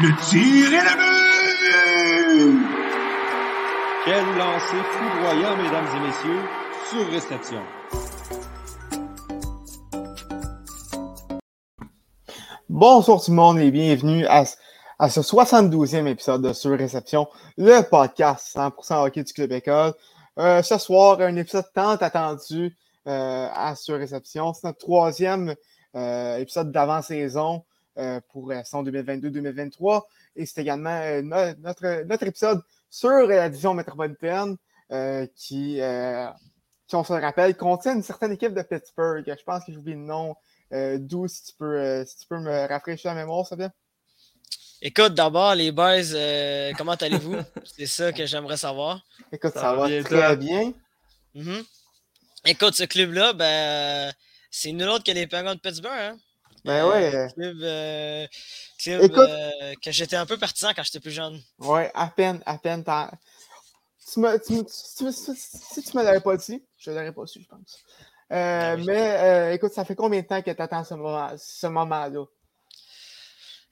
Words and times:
Le 0.00 0.08
tir 0.30 0.72
est 0.72 0.84
le 0.84 0.94
but! 0.96 2.66
Quel 4.06 4.24
lancer 4.38 4.82
foudroyant, 4.92 5.56
mesdames 5.58 5.88
et 5.94 6.00
messieurs, 6.06 6.42
sur 6.88 7.06
réception. 7.10 7.62
Bonsoir 12.70 13.22
tout 13.22 13.30
le 13.32 13.36
monde 13.36 13.58
et 13.58 13.70
bienvenue 13.70 14.24
à, 14.26 14.44
à 14.98 15.10
ce 15.10 15.20
72e 15.20 16.06
épisode 16.06 16.40
de 16.40 16.54
Sur 16.54 16.78
Réception, 16.78 17.28
le 17.58 17.82
podcast 17.82 18.56
100% 18.56 19.04
hockey 19.04 19.22
du 19.22 19.34
Club 19.34 19.52
École. 19.52 19.92
Euh, 20.38 20.62
ce 20.62 20.78
soir, 20.78 21.20
un 21.20 21.36
épisode 21.36 21.66
tant 21.74 21.96
attendu 21.96 22.66
euh, 22.66 22.87
à 23.10 23.74
Sur 23.76 23.96
Réception. 23.98 24.52
C'est 24.54 24.64
notre 24.66 24.78
troisième 24.78 25.54
euh, 25.94 26.36
épisode 26.36 26.70
d'avant-saison 26.72 27.64
euh, 27.98 28.20
pour 28.28 28.48
la 28.50 28.62
saison 28.64 28.82
2022-2023 28.84 30.02
et 30.36 30.46
c'est 30.46 30.60
également 30.60 30.90
euh, 31.00 31.22
no- 31.22 31.54
notre, 31.60 32.04
notre 32.04 32.24
épisode 32.26 32.62
sur 32.90 33.10
la 33.26 33.48
division 33.48 33.74
métropolitaine 33.74 34.56
euh, 34.92 35.26
qui, 35.34 35.80
euh, 35.80 36.28
qui, 36.86 36.96
on 36.96 37.04
se 37.04 37.12
le 37.12 37.20
rappelle, 37.20 37.56
contient 37.56 37.94
une 37.94 38.02
certaine 38.02 38.32
équipe 38.32 38.54
de 38.54 38.62
Pittsburgh. 38.62 39.24
Je 39.26 39.42
pense 39.44 39.64
que 39.64 39.72
j'ai 39.72 39.78
oublié 39.78 39.96
le 39.96 40.04
nom. 40.04 40.34
Euh, 40.72 40.98
D'où, 41.00 41.26
si, 41.28 41.42
tu 41.44 41.52
peux, 41.58 41.78
euh, 41.80 42.04
si 42.04 42.18
tu 42.18 42.26
peux 42.26 42.38
me 42.38 42.68
rafraîchir 42.68 43.12
la 43.14 43.20
mémoire, 43.20 43.46
ça 43.46 43.56
bien? 43.56 43.72
Écoute, 44.80 45.14
d'abord, 45.14 45.54
les 45.54 45.72
boys, 45.72 46.12
euh, 46.14 46.72
comment 46.78 46.92
allez-vous? 46.92 47.36
C'est 47.64 47.86
ça 47.86 48.12
que 48.12 48.24
j'aimerais 48.26 48.56
savoir. 48.58 49.02
Écoute, 49.32 49.52
ça, 49.54 49.60
Ça 49.60 49.74
va 49.74 49.88
bien, 49.88 50.02
très 50.02 50.10
toi? 50.16 50.36
bien. 50.36 50.72
Mhm. 51.34 51.64
Écoute, 52.50 52.74
ce 52.74 52.84
club-là, 52.84 53.34
ben, 53.34 54.10
c'est 54.50 54.72
nul 54.72 54.88
autre 54.88 55.04
que 55.04 55.10
les 55.12 55.26
Penguins 55.26 55.54
de 55.54 55.60
Pittsburgh. 55.60 55.92
Hein? 55.92 56.18
Ben 56.64 56.82
Euh, 56.84 56.90
ouais, 56.90 57.14
euh, 57.14 57.28
Club, 57.28 57.56
euh, 57.62 58.26
club, 58.78 59.02
Écoute- 59.02 59.18
euh, 59.18 59.74
que 59.82 59.92
j'étais 59.92 60.16
un 60.16 60.24
peu 60.24 60.38
partisan 60.38 60.70
quand 60.74 60.82
j'étais 60.82 60.98
plus 61.00 61.10
jeune. 61.10 61.38
ouais, 61.58 61.90
à 61.94 62.06
peine, 62.08 62.42
à 62.46 62.56
peine. 62.56 62.82
Tu 64.12 64.20
me, 64.20 64.38
tu 64.38 64.64
si 64.68 65.82
tu 65.82 65.96
me 65.96 66.02
l'avais 66.02 66.20
pas 66.20 66.36
dit, 66.38 66.62
je 66.78 66.90
ne 66.90 66.96
l'aurais 66.96 67.12
pas 67.12 67.26
su, 67.26 67.42
je 67.42 67.46
pense. 67.48 67.78
Euh, 68.32 68.76
oui. 68.76 68.84
Mais 68.86 69.16
euh, 69.20 69.52
écoute, 69.52 69.72
ça 69.74 69.84
fait 69.84 69.94
combien 69.94 70.22
de 70.22 70.26
temps 70.26 70.40
que 70.40 70.50
tu 70.50 70.62
attends 70.62 70.84
ce 70.84 70.94
moment- 70.94 71.36
ce 71.36 71.66
moment-là? 71.66 72.24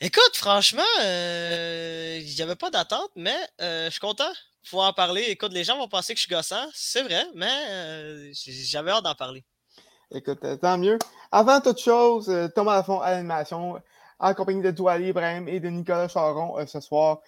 Écoute, 0.00 0.32
franchement, 0.36 0.82
euh, 1.02 2.18
il 2.20 2.34
n'y 2.34 2.42
avait 2.42 2.56
pas 2.56 2.68
d'attente, 2.70 3.10
mais 3.16 3.36
euh, 3.62 3.86
je 3.86 3.90
suis 3.92 4.00
content 4.00 4.30
pouvoir 4.68 4.88
en 4.88 4.92
parler. 4.92 5.22
Écoute, 5.28 5.52
les 5.52 5.64
gens 5.64 5.78
vont 5.78 5.88
penser 5.88 6.14
que 6.14 6.18
je 6.18 6.24
suis 6.24 6.34
gossant, 6.34 6.66
c'est 6.74 7.02
vrai, 7.02 7.24
mais 7.34 7.50
euh, 7.70 8.30
j'avais 8.32 8.90
hâte 8.90 9.04
d'en 9.04 9.14
parler. 9.14 9.44
Écoute, 10.10 10.44
euh, 10.44 10.56
tant 10.56 10.78
mieux. 10.78 10.98
Avant 11.32 11.60
toute 11.60 11.78
chose, 11.78 12.28
euh, 12.28 12.48
Thomas 12.48 12.76
Lafont 12.76 13.00
à 13.00 13.12
l'animation, 13.12 13.80
en 14.18 14.34
compagnie 14.34 14.62
de 14.62 14.70
Douali 14.70 15.08
Ibrahim 15.08 15.48
et 15.48 15.60
de 15.60 15.68
Nicolas 15.68 16.08
Charon 16.08 16.56
ce 16.66 16.80
soir. 16.80 17.20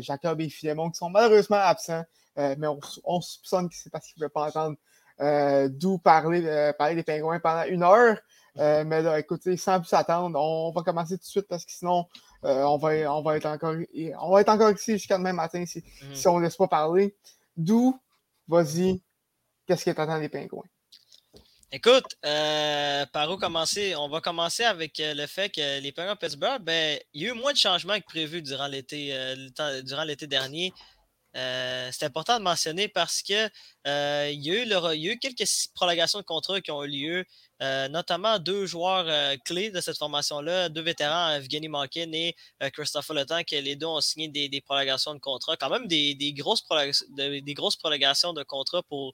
Jacob 0.00 0.40
et 0.42 0.50
Philemon 0.50 0.90
qui 0.90 0.98
sont 0.98 1.08
malheureusement 1.08 1.56
absents, 1.56 2.04
mais 2.36 2.66
on, 2.66 2.78
on 3.04 3.20
soupçonne 3.22 3.70
que 3.70 3.74
c'est 3.74 3.88
parce 3.88 4.06
qu'ils 4.06 4.22
ne 4.22 4.28
pouvaient 4.28 4.32
pas 4.32 4.48
entendre 4.48 4.76
euh, 5.20 5.68
d'où 5.70 5.98
parler, 5.98 6.44
euh, 6.44 6.72
parler 6.72 6.96
des 6.96 7.04
pingouins 7.04 7.38
pendant 7.38 7.64
une 7.64 7.82
heure. 7.82 8.18
Euh, 8.58 8.84
mais 8.86 9.02
là, 9.02 9.18
écoutez, 9.18 9.56
sans 9.56 9.80
plus 9.80 9.92
attendre, 9.92 10.38
on 10.40 10.72
va 10.72 10.82
commencer 10.82 11.16
tout 11.16 11.22
de 11.22 11.28
suite 11.28 11.46
parce 11.48 11.64
que 11.64 11.72
sinon, 11.72 12.06
euh, 12.44 12.64
on, 12.64 12.76
va, 12.76 12.90
on, 13.14 13.22
va 13.22 13.36
être 13.36 13.46
encore, 13.46 13.74
on 14.20 14.30
va 14.32 14.40
être 14.40 14.48
encore 14.48 14.70
ici 14.70 14.92
jusqu'à 14.92 15.18
demain 15.18 15.32
matin 15.32 15.64
si, 15.66 15.82
Mhm. 16.02 16.14
si 16.14 16.28
on 16.28 16.38
ne 16.38 16.44
laisse 16.44 16.56
pas 16.56 16.68
parler. 16.68 17.14
D'où, 17.56 17.98
vas-y, 18.48 19.00
qu'est-ce 19.66 19.84
que 19.84 19.90
t'attends 19.90 20.18
des 20.20 20.28
pingouins? 20.28 20.64
Écoute, 21.72 22.04
euh, 22.24 23.04
par 23.06 23.28
où 23.32 23.36
commencer? 23.36 23.96
On 23.96 24.08
va 24.08 24.20
commencer 24.20 24.62
avec 24.62 25.00
euh, 25.00 25.12
le 25.12 25.26
fait 25.26 25.48
que 25.48 25.80
les 25.80 25.90
Penguins 25.90 26.14
de 26.14 26.18
Pittsburgh, 26.18 26.62
ben, 26.62 27.00
il 27.12 27.22
y 27.22 27.26
a 27.26 27.30
eu 27.30 27.32
moins 27.32 27.52
de 27.52 27.56
changements 27.58 27.98
que 27.98 28.04
prévu 28.04 28.42
durant 28.42 28.68
l'été 28.68 29.08
euh, 29.12 29.82
durant 29.82 30.04
l'été 30.04 30.28
dernier. 30.28 30.72
Euh, 31.36 31.88
c'est 31.92 32.04
important 32.04 32.38
de 32.38 32.44
mentionner 32.44 32.88
parce 32.88 33.22
que 33.22 33.48
euh, 33.86 34.30
il, 34.32 34.44
y 34.44 34.50
a 34.50 34.94
eu 34.94 35.18
quelques 35.18 35.44
prolongations 35.74 36.20
de 36.20 36.24
contrats 36.24 36.60
qui 36.60 36.70
ont 36.70 36.84
eu 36.84 36.88
lieu, 36.88 37.24
euh, 37.60 37.88
notamment 37.88 38.38
deux 38.38 38.66
joueurs 38.66 39.06
clés 39.44 39.70
de 39.70 39.80
cette 39.80 39.98
formation-là, 39.98 40.68
deux 40.68 40.82
vétérans, 40.82 41.34
Evgeny 41.34 41.68
Malkin 41.68 42.12
et 42.12 42.36
Christopher 42.72 43.14
Le 43.16 43.26
Temps, 43.26 43.42
que 43.42 43.56
les 43.56 43.74
deux 43.74 43.86
ont 43.86 44.00
signé 44.00 44.28
des, 44.28 44.60
prolongations 44.60 45.14
de 45.14 45.18
contrats, 45.18 45.56
quand 45.56 45.70
même 45.70 45.86
des, 45.88 46.14
grosses, 46.36 46.62
prolongations 46.62 48.32
de 48.32 48.42
contrats 48.44 48.82
pour, 48.84 49.12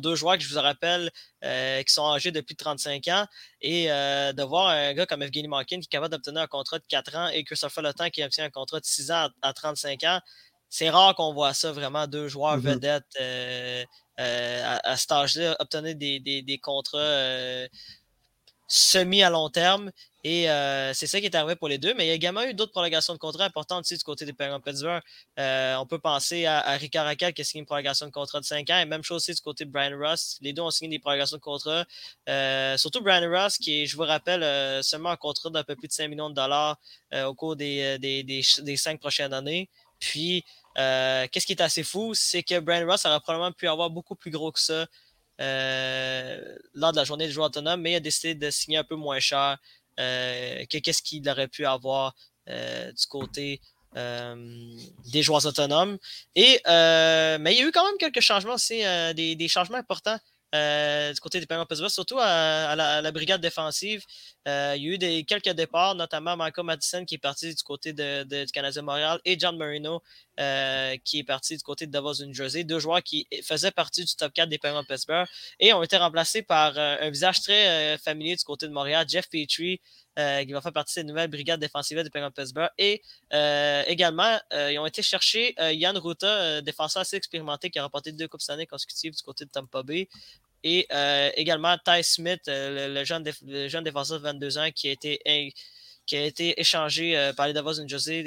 deux 0.00 0.14
joueurs 0.14 0.38
que 0.38 0.42
je 0.42 0.52
vous 0.52 0.60
rappelle 0.60 1.10
qui 1.42 1.92
sont 1.92 2.10
âgés 2.10 2.30
depuis 2.30 2.56
35 2.56 3.08
ans. 3.08 3.26
Et 3.60 3.86
de 3.86 4.42
voir 4.42 4.68
un 4.68 4.92
gars 4.94 5.06
comme 5.06 5.22
Evgeny 5.22 5.48
Malkin 5.48 5.80
qui 5.80 5.86
est 5.86 5.88
capable 5.88 6.12
d'obtenir 6.12 6.42
un 6.42 6.46
contrat 6.46 6.78
de 6.78 6.84
4 6.88 7.16
ans 7.16 7.28
et 7.28 7.44
Christopher 7.44 7.82
Le 7.82 7.94
Temps 7.94 8.10
qui 8.10 8.22
obtient 8.22 8.44
un 8.44 8.50
contrat 8.50 8.80
de 8.80 8.86
6 8.86 9.10
ans 9.10 9.28
à 9.42 9.52
35 9.52 10.02
ans, 10.04 10.20
c'est 10.68 10.90
rare 10.90 11.14
qu'on 11.14 11.32
voit 11.32 11.54
ça, 11.54 11.72
vraiment, 11.72 12.06
deux 12.06 12.28
joueurs 12.28 12.56
Mhm. 12.56 12.62
vedettes 12.62 13.04
euh, 13.20 13.84
euh, 14.20 14.62
à, 14.64 14.90
à 14.92 14.96
cet 14.96 15.12
âge-là 15.12 15.56
obtenir 15.60 15.94
des, 15.96 16.20
des- 16.20 16.42
des 16.42 16.58
contrats 16.58 16.98
euh, 16.98 17.68
semi 18.66 19.22
à 19.22 19.30
long 19.30 19.50
terme. 19.50 19.90
Et 20.26 20.44
c'est 20.94 21.06
ça 21.06 21.20
qui 21.20 21.26
est 21.26 21.34
arrivé 21.34 21.54
pour 21.54 21.68
les 21.68 21.76
deux. 21.76 21.92
Mais 21.94 22.06
il 22.06 22.08
y 22.08 22.10
a 22.10 22.14
également 22.14 22.42
eu 22.44 22.54
d'autres 22.54 22.72
prolongations 22.72 23.12
de 23.12 23.18
contrats 23.18 23.44
importantes 23.44 23.80
aussi 23.84 23.94
du 23.98 24.02
côté 24.04 24.24
des 24.24 24.32
Penguins 24.32 24.58
de 24.58 24.64
Pittsburgh. 24.64 25.02
On 25.36 25.86
peut 25.86 25.98
penser 25.98 26.46
à, 26.46 26.60
à 26.60 26.76
Ricard 26.78 27.04
Raquel 27.04 27.34
qui 27.34 27.42
a 27.42 27.44
signé 27.44 27.60
une 27.60 27.66
prolongation 27.66 28.06
de 28.06 28.10
contrat 28.10 28.40
de 28.40 28.46
5 28.46 28.70
ans. 28.70 28.78
Et 28.78 28.86
même 28.86 29.02
chose 29.02 29.16
aussi 29.16 29.34
du 29.34 29.42
côté 29.42 29.66
de 29.66 29.70
Brian 29.70 29.98
Ross. 29.98 30.38
Les 30.40 30.54
deux 30.54 30.62
ont 30.62 30.70
signé 30.70 30.88
des 30.96 30.98
prolongations 30.98 31.36
de 31.36 31.42
contrat. 31.42 31.84
Surtout 32.78 33.02
Brian 33.02 33.28
Ross, 33.30 33.58
qui 33.58 33.82
est, 33.82 33.86
je 33.86 33.96
vous 33.96 34.04
rappelle, 34.04 34.82
seulement 34.82 35.10
un 35.10 35.16
contrat 35.16 35.50
d'un 35.50 35.62
peu 35.62 35.76
plus 35.76 35.88
de 35.88 35.92
5 35.92 36.08
millions 36.08 36.30
de 36.30 36.34
dollars 36.34 36.78
au 37.26 37.34
cours 37.34 37.54
des, 37.56 37.98
des, 37.98 38.22
des, 38.22 38.40
des 38.62 38.76
cinq 38.78 38.98
prochaines 39.00 39.34
années. 39.34 39.68
Puis, 40.04 40.44
euh, 40.76 41.26
qu'est-ce 41.30 41.46
qui 41.46 41.52
est 41.52 41.62
assez 41.62 41.82
fou, 41.82 42.12
c'est 42.14 42.42
que 42.42 42.60
Brian 42.60 42.86
Ross 42.86 43.06
aurait 43.06 43.20
probablement 43.20 43.52
pu 43.52 43.66
avoir 43.68 43.88
beaucoup 43.88 44.14
plus 44.14 44.30
gros 44.30 44.52
que 44.52 44.60
ça 44.60 44.86
euh, 45.40 46.56
lors 46.74 46.92
de 46.92 46.96
la 46.98 47.04
journée 47.04 47.26
des 47.26 47.32
joueurs 47.32 47.46
autonomes, 47.46 47.80
mais 47.80 47.92
il 47.92 47.96
a 47.96 48.00
décidé 48.00 48.34
de 48.34 48.50
signer 48.50 48.78
un 48.78 48.84
peu 48.84 48.96
moins 48.96 49.18
cher 49.18 49.56
euh, 49.98 50.64
que 50.66 50.78
qu'est-ce 50.78 51.02
qu'il 51.02 51.28
aurait 51.28 51.48
pu 51.48 51.64
avoir 51.64 52.14
du 52.46 53.06
côté 53.08 53.62
des 53.94 55.22
joueurs 55.22 55.46
autonomes. 55.46 55.96
Et, 56.34 56.60
mais 56.66 57.54
il 57.54 57.58
y 57.58 57.62
a 57.62 57.66
eu 57.66 57.72
quand 57.72 57.86
même 57.86 57.96
quelques 57.98 58.20
changements 58.20 58.56
euh, 58.72 59.12
des, 59.14 59.34
des 59.36 59.48
changements 59.48 59.78
importants 59.78 60.18
euh, 60.54 61.12
du 61.12 61.20
côté 61.20 61.40
des 61.40 61.46
Penguins 61.46 61.62
de 61.64 61.66
Pittsburgh, 61.68 61.90
surtout 61.90 62.18
à, 62.20 62.74
la, 62.76 63.02
la 63.02 63.12
brigade 63.12 63.40
défensive. 63.40 64.02
Euh, 64.46 64.74
il 64.76 64.82
y 64.84 65.04
a 65.04 65.18
eu 65.18 65.24
quelques 65.24 65.48
départs, 65.50 65.94
notamment 65.94 66.36
Michael 66.36 66.64
Madison 66.66 67.04
qui 67.04 67.16
est 67.16 67.18
parti 67.18 67.54
du 67.54 67.62
côté 67.62 67.92
de, 67.92 68.22
de- 68.24 68.44
du 68.44 68.52
Canadien 68.52 68.82
de 68.82 68.86
Montréal 68.86 69.18
et 69.24 69.38
John 69.38 69.56
Marino 69.56 70.02
euh, 70.38 70.96
qui 71.04 71.20
est 71.20 71.24
parti 71.24 71.56
du 71.56 71.62
côté 71.62 71.86
de 71.86 71.92
Davos, 71.92 72.22
New 72.24 72.34
Jersey. 72.34 72.64
Deux 72.64 72.78
joueurs 72.78 73.02
qui 73.02 73.26
faisaient 73.42 73.70
partie 73.70 74.04
du 74.04 74.14
top 74.14 74.32
4 74.32 74.48
des 74.48 74.58
Penguins 74.58 74.82
de 74.82 74.86
Pittsburgh 74.86 75.26
et 75.58 75.72
ont 75.72 75.82
été 75.82 75.96
remplacés 75.96 76.42
par 76.42 76.76
un 76.78 77.10
visage 77.10 77.40
très 77.40 77.98
familier 77.98 78.36
du 78.36 78.44
côté 78.44 78.66
de 78.68 78.72
Montréal, 78.72 79.06
Jeff 79.08 79.28
Petrie, 79.30 79.80
qui 80.16 80.52
va 80.52 80.60
faire 80.60 80.72
partie 80.72 80.94
des 81.00 81.04
nouvelles 81.04 81.30
brigades 81.30 81.60
défensives 81.60 82.00
des 82.02 82.10
Penguins 82.10 82.28
de 82.30 82.34
Pittsburgh. 82.34 82.70
Et 82.78 83.02
également, 83.86 84.38
ils 84.52 84.78
ont 84.78 84.86
été 84.86 85.02
chercher 85.02 85.54
Yann 85.72 85.96
Ruta, 85.96 86.60
défenseur 86.62 87.00
assez 87.02 87.16
expérimenté 87.16 87.70
qui 87.70 87.78
a 87.78 87.82
remporté 87.84 88.12
deux 88.12 88.28
Coupes 88.28 88.42
Stanley 88.42 88.66
consécutives 88.66 89.14
du 89.14 89.22
côté 89.22 89.44
de 89.44 89.50
Tampa 89.50 89.82
Bay. 89.82 90.08
Et 90.64 90.86
euh, 90.92 91.30
également 91.36 91.76
Ty 91.84 92.02
Smith, 92.02 92.40
euh, 92.48 92.88
le, 92.88 93.04
jeune 93.04 93.22
le 93.46 93.68
jeune 93.68 93.84
défenseur 93.84 94.18
de 94.18 94.24
22 94.24 94.58
ans 94.58 94.70
qui 94.74 94.88
a 94.88 94.92
été, 94.92 95.20
qui 96.06 96.16
a 96.16 96.24
été 96.24 96.58
échangé 96.58 97.16
euh, 97.16 97.32
par 97.34 97.46
les 97.46 97.52
Davos 97.52 97.74
New 97.80 97.86
Jersey 97.88 98.24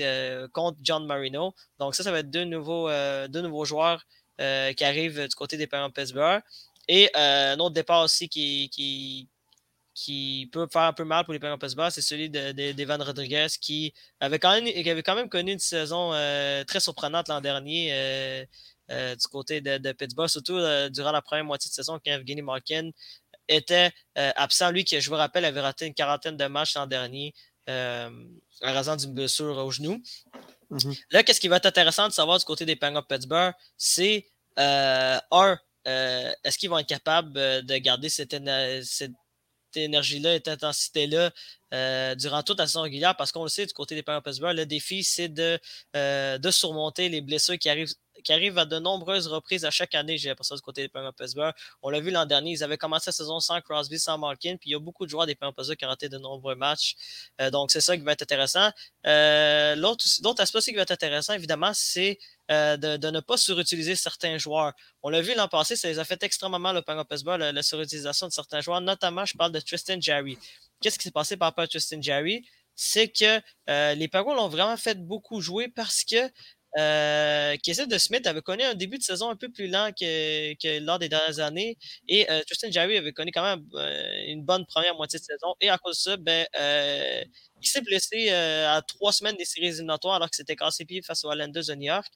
contre 0.53 0.77
John 0.83 1.05
Marino. 1.07 1.53
Donc 1.79 1.95
ça, 1.95 2.03
ça 2.03 2.11
va 2.11 2.19
être 2.19 2.29
deux 2.29 2.45
nouveaux, 2.45 2.89
deux 3.27 3.41
nouveaux 3.41 3.65
joueurs 3.65 4.03
qui 4.37 4.83
arrivent 4.83 5.27
du 5.27 5.35
côté 5.35 5.57
des 5.57 5.65
Penguins 5.67 5.89
de 5.89 5.93
Pittsburgh. 5.93 6.41
Et 6.87 7.09
un 7.15 7.57
autre 7.59 7.73
départ 7.73 8.03
aussi 8.03 8.29
qui, 8.29 8.69
qui, 8.69 9.27
qui 9.95 10.47
peut 10.51 10.67
faire 10.71 10.83
un 10.83 10.93
peu 10.93 11.03
mal 11.05 11.25
pour 11.25 11.33
les 11.33 11.39
Penguins 11.39 11.55
de 11.55 11.59
Pittsburgh, 11.59 11.89
c'est 11.89 12.01
celui 12.01 12.29
de- 12.29 12.51
de- 12.51 12.71
d'Evan 12.71 13.01
Rodriguez 13.01 13.47
qui 13.59 13.93
avait, 14.19 14.37
quand 14.37 14.51
même, 14.51 14.65
qui 14.71 14.89
avait 14.89 15.01
quand 15.03 15.15
même 15.15 15.27
connu 15.29 15.53
une 15.53 15.59
saison 15.59 16.11
très 16.67 16.79
surprenante 16.79 17.29
l'an 17.29 17.41
dernier 17.41 18.45
euh, 18.91 19.15
du 19.15 19.27
côté 19.27 19.61
de, 19.61 19.77
de 19.77 19.91
Pittsburgh, 19.91 20.29
surtout 20.29 20.55
euh, 20.55 20.89
durant 20.89 21.11
la 21.11 21.21
première 21.21 21.45
moitié 21.45 21.69
de 21.69 21.73
saison 21.73 21.99
quand 22.03 22.11
Evgeny 22.11 22.41
Malkin 22.41 22.91
était 23.47 23.91
euh, 24.17 24.31
absent. 24.35 24.71
Lui, 24.71 24.83
qui, 24.83 24.99
je 24.99 25.09
vous 25.09 25.15
rappelle, 25.15 25.45
avait 25.45 25.61
raté 25.61 25.85
une 25.85 25.93
quarantaine 25.93 26.37
de 26.37 26.45
matchs 26.45 26.75
l'an 26.75 26.87
dernier 26.87 27.33
en 27.69 28.09
raison 28.61 28.95
d'une 28.95 29.13
blessure 29.13 29.57
au 29.57 29.69
genou. 29.71 30.01
Mhm. 30.69 30.95
Là, 31.11 31.23
qu'est-ce 31.23 31.41
qui 31.41 31.49
va 31.49 31.57
être 31.57 31.65
intéressant 31.65 32.07
de 32.07 32.13
savoir 32.13 32.39
du 32.39 32.45
côté 32.45 32.65
des 32.65 32.77
Penguins 32.77 33.01
de 33.01 33.05
Pittsburgh, 33.05 33.53
c'est 33.75 34.25
un, 34.55 35.19
est-ce 35.83 36.57
qu'ils 36.57 36.69
vont 36.69 36.79
être 36.79 36.87
capables 36.87 37.33
de 37.33 37.77
garder 37.77 38.07
cette, 38.07 38.33
cette 38.83 39.11
énergie-là, 39.75 40.35
cette 40.35 40.47
intensité-là 40.47 41.31
euh, 41.73 42.15
durant 42.15 42.43
toute 42.43 42.59
la 42.59 42.67
saison 42.67 42.81
régulière? 42.81 43.15
Parce 43.15 43.31
qu'on 43.31 43.43
le 43.43 43.49
sait, 43.49 43.65
du 43.65 43.73
côté 43.73 43.95
des 43.95 44.03
Penguins 44.03 44.21
Pittsburgh, 44.21 44.55
le 44.55 44.65
défi, 44.65 45.03
c'est 45.03 45.29
de, 45.29 45.59
euh, 45.95 46.37
de 46.37 46.51
surmonter 46.51 47.09
les 47.09 47.21
blessures 47.21 47.57
qui 47.57 47.69
arrivent, 47.69 47.93
qui 48.27 48.33
arrive 48.33 48.57
à 48.57 48.65
de 48.65 48.77
nombreuses 48.77 49.27
reprises 49.27 49.63
à 49.63 49.71
chaque 49.71 49.95
année, 49.95 50.17
j'ai 50.17 50.27
l'impression 50.27 50.53
du 50.53 50.61
côté 50.61 50.81
des 50.81 50.89
Penguins 50.89 51.13
Pittsburgh. 51.13 51.53
On 51.81 51.89
l'a 51.89 52.01
vu 52.01 52.11
l'an 52.11 52.25
dernier, 52.25 52.51
ils 52.51 52.61
avaient 52.61 52.77
commencé 52.77 53.05
la 53.07 53.13
saison 53.13 53.39
sans 53.39 53.61
Crosby, 53.61 53.97
sans 53.97 54.17
Malkin, 54.17 54.57
puis 54.57 54.71
il 54.71 54.73
y 54.73 54.75
a 54.75 54.79
beaucoup 54.79 55.05
de 55.05 55.09
joueurs 55.09 55.25
des 55.25 55.33
Penguins 55.33 55.53
Pittsburgh 55.53 55.77
qui 55.77 55.85
ont 55.85 55.87
raté 55.87 56.09
de 56.09 56.17
nombreux 56.17 56.55
matchs. 56.55 56.97
Euh, 57.39 57.49
donc, 57.49 57.71
c'est 57.71 57.79
ça 57.79 57.95
qui 57.95 58.03
va 58.03 58.11
être 58.11 58.23
intéressant. 58.23 58.69
Euh, 59.05 59.75
l'autre, 59.75 60.03
l'autre 60.25 60.41
aspect 60.41 60.57
aussi 60.57 60.71
qui 60.71 60.75
va 60.75 60.81
être 60.81 60.91
intéressant, 60.91 61.35
évidemment, 61.35 61.71
c'est 61.73 62.19
euh, 62.51 62.75
de, 62.75 63.09
ne 63.09 63.21
pas 63.21 63.37
surutiliser 63.37 63.95
certains 63.95 64.37
joueurs. 64.37 64.73
On 65.03 65.09
l'a 65.09 65.21
vu 65.21 65.33
l'an 65.33 65.47
passé, 65.47 65.77
ça 65.77 65.87
les 65.87 65.97
a 65.97 66.03
fait 66.03 66.21
extrêmement 66.21 66.59
mal 66.59 66.75
au 66.75 66.81
Penguins 66.81 67.05
Pittsburgh, 67.05 67.39
la, 67.39 67.53
la, 67.53 67.63
surutilisation 67.63 68.27
de 68.27 68.33
certains 68.33 68.59
joueurs, 68.59 68.81
notamment, 68.81 69.23
je 69.23 69.37
parle 69.37 69.53
de 69.53 69.61
Tristan 69.61 70.01
Jarry. 70.01 70.37
Qu'est-ce 70.81 70.97
qui 70.97 71.05
s'est 71.05 71.11
passé 71.11 71.37
par 71.37 71.47
rapport 71.47 71.63
à 71.63 71.67
Tristan 71.67 72.01
Jarry? 72.01 72.45
C'est 72.75 73.07
que 73.07 73.41
les 73.95 74.07
Penguins 74.07 74.35
l'ont 74.35 74.49
vraiment 74.49 74.77
fait 74.77 74.99
beaucoup 75.03 75.41
jouer 75.41 75.67
parce 75.67 76.03
que 76.03 76.29
euh, 76.75 77.55
de 77.55 77.97
Smith 77.97 78.27
avait 78.27 78.41
connu 78.41 78.63
un 78.63 78.73
début 78.73 78.97
de 78.97 79.03
saison 79.03 79.29
un 79.29 79.35
peu 79.35 79.49
plus 79.49 79.67
lent 79.67 79.91
que, 79.97 80.79
lors 80.79 80.99
des 80.99 81.09
dernières 81.09 81.39
années. 81.39 81.77
Et 82.07 82.29
euh, 82.29 82.41
Tristan 82.45 82.69
Jarry 82.71 82.97
avait 82.97 83.13
connu 83.13 83.31
quand 83.31 83.43
même 83.43 83.65
euh, 83.75 84.25
une 84.27 84.43
bonne 84.43 84.65
première 84.65 84.95
moitié 84.95 85.19
de 85.19 85.23
saison. 85.23 85.55
Et 85.61 85.69
à 85.69 85.77
cause 85.77 85.97
de 85.97 86.01
ça, 86.11 86.17
ben, 86.17 86.45
euh, 86.59 87.23
il 87.61 87.67
s'est 87.67 87.81
blessé 87.81 88.27
euh, 88.29 88.69
à 88.75 88.81
trois 88.81 89.11
semaines 89.11 89.37
des 89.37 89.45
séries 89.45 89.67
éliminatoires 89.67 90.15
alors 90.15 90.29
que 90.29 90.35
c'était 90.35 90.55
cassé 90.55 90.85
pied 90.85 91.01
face 91.01 91.23
aux 91.23 91.31
Islanders 91.31 91.65
de 91.67 91.75
New 91.75 91.87
York. 91.87 92.07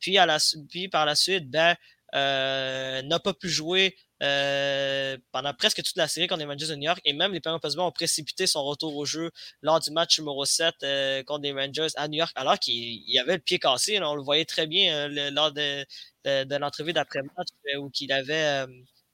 Puis, 0.00 0.18
à 0.18 0.26
la, 0.26 0.38
puis 0.68 0.88
par 0.88 1.06
la 1.06 1.14
suite, 1.14 1.50
ben, 1.50 1.76
n'a 2.12 3.18
pas 3.20 3.34
pu 3.34 3.48
jouer 3.48 3.96
euh, 4.22 5.16
pendant 5.32 5.52
presque 5.54 5.82
toute 5.82 5.96
la 5.96 6.08
série 6.08 6.26
contre 6.26 6.40
les 6.40 6.46
Rangers 6.46 6.68
de 6.68 6.74
New 6.76 6.84
York. 6.84 7.00
Et 7.04 7.12
même 7.12 7.32
les 7.32 7.40
Penguins 7.40 7.58
Pittsburgh 7.58 7.86
ont 7.86 7.92
précipité 7.92 8.46
son 8.46 8.64
retour 8.64 8.96
au 8.96 9.04
jeu 9.04 9.30
lors 9.62 9.80
du 9.80 9.90
match 9.90 10.18
numéro 10.18 10.44
7 10.44 10.74
euh, 10.82 11.22
contre 11.24 11.42
les 11.42 11.52
Rangers 11.52 11.88
à 11.96 12.08
New 12.08 12.18
York, 12.18 12.32
alors 12.34 12.58
qu'il 12.58 13.18
avait 13.18 13.34
le 13.34 13.42
pied 13.42 13.58
cassé. 13.58 13.98
Là, 13.98 14.10
on 14.10 14.14
le 14.14 14.22
voyait 14.22 14.44
très 14.44 14.66
bien 14.66 14.94
euh, 14.94 15.08
le, 15.08 15.30
lors 15.30 15.52
de, 15.52 15.84
de, 16.24 16.44
de 16.44 16.56
l'entrevue 16.56 16.92
d'après-match 16.92 17.48
où 17.78 17.90
qu'il 17.90 18.12
avait 18.12 18.66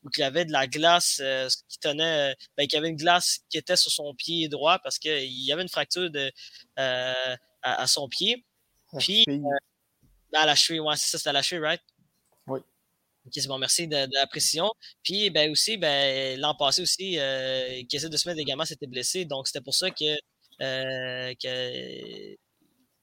où 0.05 0.08
il 0.16 0.22
avait 0.22 0.44
de 0.44 0.52
la 0.52 0.66
glace 0.66 1.20
euh, 1.22 1.49
qui 1.69 1.78
tenait, 1.78 2.34
ben, 2.56 2.66
qu'il 2.66 2.75
y 2.75 2.78
avait 2.78 2.88
une 2.88 2.96
glace 2.96 3.40
qui 3.50 3.58
était 3.58 3.76
sur 3.76 3.90
son 3.90 4.14
pied 4.14 4.49
droit 4.49 4.78
parce 4.78 4.99
qu'il 4.99 5.26
y 5.26 5.52
avait 5.52 5.62
une 5.62 5.69
fracture 5.69 6.10
de, 6.10 6.31
euh, 6.78 7.37
à, 7.62 7.82
à, 7.82 7.87
son 7.87 8.08
pied. 8.08 8.44
Puis, 8.99 9.25
euh, 9.28 9.34
à 10.34 10.46
la 10.46 10.55
cheville, 10.55 10.81
ouais, 10.81 10.96
c'est 10.96 11.08
ça, 11.08 11.19
c'était 11.19 11.31
à 11.31 11.32
la 11.32 11.43
cheville, 11.43 11.64
right? 11.64 11.82
Ok, 13.29 13.35
c'est 13.37 13.49
bon, 13.49 13.59
merci 13.59 13.87
de, 13.87 14.07
de, 14.07 14.15
la 14.15 14.27
précision. 14.27 14.73
Puis, 15.03 15.29
ben 15.31 15.51
aussi, 15.51 15.77
ben, 15.77 16.41
l'an 16.41 16.55
passé 16.55 16.81
aussi, 16.83 17.19
euh, 17.19 17.83
Kessel 17.91 18.09
de 18.11 18.17
Smith 18.17 18.39
également 18.39 18.65
s'était 18.65 18.87
blessé. 18.87 19.27
Donc, 19.27 19.47
c'était 19.47 19.61
pour 19.61 19.75
ça 19.75 19.91
que, 19.91 20.17
euh, 20.63 21.35
que 21.43 22.37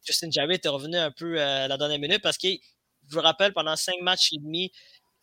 Justin 0.03 0.31
Jarry 0.31 0.55
était 0.55 0.69
revenu 0.69 0.97
un 0.97 1.11
peu 1.11 1.39
à 1.39 1.67
la 1.67 1.77
dernière 1.77 1.99
minute 1.99 2.21
parce 2.23 2.37
que, 2.37 2.47
je 2.47 3.13
vous 3.15 3.21
rappelle, 3.21 3.53
pendant 3.53 3.75
cinq 3.75 4.01
matchs 4.01 4.33
et 4.33 4.39
demi, 4.39 4.71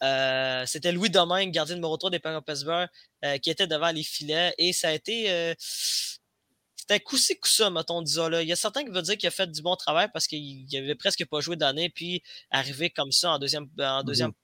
euh, 0.02 0.64
c'était 0.66 0.92
Louis 0.92 1.10
Domingue, 1.10 1.50
gardien 1.52 1.76
numéro 1.76 1.96
3 1.96 2.10
des 2.10 2.18
Penguins 2.18 2.42
Pittsburgh, 2.42 2.88
euh, 3.24 3.38
qui 3.38 3.50
était 3.50 3.66
devant 3.66 3.90
les 3.90 4.02
filets. 4.02 4.54
Et 4.58 4.72
ça 4.72 4.88
a 4.88 4.92
été. 4.92 5.30
Euh, 5.30 5.54
c'était 5.58 7.00
coup-ci, 7.00 7.38
coup-ça, 7.38 7.70
mettons, 7.70 8.02
disons 8.02 8.28
là. 8.28 8.42
Il 8.42 8.48
y 8.48 8.52
a 8.52 8.56
certains 8.56 8.84
qui 8.84 8.90
veulent 8.90 9.02
dire 9.02 9.16
qu'il 9.16 9.28
a 9.28 9.30
fait 9.30 9.50
du 9.50 9.62
bon 9.62 9.76
travail 9.76 10.08
parce 10.12 10.26
qu'il 10.26 10.66
avait 10.76 10.96
presque 10.96 11.24
pas 11.26 11.40
joué 11.40 11.56
d'année, 11.56 11.90
puis 11.90 12.22
arrivé 12.50 12.90
comme 12.90 13.12
ça 13.12 13.32
en 13.32 13.38
deuxième, 13.38 13.68
en 13.78 14.02
deuxième 14.02 14.30
mmh. 14.30 14.34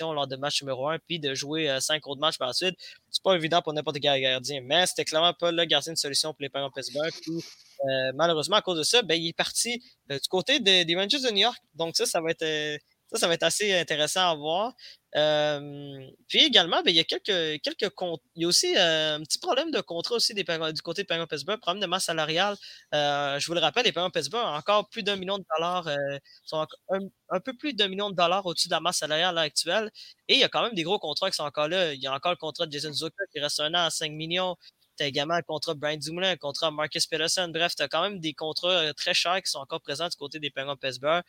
Lors 0.00 0.26
de 0.26 0.36
match 0.36 0.62
numéro 0.62 0.88
1, 0.88 0.98
puis 1.06 1.18
de 1.18 1.34
jouer 1.34 1.70
euh, 1.70 1.80
cinq 1.80 2.06
autres 2.06 2.20
matchs 2.20 2.38
par 2.38 2.48
la 2.48 2.54
suite. 2.54 2.74
C'est 3.10 3.22
pas 3.22 3.34
évident 3.34 3.62
pour 3.62 3.72
n'importe 3.72 3.98
quel 4.00 4.20
gardien, 4.20 4.60
mais 4.62 4.86
c'était 4.86 5.04
clairement 5.04 5.34
pas 5.34 5.50
le 5.52 5.64
gardien 5.64 5.92
de 5.92 5.98
solution 5.98 6.32
pour 6.32 6.42
les 6.42 6.48
Penguins 6.48 6.70
Pittsburgh. 6.74 7.12
Puis, 7.22 7.32
euh, 7.32 8.12
malheureusement, 8.14 8.56
à 8.56 8.62
cause 8.62 8.78
de 8.78 8.82
ça, 8.82 9.02
ben, 9.02 9.14
il 9.14 9.28
est 9.28 9.36
parti 9.36 9.82
euh, 10.10 10.18
du 10.18 10.28
côté 10.28 10.60
de, 10.60 10.84
des 10.84 10.96
Rangers 10.96 11.20
de 11.20 11.30
New 11.30 11.42
York. 11.42 11.58
Donc 11.74 11.96
ça, 11.96 12.06
ça 12.06 12.20
va 12.20 12.30
être 12.30 12.78
ça, 13.10 13.18
ça 13.18 13.28
va 13.28 13.34
être 13.34 13.42
assez 13.42 13.72
intéressant 13.72 14.30
à 14.30 14.34
voir. 14.34 14.74
Euh, 15.16 16.06
puis 16.28 16.40
également, 16.44 16.82
ben, 16.82 16.90
il 16.90 16.96
y 16.96 17.00
a 17.00 17.04
quelques, 17.04 17.62
quelques. 17.62 17.90
Il 18.36 18.42
y 18.42 18.44
a 18.44 18.48
aussi 18.48 18.76
euh, 18.76 19.16
un 19.16 19.22
petit 19.22 19.38
problème 19.38 19.70
de 19.70 19.80
contrat 19.80 20.16
aussi 20.16 20.34
du 20.34 20.44
côté 20.82 21.02
de 21.02 21.06
Penguin 21.06 21.26
Pittsburgh, 21.26 21.58
problème 21.60 21.80
de 21.80 21.86
masse 21.86 22.04
salariale. 22.04 22.56
Euh, 22.94 23.38
je 23.38 23.46
vous 23.46 23.54
le 23.54 23.60
rappelle, 23.60 23.84
les 23.84 23.92
Penguin 23.92 24.10
Pittsburgh 24.10 24.44
ont 24.44 24.56
encore 24.56 24.88
plus 24.88 25.02
d'un 25.02 25.16
million 25.16 25.38
de 25.38 25.44
dollars, 25.56 25.88
sont 26.44 26.66
un, 26.90 27.40
peu 27.40 27.54
plus 27.54 27.72
d'un 27.74 27.88
million 27.88 28.10
de 28.10 28.16
dollars 28.16 28.44
au-dessus 28.46 28.68
de 28.68 28.74
la 28.74 28.80
masse 28.80 28.98
salariale 28.98 29.38
actuelle. 29.38 29.90
Et 30.28 30.34
il 30.34 30.40
y 30.40 30.44
a 30.44 30.48
quand 30.48 30.62
même 30.62 30.74
des 30.74 30.82
gros 30.82 30.98
contrats 30.98 31.30
qui 31.30 31.36
sont 31.36 31.44
encore 31.44 31.68
là. 31.68 31.94
Il 31.94 32.00
y 32.00 32.06
a 32.06 32.14
encore 32.14 32.32
le 32.32 32.36
contrat 32.36 32.66
de 32.66 32.72
Jason 32.72 32.92
Zucker 32.92 33.24
qui 33.32 33.40
reste 33.40 33.60
un 33.60 33.72
an 33.74 33.86
à 33.86 33.90
5 33.90 34.12
millions. 34.12 34.56
Tu 34.98 35.04
as 35.04 35.06
également 35.06 35.36
le 35.36 35.42
contrat 35.42 35.74
de 35.74 35.78
Brian 35.78 35.96
Dumoulin, 35.96 36.32
le 36.32 36.38
contrat 36.38 36.70
de 36.70 36.76
Marcus 36.76 37.06
Peterson. 37.06 37.48
Bref, 37.52 37.74
tu 37.76 37.82
as 37.82 37.88
quand 37.88 38.02
même 38.02 38.20
des 38.20 38.34
contrats 38.34 38.92
très 38.94 39.14
chers 39.14 39.40
qui 39.42 39.50
sont 39.50 39.60
encore 39.60 39.80
présents 39.80 40.08
du 40.08 40.16
côté 40.16 40.38
des 40.38 40.50
Penguins 40.50 40.76
Pittsburgh. 40.76 41.22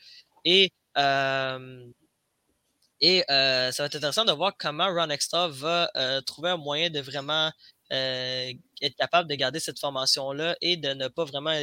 Et 0.44 0.72
euh, 0.98 1.86
et 3.02 3.24
euh, 3.32 3.72
ça 3.72 3.84
va 3.84 3.88
être 3.88 3.96
intéressant 3.96 4.26
de 4.26 4.32
voir 4.34 4.54
comment 4.58 4.88
Ron 4.88 5.10
Extra 5.10 5.48
va 5.48 5.90
euh, 5.96 6.20
trouver 6.22 6.50
un 6.50 6.58
moyen 6.58 6.90
de 6.90 7.00
vraiment 7.00 7.52
euh, 7.94 8.52
être 8.82 8.96
capable 8.96 9.30
de 9.30 9.36
garder 9.36 9.60
cette 9.60 9.80
formation-là 9.80 10.58
et 10.62 10.76
de 10.78 10.90
ne 10.90 11.08
pas 11.08 11.24
vraiment 11.24 11.54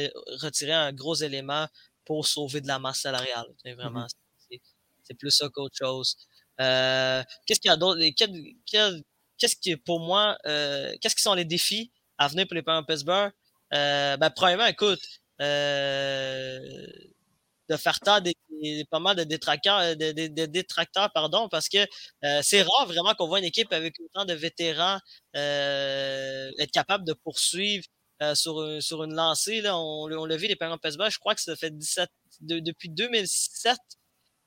retirer 0.41 0.73
un 0.73 0.91
gros 0.93 1.15
élément 1.15 1.67
pour 2.05 2.27
sauver 2.27 2.61
de 2.61 2.67
la 2.67 2.79
masse 2.79 3.01
salariale. 3.01 3.47
C'est 3.63 3.73
vraiment, 3.73 4.01
mm 4.01 4.07
-hmm. 4.51 4.61
c'est 5.03 5.13
plus 5.13 5.31
ça 5.31 5.47
qu'autre 5.49 5.75
chose. 5.77 6.17
qu'est-ce 6.57 7.59
qu'il 7.59 7.69
y 7.69 7.73
a 7.73 7.77
d'autre? 7.77 8.01
Qu'est-ce 9.39 9.55
qui, 9.61 9.77
pour 9.77 9.99
moi, 9.99 10.37
qu'est-ce 10.99 11.15
qui 11.15 11.21
sont 11.21 11.35
les 11.35 11.45
défis 11.45 11.91
à 12.17 12.27
venir 12.27 12.47
pour 12.47 12.55
les 12.55 12.63
Penguins 12.63 12.83
Pittsburgh? 12.83 13.31
ben, 13.71 14.29
premièrement, 14.35 14.65
écoute, 14.75 15.03
de 17.69 17.75
faire 17.77 17.99
taire 17.99 18.21
des, 18.21 18.33
des, 18.61 18.85
pas 18.85 18.99
mal 18.99 19.15
de 19.15 19.23
détracteurs, 19.23 19.95
de, 19.95 20.11
de, 20.11 20.27
de 20.27 20.45
détracteurs 20.45 21.11
pardon, 21.13 21.49
parce 21.49 21.69
que 21.69 21.79
euh, 22.23 22.39
c'est 22.43 22.61
rare 22.61 22.87
vraiment 22.87 23.13
qu'on 23.13 23.27
voit 23.27 23.39
une 23.39 23.45
équipe 23.45 23.71
avec 23.73 23.95
autant 23.99 24.25
de 24.25 24.33
vétérans 24.33 24.99
euh, 25.35 26.51
être 26.59 26.71
capable 26.71 27.05
de 27.05 27.13
poursuivre 27.13 27.85
euh, 28.21 28.35
sur, 28.35 28.81
sur 28.81 29.03
une 29.03 29.13
lancée. 29.13 29.61
Là. 29.61 29.77
On, 29.77 30.11
on 30.11 30.25
l'a 30.25 30.37
vu, 30.37 30.47
les 30.47 30.55
Penguins 30.55 30.77
Pittsburgh, 30.77 31.11
je 31.11 31.19
crois 31.19 31.35
que 31.35 31.41
ça 31.41 31.55
fait 31.55 31.75
17, 31.75 32.09
de, 32.41 32.59
depuis 32.59 32.89
2007 32.89 33.77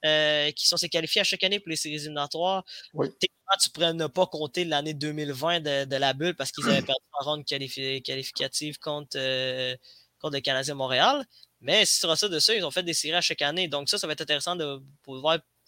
euh, 0.05 0.51
qui 0.53 0.67
sont 0.67 0.77
qualifiés 0.89 1.21
à 1.21 1.25
chaque 1.25 1.45
année 1.45 1.61
pour 1.61 1.69
les 1.69 1.77
séries 1.77 1.97
éliminatoires. 1.97 2.65
Oui. 2.95 3.09
Tu 3.21 3.71
pourrais 3.71 3.93
ne 3.93 4.07
pas 4.07 4.27
compter 4.27 4.65
l'année 4.65 4.95
2020 4.95 5.61
de, 5.61 5.85
de, 5.85 5.97
la 5.97 6.15
bulle 6.15 6.35
parce 6.37 6.53
qu'ils 6.53 6.65
avaient 6.69 6.81
perdu 6.81 7.05
en 7.21 7.25
ronde 7.25 7.45
qualifi 7.45 8.01
qualificative 8.03 8.79
contre, 8.79 9.19
euh, 9.19 9.77
contre 10.19 10.37
le 10.37 10.41
Canadien 10.41 10.75
Montréal. 10.75 11.27
Mais 11.61 11.85
tu 11.85 11.93
ça 11.93 12.29
de 12.29 12.39
ça, 12.39 12.55
ils 12.55 12.65
ont 12.65 12.71
fait 12.71 12.83
des 12.83 12.95
séries 12.95 13.17
à 13.17 13.21
chaque 13.21 13.43
année. 13.43 13.69
Donc 13.69 13.89
ça, 13.89 13.99
ça 13.99 14.07
va 14.07 14.15
être 14.15 14.23
intéressant 14.23 14.57
de 14.57 14.81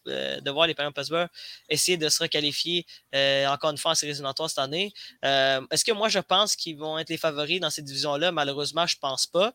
euh, 0.09 0.41
de 0.41 0.51
voir 0.51 0.67
les 0.67 0.75
Penguins 0.75 0.91
Pittsburgh 0.91 1.29
essayer 1.69 1.97
de 1.97 2.09
se 2.09 2.21
requalifier 2.21 2.85
euh, 3.15 3.47
encore 3.47 3.71
une 3.71 3.79
fois 3.79 3.93
en 3.93 3.95
séries 3.95 4.11
éliminatoires 4.11 4.51
cette 4.51 4.59
année. 4.59 4.93
Euh, 5.25 5.65
Est-ce 5.71 5.85
que 5.85 5.93
moi 5.93 6.09
je 6.09 6.19
pense 6.19 6.57
qu'ils 6.57 6.77
vont 6.77 6.99
être 6.99 7.09
les 7.09 7.17
favoris 7.17 7.61
dans 7.61 7.71
ces 7.71 7.83
divisions-là? 7.83 8.33
Malheureusement, 8.33 8.85
je 8.87 8.97
pense 8.99 9.29
pas. 9.29 9.55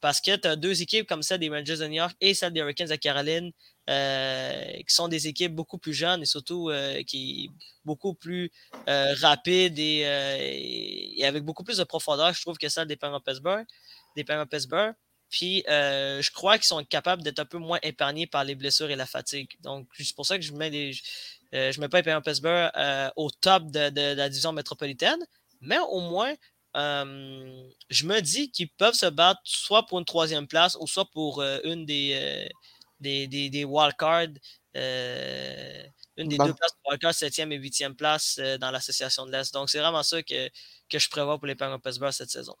Parce 0.00 0.20
que 0.20 0.34
tu 0.36 0.48
as 0.48 0.56
deux 0.56 0.80
équipes 0.80 1.06
comme 1.06 1.22
celle 1.22 1.40
des 1.40 1.50
Rangers 1.50 1.76
de 1.76 1.86
New 1.86 1.94
York 1.94 2.16
et 2.20 2.32
celle 2.32 2.52
des 2.52 2.60
Hurricanes 2.60 2.88
de 2.88 2.96
Caroline, 2.96 3.52
qui 3.86 4.94
sont 4.94 5.08
des 5.08 5.28
équipes 5.28 5.54
beaucoup 5.54 5.78
plus 5.78 5.94
jeunes 5.94 6.22
et 6.22 6.26
surtout 6.26 6.70
qui 7.06 7.50
beaucoup 7.84 8.14
plus 8.14 8.50
rapides 8.86 9.78
et, 9.78 11.22
avec 11.24 11.44
beaucoup 11.44 11.62
plus 11.62 11.76
de 11.76 11.84
profondeur, 11.84 12.32
je 12.32 12.40
trouve, 12.40 12.58
que 12.58 12.68
celle 12.68 12.88
des 12.88 12.96
Penguins 12.96 13.20
Pittsburgh. 13.20 13.66
Des. 14.16 14.24
Puis 15.30 15.64
euh, 15.68 16.22
je 16.22 16.30
crois 16.30 16.56
qu'ils 16.56 16.66
sont 16.66 16.82
capables 16.84 17.22
d'être 17.22 17.38
un 17.38 17.44
peu 17.44 17.58
moins 17.58 17.78
épargnés 17.82 18.26
par 18.26 18.44
les 18.44 18.54
blessures 18.54 18.90
et 18.90 18.96
la 18.96 19.06
fatigue. 19.06 19.50
Donc 19.60 19.88
c'est 19.98 20.14
pour 20.14 20.26
ça 20.26 20.38
que 20.38 20.44
je 20.44 20.52
mets 20.52 20.70
les, 20.70 20.92
euh, 21.54 21.70
je 21.70 21.80
mets 21.80 21.88
pas 21.88 22.00
les 22.00 22.20
Pittsburgh 22.20 22.70
euh, 22.76 23.10
au 23.16 23.30
top 23.30 23.70
de, 23.70 23.90
de, 23.90 24.14
de, 24.14 24.16
la 24.16 24.28
division 24.28 24.52
métropolitaine, 24.52 25.18
mais 25.60 25.78
au 25.90 26.00
moins 26.00 26.34
je 26.74 28.06
me 28.06 28.20
dis 28.20 28.50
qu'ils 28.52 28.68
peuvent 28.70 28.94
se 28.94 29.06
battre 29.06 29.40
soit 29.42 29.86
pour 29.86 29.98
une 29.98 30.04
troisième 30.04 30.46
place 30.46 30.76
ou 30.80 30.86
soit 30.86 31.10
pour 31.10 31.42
une 31.64 31.84
des, 31.86 32.48
des, 33.00 33.26
des, 33.26 33.50
des 33.50 33.64
wildcards. 33.64 34.28
une 34.74 36.28
des 36.28 36.38
deux 36.38 36.54
places 36.54 36.72
de 36.72 36.88
wildcard, 36.88 37.12
7e 37.12 37.50
et 37.52 37.58
8e 37.58 37.94
place 37.94 38.38
dans 38.60 38.70
l'association 38.70 39.26
de 39.26 39.32
l'Est. 39.32 39.52
Donc, 39.54 39.70
c'est 39.70 39.80
vraiment 39.80 40.04
ça 40.04 40.22
que, 40.22 40.48
que 40.88 40.98
je 41.00 41.08
prévois 41.08 41.38
pour 41.38 41.48
les 41.48 41.56
Penguins 41.56 41.80
Pittsburgh 41.80 42.12
cette 42.12 42.30
saison. 42.30 42.54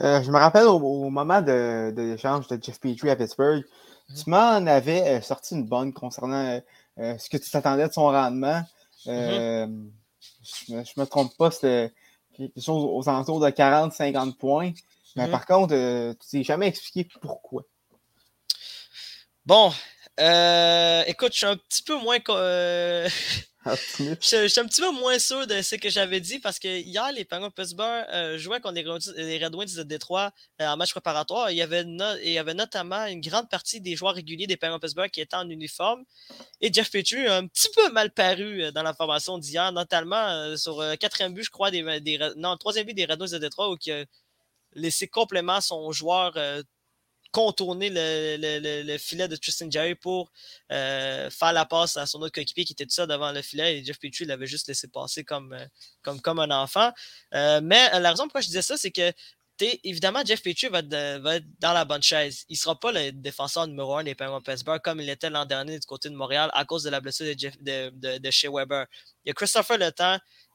Euh, 0.00 0.22
je 0.22 0.30
me 0.30 0.38
rappelle 0.38 0.64
au, 0.64 0.76
au 0.76 1.10
moment 1.10 1.40
de, 1.40 1.92
de 1.94 2.02
l'échange 2.02 2.48
de 2.48 2.58
Jeff 2.62 2.78
Petrie 2.80 3.10
à 3.10 3.16
Pittsburgh, 3.16 3.64
mmh. 4.08 4.14
tu 4.14 4.30
m'en 4.30 4.66
avais 4.66 5.08
euh, 5.08 5.20
sorti 5.22 5.54
une 5.54 5.64
bonne 5.64 5.92
concernant 5.92 6.60
euh, 6.98 7.18
ce 7.18 7.30
que 7.30 7.38
tu 7.38 7.50
t'attendais 7.50 7.88
de 7.88 7.92
son 7.92 8.04
rendement. 8.04 8.60
Mmh. 9.06 9.10
Je 10.66 10.72
ne 10.72 10.76
me, 10.76 11.00
me, 11.00 11.04
trompe 11.06 11.34
pas, 11.36 11.50
c'était 11.50 11.92
quelque 12.36 12.60
chose 12.60 12.84
aux 12.84 13.08
alentours 13.08 13.40
de 13.40 13.48
40-50 13.48 14.36
points. 14.36 14.72
Mais 15.16 15.28
mmh. 15.28 15.30
par 15.30 15.46
contre, 15.46 15.74
tu 16.20 16.28
t'es 16.30 16.42
jamais 16.42 16.68
expliqué 16.68 17.08
pourquoi. 17.22 17.62
Bon, 19.46 19.72
écoute, 21.06 21.32
je 21.32 21.38
suis 21.38 21.46
un 21.46 21.56
petit 21.56 21.82
peu 21.82 21.98
moins. 22.00 22.18
je, 23.66 24.46
suis 24.48 24.60
un 24.60 24.66
petit 24.66 24.80
peu 24.80 24.90
moins 24.92 25.18
sûr 25.18 25.46
de 25.46 25.60
ce 25.62 25.74
que 25.74 25.88
j'avais 25.88 26.20
dit 26.20 26.38
parce 26.38 26.58
que 26.58 26.68
hier, 26.68 27.10
les 27.12 27.24
Penguins 27.24 27.50
Pittsburgh 27.50 28.06
euh, 28.12 28.38
jouaient 28.38 28.60
contre 28.60 28.80
les, 29.16 29.44
Red 29.44 29.54
Wings 29.54 29.76
de 29.76 29.82
Détroit 29.82 30.32
euh, 30.60 30.66
en 30.66 30.76
match 30.76 30.92
préparatoire. 30.92 31.50
Il 31.50 31.56
y, 31.56 31.62
avait 31.62 32.54
notamment 32.54 33.06
une 33.06 33.20
grande 33.20 33.48
partie 33.48 33.80
des 33.80 33.96
joueurs 33.96 34.14
réguliers 34.14 34.46
des 34.46 34.56
Penguins 34.56 34.78
Pittsburgh 34.78 35.10
qui 35.10 35.20
étaient 35.20 35.36
en 35.36 35.48
uniforme. 35.48 36.04
Et 36.60 36.72
Jeff 36.72 36.90
Petrie 36.90 37.26
a 37.26 37.36
un 37.36 37.46
petit 37.46 37.68
peu 37.74 37.90
mal 37.90 38.10
paru 38.12 38.62
euh, 38.62 38.70
dans 38.70 38.82
la 38.82 38.94
formation 38.94 39.38
d'hier, 39.38 39.72
notamment 39.72 40.56
sur 40.56 40.80
le 40.80 40.96
quatrième 40.96 41.34
but, 41.34 41.44
je 41.44 41.50
crois, 41.50 41.70
des, 41.70 42.00
des, 42.00 42.18
non, 42.36 42.56
troisième 42.56 42.86
but 42.86 42.94
des 42.94 43.04
Red 43.04 43.20
Wings 43.20 43.32
de 43.32 43.38
Détroit 43.38 43.70
où 43.70 43.76
il 43.84 43.92
a 43.92 44.04
laissé 44.74 45.08
complètement 45.08 45.60
son 45.60 45.90
joueur 45.92 46.36
contourner 47.32 47.90
le, 47.92 48.98
filet 48.98 49.28
de 49.28 49.36
Tristan 49.36 49.70
Jerry 49.70 49.94
pour 49.94 50.30
euh, 50.72 51.30
faire 51.30 51.52
la 51.52 51.66
passe 51.66 51.96
à 51.96 52.06
son 52.06 52.20
autre 52.22 52.32
coéquipier 52.32 52.64
qui 52.64 52.72
était 52.72 52.84
tout 52.84 52.94
ça 52.94 53.06
devant 53.06 53.32
le 53.32 53.42
filet 53.42 53.78
et 53.78 53.84
Jeff 53.84 53.98
Petrie 53.98 54.24
l'avait 54.24 54.46
juste 54.46 54.68
laissé 54.68 54.88
passer 54.88 55.24
comme, 55.24 55.52
euh, 55.52 55.66
comme, 56.02 56.20
comme 56.20 56.38
un 56.38 56.50
enfant. 56.50 56.92
Euh, 57.34 57.60
mais 57.62 57.90
la 58.00 58.10
raison 58.10 58.24
pourquoi 58.24 58.40
je 58.40 58.46
disais 58.46 58.62
ça, 58.62 58.76
c'est 58.76 58.90
que 58.90 59.12
évidemment, 59.84 60.22
Jeff 60.24 60.42
Petrie 60.42 60.68
va, 60.68 60.80
être 60.80 61.46
dans 61.60 61.72
la 61.72 61.84
bonne 61.84 62.02
chaise. 62.02 62.44
Il 62.48 62.54
ne 62.54 62.58
sera 62.58 62.78
pas 62.78 62.92
le 62.92 63.12
défenseur 63.12 63.66
numéro 63.66 63.96
un 63.96 64.04
des 64.04 64.14
Penguins 64.14 64.40
Pittsburgh 64.40 64.80
comme 64.82 65.00
il 65.00 65.08
était 65.08 65.30
l'an 65.30 65.46
dernier 65.46 65.78
du 65.78 65.86
côté 65.86 66.10
de 66.10 66.14
Montréal 66.14 66.50
à 66.52 66.64
cause 66.64 66.82
de 66.82 66.90
la 66.90 67.00
blessure 67.00 67.26
de, 67.26 67.90
de, 67.90 68.18
de, 68.18 68.30
chez 68.30 68.48
Weber. 68.48 68.86
Il 69.24 69.28
y 69.28 69.30
a 69.30 69.34
Christopher 69.34 69.78
Le 69.78 69.90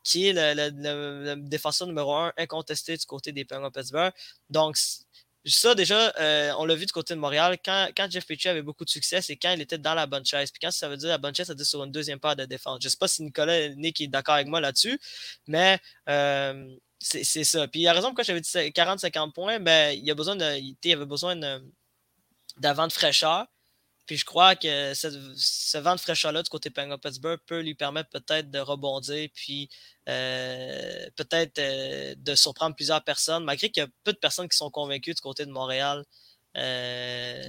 qui 0.04 0.28
est 0.28 0.34
le, 0.34 1.36
défenseur 1.36 1.88
numéro 1.88 2.14
un 2.16 2.34
incontesté 2.38 2.98
du 2.98 3.06
côté 3.06 3.32
des 3.32 3.46
Penguins 3.46 3.72
Pittsburgh. 3.72 4.14
Donc, 4.50 4.78
ça, 5.46 5.74
déjà, 5.74 6.14
euh, 6.20 6.54
on 6.58 6.66
l'a 6.66 6.76
vu 6.76 6.86
du 6.86 6.92
côté 6.92 7.16
de 7.16 7.20
Montréal. 7.20 7.58
Quand, 7.64 7.90
Jeff 8.10 8.26
Petrie 8.28 8.50
avait 8.50 8.62
beaucoup 8.62 8.86
de 8.86 8.90
succès, 8.90 9.22
c'est 9.22 9.38
quand 9.38 9.52
il 9.52 9.62
était 9.62 9.78
dans 9.78 9.96
la 9.96 10.06
bonne 10.06 10.26
chaise. 10.26 10.52
Puis 10.52 10.60
quand 10.62 10.72
ça 10.72 10.88
veut 10.88 10.98
dire 10.98 11.10
la 11.10 11.18
bonne 11.18 11.34
chaise, 11.34 11.48
ça 11.48 11.54
veut 11.54 11.58
dire 11.58 11.66
sur 11.66 11.84
une 11.84 11.92
deuxième 11.92 12.20
paire 12.20 12.36
de 12.36 12.46
défense. 12.46 12.80
Je 12.82 12.88
ne 12.88 12.92
sais 12.92 12.98
pas 12.98 13.08
si 13.08 13.24
Nicolas 13.24 13.70
Nick 13.70 14.02
est 14.02 14.08
d'accord 14.08 14.36
avec 14.36 14.48
moi 14.48 14.62
là-dessus, 14.62 15.00
mais 15.48 15.80
euh, 16.10 16.68
c'est 17.00 17.24
ça. 17.44 17.68
Puis 17.68 17.82
il 17.82 17.88
a 17.88 17.94
raison 17.94 18.10
pourquoi 18.10 18.24
j'avais 18.24 18.42
dit 18.42 18.50
40-50 18.50 19.34
points. 19.34 19.60
Ben, 19.60 19.98
il, 19.98 20.12
a 20.12 20.58
il 20.58 20.94
avait 20.94 21.06
besoin 21.06 21.36
d'avant 22.58 22.88
de 22.88 22.94
fraîcheur. 22.94 23.48
Puis 24.12 24.18
je 24.18 24.26
crois 24.26 24.58
que 24.58 24.94
ce, 24.94 25.78
vent 25.78 25.96
de 25.96 26.00
fraîcheur-là 26.02 26.44
du 26.44 26.50
côté 26.50 26.70
Penguin 26.70 26.98
Pittsburgh 26.98 27.40
peut 27.46 27.62
lui 27.62 27.76
permettre 27.76 28.10
peut-être 28.10 28.52
de 28.52 28.60
rebondir, 28.60 29.30
puis 29.34 29.70
euh, 30.10 31.10
peut-être 31.16 31.60
euh, 31.60 32.14
de 32.18 32.36
surprendre 32.36 32.76
plusieurs 32.76 33.02
personnes, 33.06 33.46
malgré 33.46 33.70
qu'il 33.70 33.84
y 33.84 33.86
a 33.86 33.90
peu 34.04 34.12
de 34.12 34.18
personnes 34.18 34.50
qui 34.50 34.58
sont 34.58 34.70
convaincues 34.70 35.14
du 35.14 35.22
côté 35.22 35.46
de 35.46 35.52
Montréal 35.52 36.04
euh, 36.58 37.42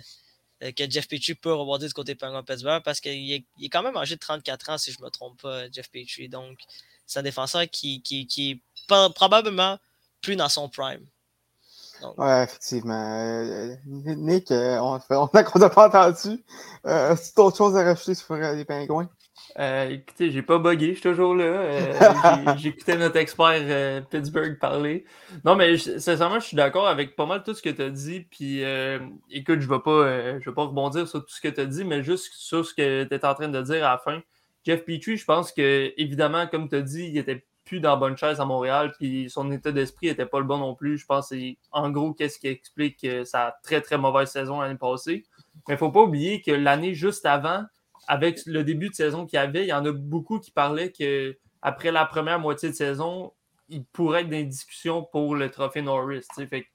que 0.61 0.89
Jeff 0.89 1.09
Petrie 1.09 1.35
peut 1.35 1.53
rebondir 1.53 1.89
du 1.89 1.95
côté 1.95 2.15
Penguin 2.15 2.45
Pittsburgh, 2.45 2.85
parce 2.85 3.01
qu'il 3.01 3.33
est, 3.33 3.45
quand 3.69 3.83
même 3.83 3.97
âgé 3.97 4.15
de 4.15 4.21
34 4.21 4.71
ans, 4.71 4.79
si 4.79 4.93
je 4.93 5.01
ne 5.01 5.07
me 5.07 5.11
trompe 5.11 5.43
pas, 5.43 5.69
Jeff 5.69 5.91
Petrie. 5.91 6.29
Donc, 6.29 6.61
c'est 7.09 7.19
un 7.19 7.25
défenseur 7.25 7.69
qui 7.69 8.05
est 8.39 8.61
probablement 8.87 9.81
plus 10.21 10.37
dans 10.37 10.49
son 10.49 10.69
prime. 10.69 11.05
Ouais, 12.17 12.45
effectivement. 12.45 12.93
Euh, 12.95 13.75
Nick, 13.87 14.51
euh, 14.51 14.79
on, 14.79 15.01
on 15.11 15.59
n'a 15.59 15.71
pas 15.71 15.89
entendu. 15.89 16.43
Euh, 16.87 17.15
c'est 17.17 17.39
autre 17.39 17.57
chose 17.57 17.77
à 17.77 17.85
rajouter 17.85 18.15
sur 18.15 18.35
les 18.35 18.65
pingouins? 18.65 19.09
Euh, 19.59 19.91
écoutez, 19.91 20.31
j'ai 20.31 20.43
pas 20.43 20.59
bugué, 20.59 20.89
je 20.89 21.01
suis 21.01 21.03
toujours 21.03 21.35
là. 21.35 22.57
J'écoutais 22.57 22.97
notre 22.97 23.17
expert 23.17 24.07
Pittsburgh 24.09 24.59
parler. 24.59 25.05
Non, 25.45 25.57
mais 25.57 25.77
sincèrement, 25.77 26.41
je 26.41 26.47
suis 26.47 26.57
d'accord 26.57 26.87
avec 26.87 27.17
pas 27.17 27.27
mal 27.27 27.43
tout 27.43 27.53
ce 27.53 27.63
que 27.63 27.71
tu 27.71 27.83
as 27.83 27.91
dit. 27.91 28.21
Puis 28.21 28.63
écoute, 29.31 29.61
je 29.61 29.69
vais 29.69 29.81
pas 29.81 30.39
je 30.39 30.45
vais 30.49 30.55
pas 30.55 30.65
rebondir 30.65 31.07
sur 31.09 31.21
tout 31.21 31.35
ce 31.35 31.41
que 31.41 31.49
tu 31.49 31.61
as 31.61 31.67
dit, 31.67 31.85
mais 31.85 32.03
juste 32.03 32.33
sur 32.35 32.65
ce 32.65 32.73
que 32.73 33.05
tu 33.05 33.15
es 33.15 33.25
en 33.25 33.35
train 33.35 33.49
de 33.49 33.61
dire 33.63 33.85
à 33.87 33.93
la 33.93 33.99
fin. 33.99 34.23
Jeff 34.65 34.85
Petrie, 34.85 35.17
je 35.17 35.25
pense 35.25 35.53
que, 35.53 35.93
évidemment, 35.97 36.47
comme 36.47 36.69
tu 36.69 36.77
as 36.77 36.83
dit, 36.83 37.07
il 37.07 37.19
était 37.19 37.45
dans 37.81 37.91
la 37.91 37.97
bonne 37.97 38.17
chaise 38.17 38.41
à 38.41 38.45
Montréal, 38.45 38.93
puis 38.99 39.29
son 39.31 39.51
état 39.51 39.73
d'esprit 39.73 40.09
n'était 40.09 40.27
pas 40.27 40.39
le 40.39 40.45
bon 40.45 40.59
non 40.59 40.75
plus. 40.75 40.99
Je 40.99 41.07
pense 41.07 41.29
c'est 41.29 41.57
en 41.71 41.91
gros 41.91 42.13
qu'est-ce 42.13 42.39
qui 42.39 42.49
explique 42.49 43.07
sa 43.25 43.57
très 43.63 43.81
très 43.81 43.99
mauvaise 43.99 44.31
saison 44.31 44.61
l'année 44.61 44.79
passée. 44.79 45.25
Mais 45.69 45.73
il 45.73 45.73
ne 45.75 45.79
faut 45.79 45.91
pas 45.91 46.03
oublier 46.03 46.43
que 46.43 46.51
l'année 46.51 46.95
juste 46.95 47.27
avant, 47.27 47.65
avec 48.09 48.41
le 48.47 48.65
début 48.65 48.89
de 48.91 48.95
saison 48.95 49.27
qu'il 49.27 49.37
y 49.37 49.41
avait, 49.41 49.63
il 49.65 49.69
y 49.69 49.73
en 49.73 49.85
a 49.85 49.93
beaucoup 49.93 50.39
qui 50.39 50.51
parlaient 50.51 50.93
que 50.93 51.37
après 51.63 51.93
la 51.93 52.05
première 52.05 52.41
moitié 52.41 52.71
de 52.71 52.75
saison, 52.75 53.33
il 53.69 53.85
pourrait 53.85 54.23
être 54.23 54.29
dans 54.29 54.37
une 54.37 54.49
discussion 54.49 55.05
pour 55.05 55.35
le 55.37 55.51
trophée 55.51 55.83
Norris. 55.83 56.27
Fait 56.49 56.67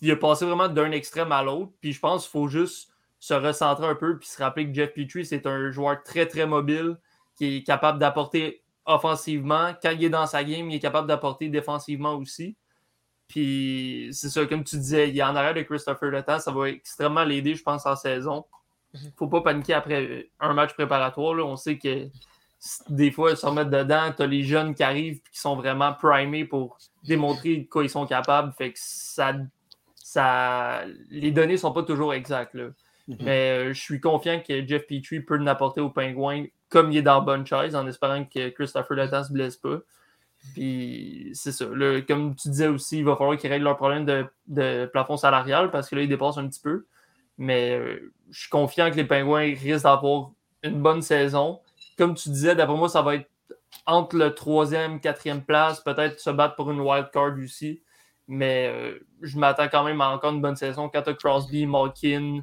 il 0.00 0.10
a 0.10 0.16
passé 0.16 0.44
vraiment 0.44 0.68
d'un 0.68 0.90
extrême 0.90 1.32
à 1.32 1.42
l'autre. 1.42 1.72
Puis 1.80 1.92
je 1.92 2.00
pense 2.00 2.24
qu'il 2.24 2.32
faut 2.32 2.48
juste 2.48 2.90
se 3.18 3.34
recentrer 3.34 3.86
un 3.86 3.94
peu 3.94 4.18
puis 4.18 4.28
se 4.28 4.42
rappeler 4.42 4.68
que 4.68 4.74
Jeff 4.74 4.92
Petrie, 4.92 5.24
c'est 5.24 5.46
un 5.46 5.70
joueur 5.70 6.02
très, 6.02 6.26
très 6.26 6.46
mobile 6.46 6.98
qui 7.36 7.56
est 7.56 7.62
capable 7.62 7.98
d'apporter 7.98 8.63
offensivement. 8.86 9.74
Quand 9.82 9.90
il 9.90 10.04
est 10.04 10.10
dans 10.10 10.26
sa 10.26 10.44
game, 10.44 10.70
il 10.70 10.76
est 10.76 10.80
capable 10.80 11.08
d'apporter 11.08 11.48
défensivement 11.48 12.14
aussi. 12.14 12.56
Puis 13.28 14.08
c'est 14.12 14.28
ça, 14.28 14.44
comme 14.46 14.64
tu 14.64 14.76
disais, 14.76 15.08
il 15.08 15.18
est 15.18 15.22
en 15.22 15.34
arrière 15.34 15.54
de 15.54 15.62
Christopher 15.62 16.10
Le 16.10 16.22
Temps, 16.22 16.38
ça 16.38 16.52
va 16.52 16.68
extrêmement 16.68 17.24
l'aider, 17.24 17.54
je 17.54 17.62
pense, 17.62 17.86
en 17.86 17.96
saison. 17.96 18.44
Mhm. 18.94 19.12
Faut 19.16 19.28
pas 19.28 19.40
paniquer 19.40 19.74
après 19.74 20.28
un 20.40 20.52
match 20.52 20.74
préparatoire. 20.74 21.34
On 21.46 21.56
sait 21.56 21.78
que 21.78 22.08
des 22.88 23.10
fois, 23.10 23.32
ils 23.32 23.36
se 23.36 23.44
remettent 23.46 23.70
dedans, 23.70 24.12
tu 24.16 24.22
as 24.22 24.26
les 24.26 24.42
jeunes 24.42 24.74
qui 24.74 24.82
arrivent 24.82 25.16
et 25.16 25.30
qui 25.32 25.40
sont 25.40 25.56
vraiment 25.56 25.92
primés 25.92 26.44
pour 26.44 26.78
démontrer 27.02 27.58
de 27.58 27.68
quoi 27.68 27.82
ils 27.82 27.90
sont 27.90 28.06
capables. 28.06 28.52
Fait 28.56 28.72
que 28.72 28.78
ça, 28.80 29.34
ça 29.96 30.84
les 31.10 31.30
données 31.30 31.56
sont 31.56 31.72
pas 31.72 31.82
toujours 31.82 32.14
exactes. 32.14 32.54
Là. 32.54 32.68
Mhm. 33.08 33.16
Mais 33.20 33.50
euh, 33.50 33.72
je 33.72 33.80
suis 33.80 34.00
confiant 34.00 34.40
que 34.46 34.66
Jeff 34.66 34.86
Petrie 34.86 35.20
peut 35.20 35.36
l'apporter 35.36 35.80
aux 35.80 35.90
Pingouins 35.90 36.44
comme 36.74 36.90
il 36.90 36.98
est 36.98 37.02
dans 37.02 37.22
bonne 37.22 37.46
chaise, 37.46 37.76
en 37.76 37.86
espérant 37.86 38.24
que 38.24 38.48
Christopher 38.48 38.96
Letang 38.96 39.20
ne 39.20 39.22
se 39.22 39.32
blesse 39.32 39.56
pas. 39.56 39.78
Puis 40.54 41.30
c'est 41.32 41.52
ça. 41.52 41.66
comme 42.08 42.34
tu 42.34 42.48
disais 42.48 42.66
aussi, 42.66 42.98
il 42.98 43.04
va 43.04 43.14
falloir 43.14 43.38
qu'ils 43.38 43.48
règlent 43.48 43.64
leur 43.64 43.76
problème 43.76 44.04
de, 44.48 44.86
plafond 44.86 45.16
salarial 45.16 45.70
parce 45.70 45.88
que 45.88 45.94
là, 45.94 46.02
ils 46.02 46.08
dépassent 46.08 46.36
un 46.36 46.48
petit 46.48 46.60
peu. 46.60 46.86
Mais 47.38 47.78
euh, 47.78 48.12
je 48.30 48.40
suis 48.40 48.50
confiant 48.50 48.90
que 48.90 48.96
les 48.96 49.04
Pingouins 49.04 49.54
risquent 49.54 49.84
d'avoir 49.84 50.32
une 50.64 50.82
bonne 50.82 51.00
saison. 51.00 51.60
Comme 51.96 52.16
tu 52.16 52.28
disais, 52.30 52.56
d'après 52.56 52.76
moi, 52.76 52.88
ça 52.88 53.02
va 53.02 53.14
être 53.14 53.30
entre 53.86 54.16
le 54.16 54.34
troisième, 54.34 55.00
quatrième 55.00 55.44
place, 55.44 55.80
peut-être 55.80 56.18
se 56.18 56.30
battre 56.30 56.56
pour 56.56 56.72
une 56.72 56.80
wild 56.80 57.10
card 57.12 57.34
aussi. 57.40 57.82
Mais 58.26 58.66
euh, 58.66 58.98
je 59.22 59.38
m'attends 59.38 59.68
quand 59.68 59.84
même 59.84 60.00
à 60.00 60.08
encore 60.08 60.32
une 60.32 60.42
bonne 60.42 60.56
saison. 60.56 60.88
Quand 60.88 61.02
tu 61.02 61.14
Crosby, 61.14 61.66
Malkin, 61.66 62.40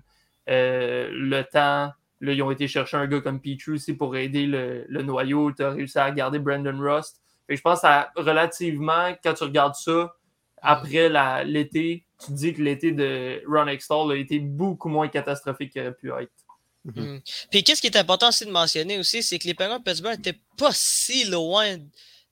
euh, 0.50 1.10
le 1.12 1.42
temps, 1.44 1.92
Là, 2.22 2.34
ils 2.34 2.44
ont 2.44 2.52
été 2.52 2.68
chercher 2.68 2.98
un 2.98 3.08
gars 3.08 3.20
comme 3.20 3.42
Petrie 3.42 3.72
aussi 3.72 3.94
pour 3.94 4.16
aider 4.16 4.46
le, 4.46 5.02
noyau. 5.02 5.52
Tu 5.52 5.64
as 5.64 5.72
réussi 5.72 5.98
à 5.98 6.10
garder 6.12 6.40
Brandon 6.40 6.78
Rust. 6.80 7.20
je 7.50 7.60
pense 7.60 7.84
à 7.84 8.12
relativement, 8.16 9.14
quand 9.24 9.34
tu 9.34 9.44
regardes 9.44 9.76
ça, 9.76 10.14
après 10.62 11.10
l'été, 11.44 12.06
tu 12.20 12.28
te 12.28 12.32
dis 12.34 12.54
que 12.54 12.62
l'été 12.62 12.92
de 12.92 13.42
Ron 13.48 13.68
Extall 13.68 14.12
a 14.12 14.16
été 14.16 14.40
beaucoup 14.40 14.90
moins 14.90 15.08
catastrophique 15.08 15.72
qu'il 15.72 15.82
aurait 15.82 15.94
pu 15.94 16.12
être. 16.12 16.32
Mm. 16.86 17.18
Puis 17.50 17.64
qu'est-ce 17.64 17.82
qui 17.82 17.88
est 17.88 17.98
important 17.98 18.30
aussi 18.30 18.46
de 18.46 18.52
mentionner 18.52 19.00
aussi, 19.00 19.24
c'est 19.24 19.40
que 19.40 19.48
les 19.48 19.54
Penguins 19.56 19.80
de 19.80 19.84
Pittsburgh 19.84 20.18
n'étaient 20.18 20.40
pas 20.58 20.72
si 20.74 21.26
loin 21.26 21.78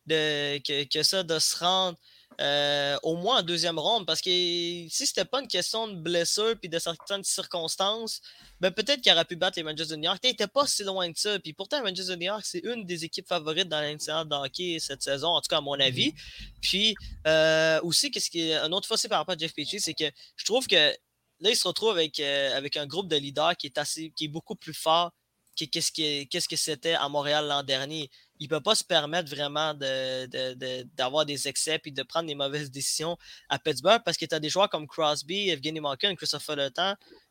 de, 0.05 0.58
que, 0.60 0.84
que, 0.86 1.03
ça 1.03 1.24
de 1.24 1.39
se 1.39 1.58
rendre 1.58 1.98
euh, 2.39 2.98
au 3.03 3.17
moins 3.17 3.39
en 3.39 3.43
deuxième 3.43 3.77
ronde, 3.77 4.05
parce 4.05 4.22
que 4.22 4.29
si 4.29 4.89
c'était 4.89 5.25
pas 5.25 5.41
une 5.41 5.48
question 5.48 5.88
de 5.89 5.96
blessure 5.96 6.55
puis 6.58 6.69
de 6.69 6.79
certaines 6.79 7.24
circonstances, 7.24 8.22
ben 8.62 8.72
peut-être 8.72 9.01
qu'il 9.01 9.12
aurait 9.12 9.25
pu 9.25 9.36
battre 9.36 9.60
les 9.60 9.69
Rangers 9.69 9.88
de 9.88 9.96
New 9.98 10.03
York. 10.03 10.19
Il 10.24 10.29
n'était 10.29 10.48
pas 10.48 10.65
si 10.65 10.84
loin 10.84 11.12
que 11.12 11.19
ça. 11.19 11.38
Puis 11.39 11.51
pourtant, 11.51 11.81
les 11.81 11.89
Rangers 11.89 12.05
de 12.05 12.15
New 12.15 12.27
York, 12.27 12.43
c'est 12.46 12.60
une 12.60 12.86
des 12.86 13.03
équipes 13.03 13.27
favorites 13.27 13.67
dans 13.67 13.81
l'incident 13.81 14.24
de 14.24 14.34
hockey 14.34 14.77
cette 14.79 15.01
saison, 15.01 15.29
en 15.29 15.41
tout 15.41 15.50
cas 15.50 15.58
à 15.58 15.62
mon 15.62 15.75
mm-hmm. 15.75 15.88
avis. 15.88 16.13
Puis 16.62 16.96
euh, 17.27 17.81
aussi, 17.84 18.10
qu'est-ce 18.10 18.29
qui 18.29 18.50
est 18.50 18.55
un 18.55 18.72
autre 18.72 18.88
fois 18.88 18.98
par 19.10 19.19
rapport 19.19 19.36
à 19.36 19.38
Jeff 19.38 19.53
Petrie, 19.53 19.81
c'est 19.81 19.93
que 19.93 20.10
je 20.38 20.46
trouve 20.46 20.65
que 20.65 20.75
là, 20.75 21.50
il 21.50 21.55
se 21.55 21.67
retrouve 21.67 21.91
avec, 21.91 22.19
euh, 22.19 22.55
avec 22.55 22.77
un 22.77 22.88
groupe 22.88 23.10
de 23.10 23.17
leaders 23.17 23.58
qui 23.58 23.67
est 23.67 23.77
assez 23.77 24.12
qui 24.15 24.25
est 24.25 24.29
beaucoup 24.29 24.55
plus 24.55 24.74
fort 24.74 25.12
que 25.58 25.65
qu'est-ce 25.65 26.48
que 26.48 26.55
c'était 26.55 26.93
à 26.93 27.10
Montréal 27.10 27.48
l'an 27.48 27.63
dernier 27.63 28.10
il 28.39 28.46
ne 28.46 28.50
peut 28.50 28.62
pas 28.62 28.75
se 28.75 28.84
permettre 28.84 29.29
vraiment 29.29 29.74
d'avoir 29.74 31.25
des 31.25 31.48
excès 31.48 31.79
et 31.84 31.91
de 31.91 32.03
prendre 32.03 32.27
des 32.27 32.36
mauvaises 32.36 32.72
décisions 32.72 33.17
à 33.50 33.60
Pittsburgh 33.60 34.01
parce 34.03 34.17
que 34.17 34.25
tu 34.25 34.34
as 34.34 34.39
des 34.39 34.50
joueurs 34.50 34.69
comme 34.69 34.88
Crosby, 34.88 35.50
Evgeny 35.50 35.81
Malkin, 35.81 36.15
Christopher 36.15 36.55
Le 36.55 36.69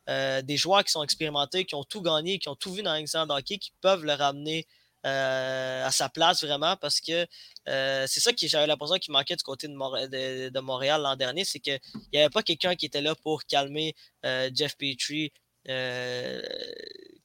euh, 0.09 0.43
des 0.43 0.57
joueurs 0.57 0.85
qui 0.85 0.93
sont 0.93 1.03
expérimentés, 1.03 1.65
qui 1.65 1.75
ont 1.75 1.85
tout 1.85 2.03
gagné, 2.03 2.39
qui 2.39 2.49
ont 2.49 2.55
tout 2.55 2.73
vu 2.73 2.83
dans 2.83 2.95
l'exemple 2.95 3.33
hockey, 3.33 3.59
qui 3.59 3.73
peuvent 3.81 4.05
le 4.05 4.13
ramener 4.13 4.67
euh, 5.07 5.87
à 5.87 5.91
sa 5.93 6.09
place 6.09 6.43
vraiment 6.43 6.77
parce 6.77 7.01
que 7.01 7.27
euh, 7.69 8.05
c'est 8.09 8.21
ça 8.21 8.33
que 8.33 8.47
j'avais 8.49 8.67
l'impression 8.67 8.97
qui 8.97 9.13
manquait 9.13 9.37
du 9.37 9.45
côté 9.45 9.69
de, 9.69 10.61
Montréal 10.61 11.03
l'an 11.03 11.17
dernier, 11.17 11.45
c'est 11.45 11.61
qu'il 11.61 11.79
n'y 12.13 12.19
avait 12.19 12.31
pas 12.31 12.43
quelqu'un 12.43 12.75
qui 12.75 12.87
était 12.87 13.01
là 13.01 13.15
pour 13.15 13.45
calmer 13.45 13.95
Jeff 14.25 14.77
Petrie, 14.77 15.33
euh, 15.69 16.41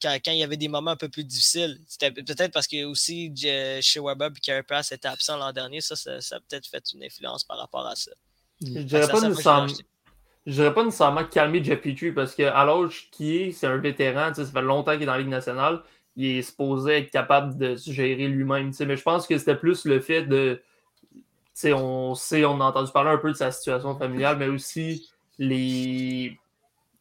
quand, 0.01 0.31
il 0.31 0.37
y 0.37 0.43
avait 0.43 0.57
des 0.57 0.67
moments 0.67 0.91
un 0.91 0.95
peu 0.95 1.09
plus 1.09 1.23
difficiles. 1.23 1.79
C'était 1.87 2.11
peut-être 2.11 2.51
parce 2.51 2.67
que 2.67 2.83
aussi 2.85 3.33
chez 3.81 3.99
Weber 3.99 4.31
et 4.35 4.39
Carey 4.39 4.63
Price 4.63 4.91
était 4.91 5.07
absent 5.07 5.37
l'an 5.37 5.53
dernier. 5.53 5.81
Ça, 5.81 5.95
ça, 5.95 6.35
a 6.35 6.39
peut-être 6.39 6.67
fait 6.67 6.83
une 6.93 7.03
influence 7.03 7.43
par 7.43 7.57
rapport 7.57 7.87
à 7.87 7.95
ça. 7.95 8.11
Je 8.61 8.71
ne 8.71 8.83
dirais, 8.83 9.07
pas 9.07 9.21
nécessairement, 9.21 9.73
dirais 10.45 10.73
pas 10.73 10.83
nécessairement 10.83 11.25
calmer 11.25 11.63
Jeff 11.63 11.81
Petrie 11.81 12.11
parce 12.11 12.37
l'âge 12.37 13.09
qui 13.11 13.37
est, 13.37 13.51
c'est 13.51 13.67
un 13.67 13.77
vétéran, 13.77 14.33
ça 14.33 14.45
fait 14.45 14.61
longtemps 14.61 14.93
qu'il 14.93 15.03
est 15.03 15.05
dans 15.05 15.13
la 15.13 15.19
Ligue 15.19 15.29
nationale. 15.29 15.81
il 16.15 16.37
est 16.37 16.41
supposé 16.41 16.97
être 16.97 17.09
capable 17.09 17.57
de 17.57 17.75
se 17.75 17.91
gérer 17.91 18.27
lui-même. 18.27 18.71
Mais 18.79 18.97
je 18.97 19.03
pense 19.03 19.27
que 19.27 19.37
c'était 19.37 19.55
plus 19.55 19.85
le 19.85 19.99
fait 19.99 20.23
de. 20.23 20.61
On 21.65 22.15
sait, 22.15 22.45
on 22.45 22.59
a 22.61 22.65
entendu 22.65 22.91
parler 22.91 23.11
un 23.11 23.17
peu 23.17 23.31
de 23.31 23.37
sa 23.37 23.51
situation 23.51 23.97
familiale, 23.97 24.37
mais 24.37 24.47
aussi 24.47 25.09
les 25.37 26.37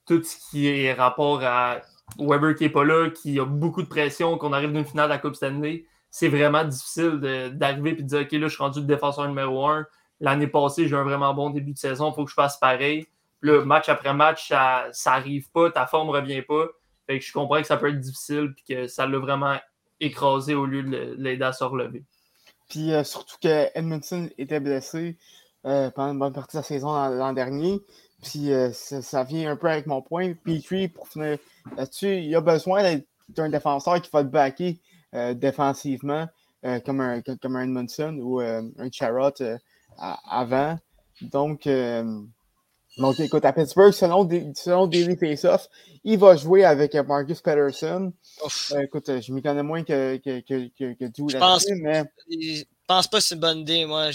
tout 0.06 0.22
ce 0.22 0.36
qui 0.50 0.68
est 0.68 0.92
rapport 0.92 1.42
à 1.42 1.80
Weber 2.18 2.54
qui 2.54 2.64
n'est 2.64 2.70
pas 2.70 2.84
là, 2.84 3.10
qui 3.10 3.38
a 3.38 3.44
beaucoup 3.44 3.82
de 3.82 3.88
pression, 3.88 4.36
qu'on 4.38 4.52
arrive 4.52 4.72
d'une 4.72 4.84
finale 4.84 5.08
de 5.08 5.14
la 5.14 5.18
Coupe 5.18 5.34
Stanley. 5.34 5.84
C'est 6.10 6.28
vraiment 6.28 6.64
difficile 6.64 7.52
d'arriver 7.54 7.90
et 7.90 7.94
de 7.94 8.02
dire 8.02 8.20
OK, 8.20 8.32
là, 8.32 8.48
je 8.48 8.48
suis 8.48 8.62
rendu 8.62 8.80
le 8.80 8.86
défenseur 8.86 9.26
numéro 9.28 9.66
un. 9.66 9.86
L'année 10.20 10.46
passée, 10.46 10.86
j'ai 10.86 10.96
un 10.96 11.04
vraiment 11.04 11.32
bon 11.34 11.50
début 11.50 11.72
de 11.72 11.78
saison, 11.78 12.10
il 12.10 12.14
faut 12.14 12.24
que 12.24 12.30
je 12.30 12.34
fasse 12.34 12.58
pareil. 12.58 13.06
Le 13.40 13.64
match 13.64 13.88
après 13.88 14.14
match, 14.14 14.48
ça 14.48 14.90
n'arrive 15.06 15.50
pas, 15.50 15.70
ta 15.70 15.86
forme 15.86 16.08
ne 16.08 16.12
revient 16.12 16.42
pas. 16.42 16.66
Je 17.08 17.32
comprends 17.32 17.60
que 17.60 17.66
ça 17.66 17.76
peut 17.76 17.88
être 17.88 18.00
difficile 18.00 18.54
et 18.68 18.74
que 18.74 18.86
ça 18.86 19.06
l'a 19.06 19.18
vraiment 19.18 19.56
écrasé 20.00 20.54
au 20.54 20.66
lieu 20.66 20.82
de 20.82 21.14
l'aider 21.18 21.44
à 21.44 21.52
se 21.52 21.64
relever. 21.64 22.04
Puis 22.68 22.92
euh, 22.92 23.04
surtout 23.04 23.36
que 23.42 23.68
Edmondson 23.74 24.30
était 24.38 24.60
blessé 24.60 25.18
euh, 25.66 25.90
pendant 25.90 26.12
une 26.12 26.18
bonne 26.18 26.32
partie 26.32 26.56
de 26.56 26.60
la 26.60 26.64
saison 26.64 26.92
l'an 26.92 27.32
dernier. 27.32 27.80
Puis 28.22 28.52
euh, 28.52 28.70
ça, 28.72 29.24
vient 29.24 29.50
un 29.50 29.56
peu 29.56 29.68
avec 29.68 29.86
mon 29.86 30.00
point. 30.00 30.32
Petrie, 30.34 30.88
pour 30.88 31.08
finir 31.08 31.38
là-dessus, 31.76 32.18
il 32.18 32.34
a 32.34 32.40
besoin 32.40 33.00
d'un 33.28 33.48
défenseur 33.48 34.00
qui 34.00 34.10
va 34.12 34.22
le 34.22 34.28
backer 34.28 34.78
défensivement, 35.34 36.26
comme, 36.86 37.00
un, 37.00 37.20
comme 37.20 37.56
un 37.56 37.64
Edmondson 37.64 38.18
ou 38.22 38.40
un 38.40 38.90
Charrot 38.90 39.34
avant. 39.98 40.78
Donc, 41.20 41.68
donc, 42.98 43.18
écoute, 43.20 43.44
à 43.44 43.52
Pittsburgh, 43.52 43.92
selon, 43.92 44.28
selon 44.54 44.86
Daily 44.86 45.16
Face-Off, 45.16 45.68
il 46.04 46.18
va 46.18 46.36
jouer 46.36 46.64
avec 46.64 46.94
Marcus 46.94 47.40
Patterson. 47.40 48.12
Euh, 48.72 48.80
écoute, 48.82 49.10
je 49.20 49.32
m'y 49.32 49.40
connais 49.40 49.62
moins 49.62 49.82
que, 49.82 50.16
que, 50.18 50.40
que, 50.40 50.68
que, 50.78 50.94
que 50.94 51.06
je 51.28 51.38
pense, 51.38 51.66
mais... 51.80 52.04
Je 52.82 52.94
pense 52.94 53.06
pas 53.08 53.18
que 53.18 53.24
c'est 53.24 53.34
une 53.34 53.40
bonne 53.40 53.60
idée. 53.60 53.86
Moi, 53.86 54.10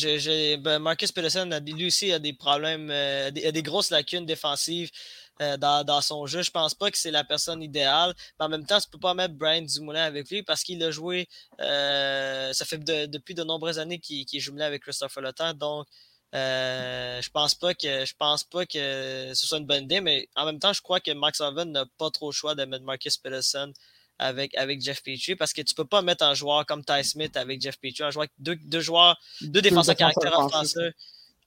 ben, 0.59 0.79
Marcus 0.79 1.12
Patterson, 1.12 1.50
a, 1.51 1.59
lui 1.59 1.88
aussi, 1.88 2.12
a 2.12 2.19
des 2.19 2.33
problèmes, 2.33 2.91
euh, 2.91 3.27
a, 3.27 3.51
des, 3.51 3.63
grosses 3.63 3.89
lacunes 3.89 4.25
défensives. 4.25 4.91
Euh, 5.39 5.55
dans, 5.55 6.01
son 6.01 6.25
jeu. 6.25 6.41
Je 6.41 6.50
pense 6.50 6.74
pas 6.74 6.89
que 6.89 6.97
c'est 6.97 7.12
la 7.12 7.24
personne 7.24 7.62
idéale. 7.62 8.15
Mais 8.39 8.45
en 8.45 8.50
même 8.50 8.65
temps, 8.65 8.79
tu 8.79 8.89
peux 8.89 8.97
pas 8.97 9.13
mettre 9.13 9.36
Brian 9.36 9.62
Dumoulin 9.62 10.03
avec 10.03 10.31
lui 10.31 10.41
parce 10.41 10.63
qu'il 10.63 10.83
a 10.83 10.89
joué. 10.89 11.27
ça 11.59 12.65
fait 12.65 12.83
depuis 12.83 13.36
de 13.36 13.43
nombreuses 13.43 13.77
années 13.77 14.00
qu'il 14.00 14.25
est 14.31 14.39
jumelé 14.39 14.63
avec 14.63 14.81
Christopher 14.81 15.21
Letang. 15.21 15.53
Donc, 15.53 15.88
euh, 16.36 17.21
je 17.21 17.29
pense 17.29 17.55
pas 17.55 17.74
que 17.74 18.05
je 18.05 18.13
pense 18.17 18.43
pas 18.43 18.65
que 18.65 19.33
ce 19.33 19.47
soit 19.47 19.59
une 19.59 19.65
bonne 19.65 19.86
idée, 19.86 20.01
mais 20.01 20.27
en 20.36 20.45
même 20.45 20.59
temps, 20.59 20.74
je 20.74 20.81
crois 20.81 21.00
que 21.00 21.12
Max 21.12 21.39
Oven 21.39 21.71
n'a 21.71 21.86
pas 21.97 22.12
trop 22.12 22.29
le 22.29 22.33
choix 22.33 22.53
de 22.53 22.65
mettre 22.65 22.83
Marcus 22.83 23.17
Peterson 23.17 23.71
avec, 24.19 24.55
avec 24.57 24.81
Jeff 24.81 25.03
Petrie 25.03 25.36
parce 25.36 25.53
que 25.53 25.62
tu 25.62 25.74
peux 25.74 25.86
pas 25.86 26.01
mettre 26.01 26.24
un 26.24 26.33
joueur 26.33 26.65
comme 26.65 26.83
Ty 26.83 27.03
Smith 27.03 27.36
avec 27.38 27.62
Jeff 27.62 27.77
Petrie, 27.79 28.03
un 28.03 28.12
joueur 28.12 28.27
deux, 28.39 28.55
deux 28.55 28.81
joueurs, 28.81 29.17
deux 29.41 29.62
défenseurs 29.62 29.95
caractère 29.95 30.31
français 30.31 30.93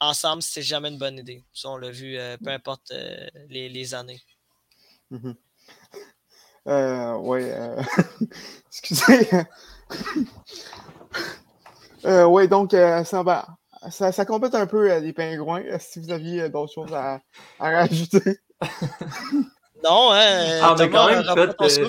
ensemble, 0.01 0.43
c'est 0.43 0.63
jamais 0.63 0.89
une 0.89 0.99
bonne 0.99 1.19
idée. 1.19 1.45
Ça, 1.53 1.69
on 1.69 1.77
l'a 1.77 1.91
vu, 1.91 2.17
euh, 2.17 2.37
peu 2.43 2.51
importe 2.51 2.91
euh, 2.93 3.29
les, 3.49 3.69
les, 3.69 3.95
années. 3.95 4.23
Mm 5.11 5.33
oui, 6.67 7.43
excusez. 8.69 9.29
oui, 12.05 12.49
donc, 12.49 12.71
ça 12.73 13.23
va 13.23 13.59
ça, 13.89 14.13
ça, 14.13 14.25
complète 14.25 14.55
un 14.55 14.67
peu 14.67 14.91
euh, 14.91 15.01
les 15.01 15.13
pingouins. 15.13 15.63
Si 15.79 16.01
vous 16.01 16.11
aviez 16.11 16.43
euh, 16.43 16.49
d'autres 16.49 16.73
choses 16.73 16.93
à, 16.93 17.21
à 17.59 17.71
rajouter? 17.71 18.39
non, 19.83 20.13
hein. 20.13 20.61
Ah, 20.63 20.75
on, 20.75 20.81
a 20.81 20.89
quand 20.89 21.09
même 21.09 21.25
fait, 21.25 21.81
euh, 21.81 21.89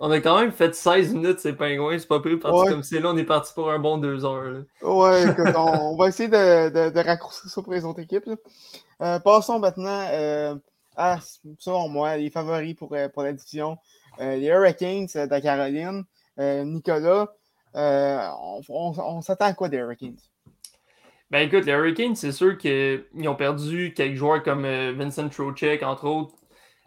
on 0.00 0.10
a 0.10 0.20
quand 0.20 0.40
même 0.40 0.52
fait 0.52 0.74
16 0.74 1.14
minutes, 1.14 1.40
ces 1.40 1.52
pingouins. 1.52 1.98
C'est 1.98 2.08
pas 2.08 2.20
plus 2.20 2.38
parti 2.38 2.70
comme 2.70 2.82
si 2.82 2.98
là, 2.98 3.10
on 3.10 3.16
est 3.16 3.24
parti 3.24 3.52
pour 3.54 3.70
un 3.70 3.78
bon 3.78 3.98
deux 3.98 4.24
heures. 4.24 4.44
Là. 4.44 4.60
Ouais, 4.82 5.22
écoute, 5.30 5.54
on, 5.56 5.96
va 5.96 6.08
essayer 6.08 6.28
de, 6.28 6.68
de, 6.70 6.90
de, 6.90 7.00
raccourcir 7.00 7.50
ça 7.50 7.62
pour 7.62 7.72
les 7.72 7.84
autres 7.84 8.00
équipes. 8.00 8.28
Euh, 9.00 9.18
passons 9.18 9.58
maintenant 9.58 10.06
à, 10.96 11.18
selon 11.58 11.88
moi, 11.88 12.16
les 12.16 12.30
favoris 12.30 12.74
pour, 12.74 12.96
pour 13.12 13.22
la 13.22 13.32
division. 13.32 13.78
les 14.18 14.46
Hurricanes 14.46 15.08
de 15.14 15.30
la 15.30 15.40
Caroline. 15.40 16.04
Nicolas, 16.38 17.28
on, 17.74 18.60
on, 18.68 18.92
on 18.98 19.20
s'attend 19.20 19.46
à 19.46 19.52
quoi 19.54 19.68
des 19.68 19.78
Hurricanes? 19.78 20.18
Ben 21.34 21.40
écoute, 21.48 21.64
les 21.64 21.72
Hurricanes, 21.72 22.14
c'est 22.14 22.30
sûr 22.30 22.56
qu'ils 22.56 23.28
ont 23.28 23.34
perdu 23.34 23.92
quelques 23.92 24.14
joueurs 24.14 24.42
comme 24.42 24.64
euh, 24.64 24.92
Vincent 24.96 25.28
Trocek, 25.28 25.82
entre 25.82 26.06
autres. 26.06 26.34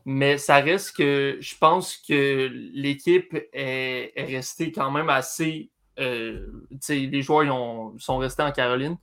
Mais 0.10 0.38
ça 0.38 0.56
reste 0.58 0.96
que 0.96 1.38
je 1.42 1.56
pense 1.58 1.98
que 1.98 2.50
l'équipe 2.74 3.38
est, 3.52 4.14
restée 4.16 4.72
quand 4.72 4.90
même 4.90 5.10
assez. 5.10 5.70
Euh, 6.00 6.48
les 6.88 7.22
joueurs 7.22 7.94
sont 7.98 8.18
restés 8.18 8.42
en 8.42 8.54
Caroline. 8.54 8.98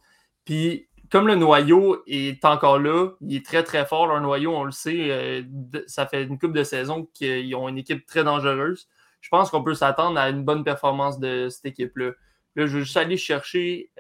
Puis, 0.47 0.89
comme 1.11 1.27
le 1.27 1.35
noyau 1.35 2.03
est 2.07 2.43
encore 2.47 2.79
là, 2.79 3.11
il 3.21 3.37
est 3.37 3.45
très 3.45 3.63
très 3.63 3.85
fort, 3.85 4.07
leur 4.07 4.21
noyau, 4.21 4.57
on 4.57 4.65
le 4.65 4.73
sait. 4.73 5.11
Euh, 5.11 5.43
ça 5.87 6.07
fait 6.07 6.25
une 6.25 6.39
coupe 6.39 6.55
de 6.55 6.65
saison 6.65 7.07
qu'ils 7.13 7.55
ont 7.55 7.69
une 7.69 7.79
équipe 7.79 8.07
très 8.07 8.25
dangereuse. 8.25 8.89
Je 9.21 9.29
pense 9.29 9.51
qu'on 9.51 9.63
peut 9.63 9.75
s'attendre 9.75 10.19
à 10.19 10.31
une 10.31 10.43
bonne 10.43 10.65
performance 10.65 11.19
de 11.21 11.49
cette 11.51 11.67
équipe-là. 11.67 12.13
Là, 12.57 12.67
je 12.67 12.79
vais 12.79 12.85
juste 12.85 12.97
aller 12.97 13.19
chercher 13.19 13.91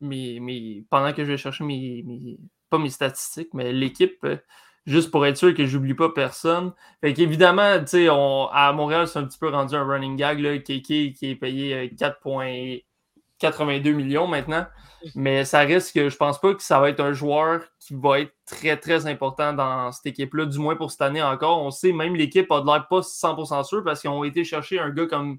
mes, 0.00 0.84
pendant 0.90 1.12
que 1.12 1.24
je 1.24 1.30
vais 1.30 1.38
chercher 1.38 1.64
mes, 1.64 2.38
pas 2.68 2.78
mes 2.78 2.90
statistiques, 2.90 3.52
mais 3.54 3.72
l'équipe, 3.72 4.18
euh, 4.24 4.36
juste 4.90 5.10
pour 5.10 5.24
être 5.26 5.36
sûr 5.36 5.54
que 5.54 5.64
j'oublie 5.66 5.94
pas 5.94 6.10
personne. 6.10 6.72
Fait 7.00 7.14
qu'évidemment, 7.14 7.78
tu 7.78 7.86
sais, 7.86 8.08
à 8.08 8.72
Montréal, 8.74 9.06
c'est 9.06 9.18
un 9.18 9.24
petit 9.24 9.38
peu 9.38 9.48
rendu 9.48 9.74
un 9.74 9.84
running 9.84 10.16
gag, 10.16 10.40
là, 10.40 10.58
qui, 10.58 10.82
qui, 10.82 11.14
est 11.22 11.36
payé 11.36 11.88
4,82 11.96 13.88
euh, 13.88 13.94
millions 13.94 14.26
maintenant. 14.26 14.66
Mais 15.14 15.44
ça 15.44 15.60
risque 15.60 15.94
que 15.94 16.08
je 16.10 16.16
pense 16.16 16.38
pas 16.40 16.54
que 16.54 16.62
ça 16.62 16.78
va 16.80 16.90
être 16.90 17.00
un 17.00 17.12
joueur 17.12 17.62
qui 17.78 17.94
va 17.94 18.20
être 18.20 18.34
très, 18.46 18.76
très 18.76 19.06
important 19.06 19.52
dans 19.54 19.92
cette 19.92 20.06
équipe-là, 20.06 20.44
du 20.44 20.58
moins 20.58 20.76
pour 20.76 20.90
cette 20.90 21.02
année 21.02 21.22
encore. 21.22 21.62
On 21.62 21.70
sait, 21.70 21.92
même 21.92 22.14
l'équipe 22.16 22.50
a 22.50 22.60
de 22.60 22.66
l'air 22.66 22.86
pas 22.88 23.00
100% 23.00 23.64
sûr 23.64 23.82
parce 23.82 24.00
qu'ils 24.00 24.10
ont 24.10 24.24
été 24.24 24.44
chercher 24.44 24.78
un 24.78 24.90
gars 24.90 25.06
comme 25.06 25.38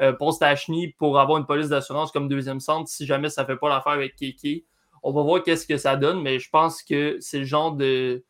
euh, 0.00 0.12
Stachny 0.30 0.94
pour 0.98 1.18
avoir 1.18 1.38
une 1.38 1.46
police 1.46 1.68
d'assurance 1.68 2.12
comme 2.12 2.28
deuxième 2.28 2.60
centre 2.60 2.88
si 2.88 3.04
jamais 3.04 3.30
ça 3.30 3.44
fait 3.44 3.56
pas 3.56 3.68
l'affaire 3.68 3.92
avec 3.92 4.14
Kiki. 4.14 4.64
On 5.02 5.12
va 5.12 5.22
voir 5.22 5.42
qu'est-ce 5.42 5.66
que 5.66 5.76
ça 5.76 5.96
donne, 5.96 6.22
mais 6.22 6.38
je 6.38 6.50
pense 6.50 6.82
que 6.82 7.16
c'est 7.20 7.38
le 7.38 7.44
genre 7.44 7.72
de, 7.72 8.22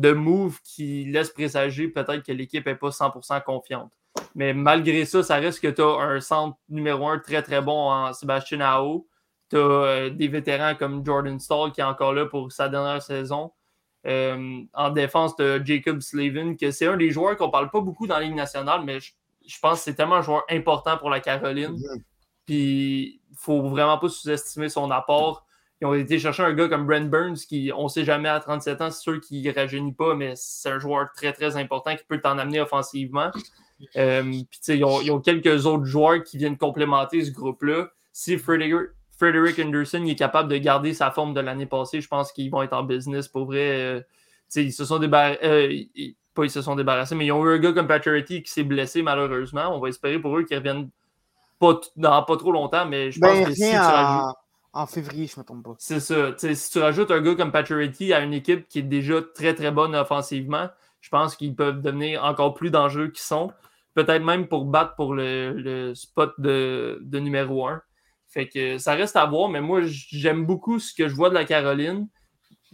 de 0.00 0.12
move 0.12 0.60
qui 0.62 1.04
laisse 1.04 1.30
présager 1.30 1.88
peut-être 1.88 2.24
que 2.24 2.32
l'équipe 2.32 2.64
n'est 2.66 2.74
pas 2.74 2.88
100% 2.90 3.42
confiante. 3.42 3.92
Mais 4.34 4.52
malgré 4.54 5.04
ça, 5.04 5.22
ça 5.22 5.36
reste 5.36 5.60
que 5.60 5.68
tu 5.68 5.82
as 5.82 6.00
un 6.00 6.20
centre 6.20 6.58
numéro 6.68 7.08
un 7.08 7.18
très 7.18 7.42
très 7.42 7.60
bon 7.60 7.90
en 7.90 8.12
Sébastien 8.12 8.60
Ao. 8.60 9.06
Tu 9.50 9.56
as 9.56 9.60
euh, 9.60 10.10
des 10.10 10.28
vétérans 10.28 10.74
comme 10.74 11.04
Jordan 11.04 11.38
Stall 11.38 11.72
qui 11.72 11.80
est 11.80 11.84
encore 11.84 12.12
là 12.12 12.26
pour 12.26 12.52
sa 12.52 12.68
dernière 12.68 13.02
saison. 13.02 13.52
Euh, 14.06 14.62
en 14.72 14.90
défense, 14.90 15.36
tu 15.36 15.42
as 15.42 15.62
Jacob 15.62 16.00
Slavin, 16.00 16.54
que 16.56 16.70
c'est 16.70 16.86
un 16.86 16.96
des 16.96 17.10
joueurs 17.10 17.36
qu'on 17.36 17.46
ne 17.46 17.52
parle 17.52 17.70
pas 17.70 17.80
beaucoup 17.80 18.06
dans 18.06 18.18
la 18.18 18.24
Ligue 18.24 18.34
nationale, 18.36 18.82
mais 18.84 19.00
je 19.00 19.12
je 19.50 19.58
pense 19.58 19.78
que 19.78 19.84
c'est 19.84 19.94
tellement 19.94 20.16
un 20.16 20.22
joueur 20.22 20.44
important 20.48 20.96
pour 20.96 21.10
la 21.10 21.20
Caroline. 21.20 21.72
Mhm. 21.72 22.02
Puis, 22.46 23.20
il 23.28 23.32
ne 23.32 23.36
faut 23.36 23.62
vraiment 23.68 23.98
pas 23.98 24.08
sous-estimer 24.08 24.68
son 24.68 24.90
apport. 24.90 25.44
Ils 25.80 25.86
ont 25.86 25.94
été 25.94 26.18
chercher 26.18 26.42
un 26.42 26.52
gars 26.52 26.68
comme 26.68 26.86
Brent 26.86 27.08
Burns, 27.08 27.36
qui, 27.48 27.72
on 27.74 27.84
ne 27.84 27.88
sait 27.88 28.04
jamais 28.04 28.28
à 28.28 28.38
37 28.38 28.80
ans, 28.82 28.90
c'est 28.90 29.00
sûr 29.00 29.20
qu'il 29.20 29.42
ne 29.42 29.52
rajeunit 29.52 29.92
pas, 29.92 30.14
mais 30.14 30.34
c'est 30.36 30.68
un 30.68 30.78
joueur 30.78 31.08
très, 31.16 31.32
très 31.32 31.56
important 31.56 31.96
qui 31.96 32.04
peut 32.06 32.20
t'en 32.20 32.36
amener 32.36 32.60
offensivement. 32.60 33.30
Euh, 33.96 34.22
puis, 34.22 34.60
ils 34.68 34.84
ont, 34.84 35.00
ils 35.00 35.10
ont, 35.10 35.20
quelques 35.20 35.64
autres 35.64 35.86
joueurs 35.86 36.22
qui 36.22 36.36
viennent 36.36 36.58
complémenter 36.58 37.24
ce 37.24 37.30
groupe-là. 37.30 37.88
Si 38.12 38.36
Frederick, 38.36 39.58
Anderson 39.58 40.04
est 40.04 40.16
capable 40.16 40.50
de 40.50 40.58
garder 40.58 40.92
sa 40.92 41.10
forme 41.10 41.32
de 41.32 41.40
l'année 41.40 41.64
passée, 41.64 42.02
je 42.02 42.08
pense 42.08 42.30
qu'ils 42.32 42.50
vont 42.50 42.62
être 42.62 42.74
en 42.74 42.82
business 42.82 43.28
pour 43.28 43.46
vrai. 43.46 43.80
Euh, 43.80 44.00
ils 44.56 44.72
se 44.72 44.84
sont 44.84 44.98
débarrassés. 44.98 45.38
Euh, 45.44 46.12
pas 46.34 46.44
ils 46.44 46.50
se 46.50 46.62
sont 46.62 46.76
débarrassés, 46.76 47.14
mais 47.14 47.26
ils 47.26 47.32
ont 47.32 47.44
eu 47.44 47.54
un 47.54 47.58
gars 47.58 47.72
comme 47.72 47.88
Patrick 47.88 48.26
qui 48.26 48.42
s'est 48.44 48.62
blessé 48.62 49.02
malheureusement. 49.02 49.74
On 49.74 49.80
va 49.80 49.88
espérer 49.88 50.18
pour 50.18 50.38
eux 50.38 50.44
qu'ils 50.44 50.58
reviennent 50.58 50.90
pas 51.58 51.80
dans 51.96 52.22
pas 52.22 52.36
trop 52.36 52.52
longtemps, 52.52 52.86
mais 52.86 53.10
je 53.10 53.18
pense 53.18 53.32
ben, 53.32 53.46
que 53.46 53.52
si 53.52 53.70
tu 53.70 53.76
rajoutes. 53.76 54.36
En 54.72 54.86
février, 54.86 55.26
je 55.26 55.34
ne 55.36 55.40
me 55.40 55.44
trompe 55.44 55.64
pas. 55.64 55.74
C'est 55.78 56.00
ça. 56.00 56.32
si 56.36 56.70
tu 56.70 56.78
rajoutes 56.78 57.10
un 57.10 57.20
gars 57.20 57.34
comme 57.34 57.52
Patrick 57.52 58.12
à 58.12 58.20
une 58.20 58.32
équipe 58.32 58.68
qui 58.68 58.80
est 58.80 58.82
déjà 58.82 59.20
très 59.34 59.54
très 59.54 59.70
bonne 59.70 59.94
offensivement, 59.96 60.68
je 61.00 61.08
pense 61.08 61.34
qu'ils 61.34 61.56
peuvent 61.56 61.80
devenir 61.80 62.24
encore 62.24 62.54
plus 62.54 62.70
dangereux 62.70 63.08
qu'ils 63.08 63.20
sont. 63.22 63.52
Peut-être 63.94 64.22
même 64.22 64.46
pour 64.46 64.66
battre 64.66 64.94
pour 64.94 65.14
le, 65.14 65.92
spot 65.94 66.34
de, 66.38 67.00
numéro 67.12 67.66
1. 67.66 67.82
Fait 68.28 68.48
que 68.48 68.78
ça 68.78 68.94
reste 68.94 69.16
à 69.16 69.26
voir, 69.26 69.48
mais 69.48 69.60
moi 69.60 69.80
j'aime 69.84 70.46
beaucoup 70.46 70.78
ce 70.78 70.94
que 70.94 71.08
je 71.08 71.14
vois 71.14 71.30
de 71.30 71.34
la 71.34 71.44
Caroline 71.44 72.08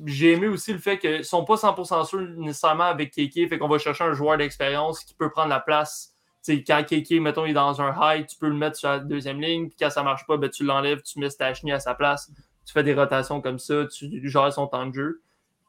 j'ai 0.04 0.32
aimé 0.32 0.48
aussi 0.48 0.72
le 0.72 0.78
fait 0.78 0.98
qu'ils 0.98 1.18
ne 1.18 1.22
sont 1.22 1.44
pas 1.44 1.54
100% 1.54 2.06
sûrs 2.06 2.20
nécessairement 2.36 2.84
avec 2.84 3.14
Keke. 3.14 3.48
Fait 3.48 3.58
qu'on 3.58 3.68
va 3.68 3.78
chercher 3.78 4.04
un 4.04 4.12
joueur 4.12 4.36
d'expérience 4.36 5.02
qui 5.04 5.14
peut 5.14 5.30
prendre 5.30 5.48
la 5.48 5.60
place. 5.60 6.15
Quand 6.48 6.84
Keke, 6.84 7.20
mettons, 7.20 7.44
est 7.44 7.52
dans 7.52 7.80
un 7.80 7.94
high, 7.98 8.26
tu 8.26 8.36
peux 8.36 8.48
le 8.48 8.54
mettre 8.54 8.76
sur 8.76 8.88
la 8.88 8.98
deuxième 9.00 9.40
ligne. 9.40 9.68
Puis 9.68 9.76
quand 9.78 9.90
ça 9.90 10.02
marche 10.02 10.26
pas, 10.26 10.36
ben, 10.36 10.50
tu 10.50 10.64
l'enlèves, 10.64 11.02
tu 11.02 11.18
mets 11.18 11.30
Stachny 11.30 11.72
à 11.72 11.80
sa 11.80 11.94
place. 11.94 12.30
Tu 12.64 12.72
fais 12.72 12.82
des 12.82 12.94
rotations 12.94 13.40
comme 13.40 13.58
ça, 13.58 13.86
tu 13.86 14.28
gères 14.28 14.52
son 14.52 14.66
temps 14.66 14.86
de 14.86 14.94
jeu. 14.94 15.22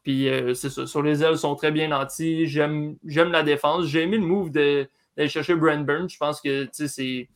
Puis 0.03 0.29
euh, 0.29 0.53
c'est 0.53 0.69
ça. 0.69 0.87
Sur 0.87 1.01
les 1.03 1.23
ailes, 1.23 1.33
ils 1.33 1.37
sont 1.37 1.55
très 1.55 1.71
bien 1.71 1.89
nantis. 1.89 2.47
J'aime 2.47 2.97
la 3.05 3.43
défense. 3.43 3.85
J'ai 3.85 4.03
aimé 4.03 4.17
le 4.17 4.25
move 4.25 4.51
d'aller 4.51 5.27
chercher 5.27 5.55
Brent 5.55 5.83
Burns. 5.85 6.09
Je 6.09 6.17
pense 6.17 6.41
que 6.41 6.67
c'est 6.71 7.27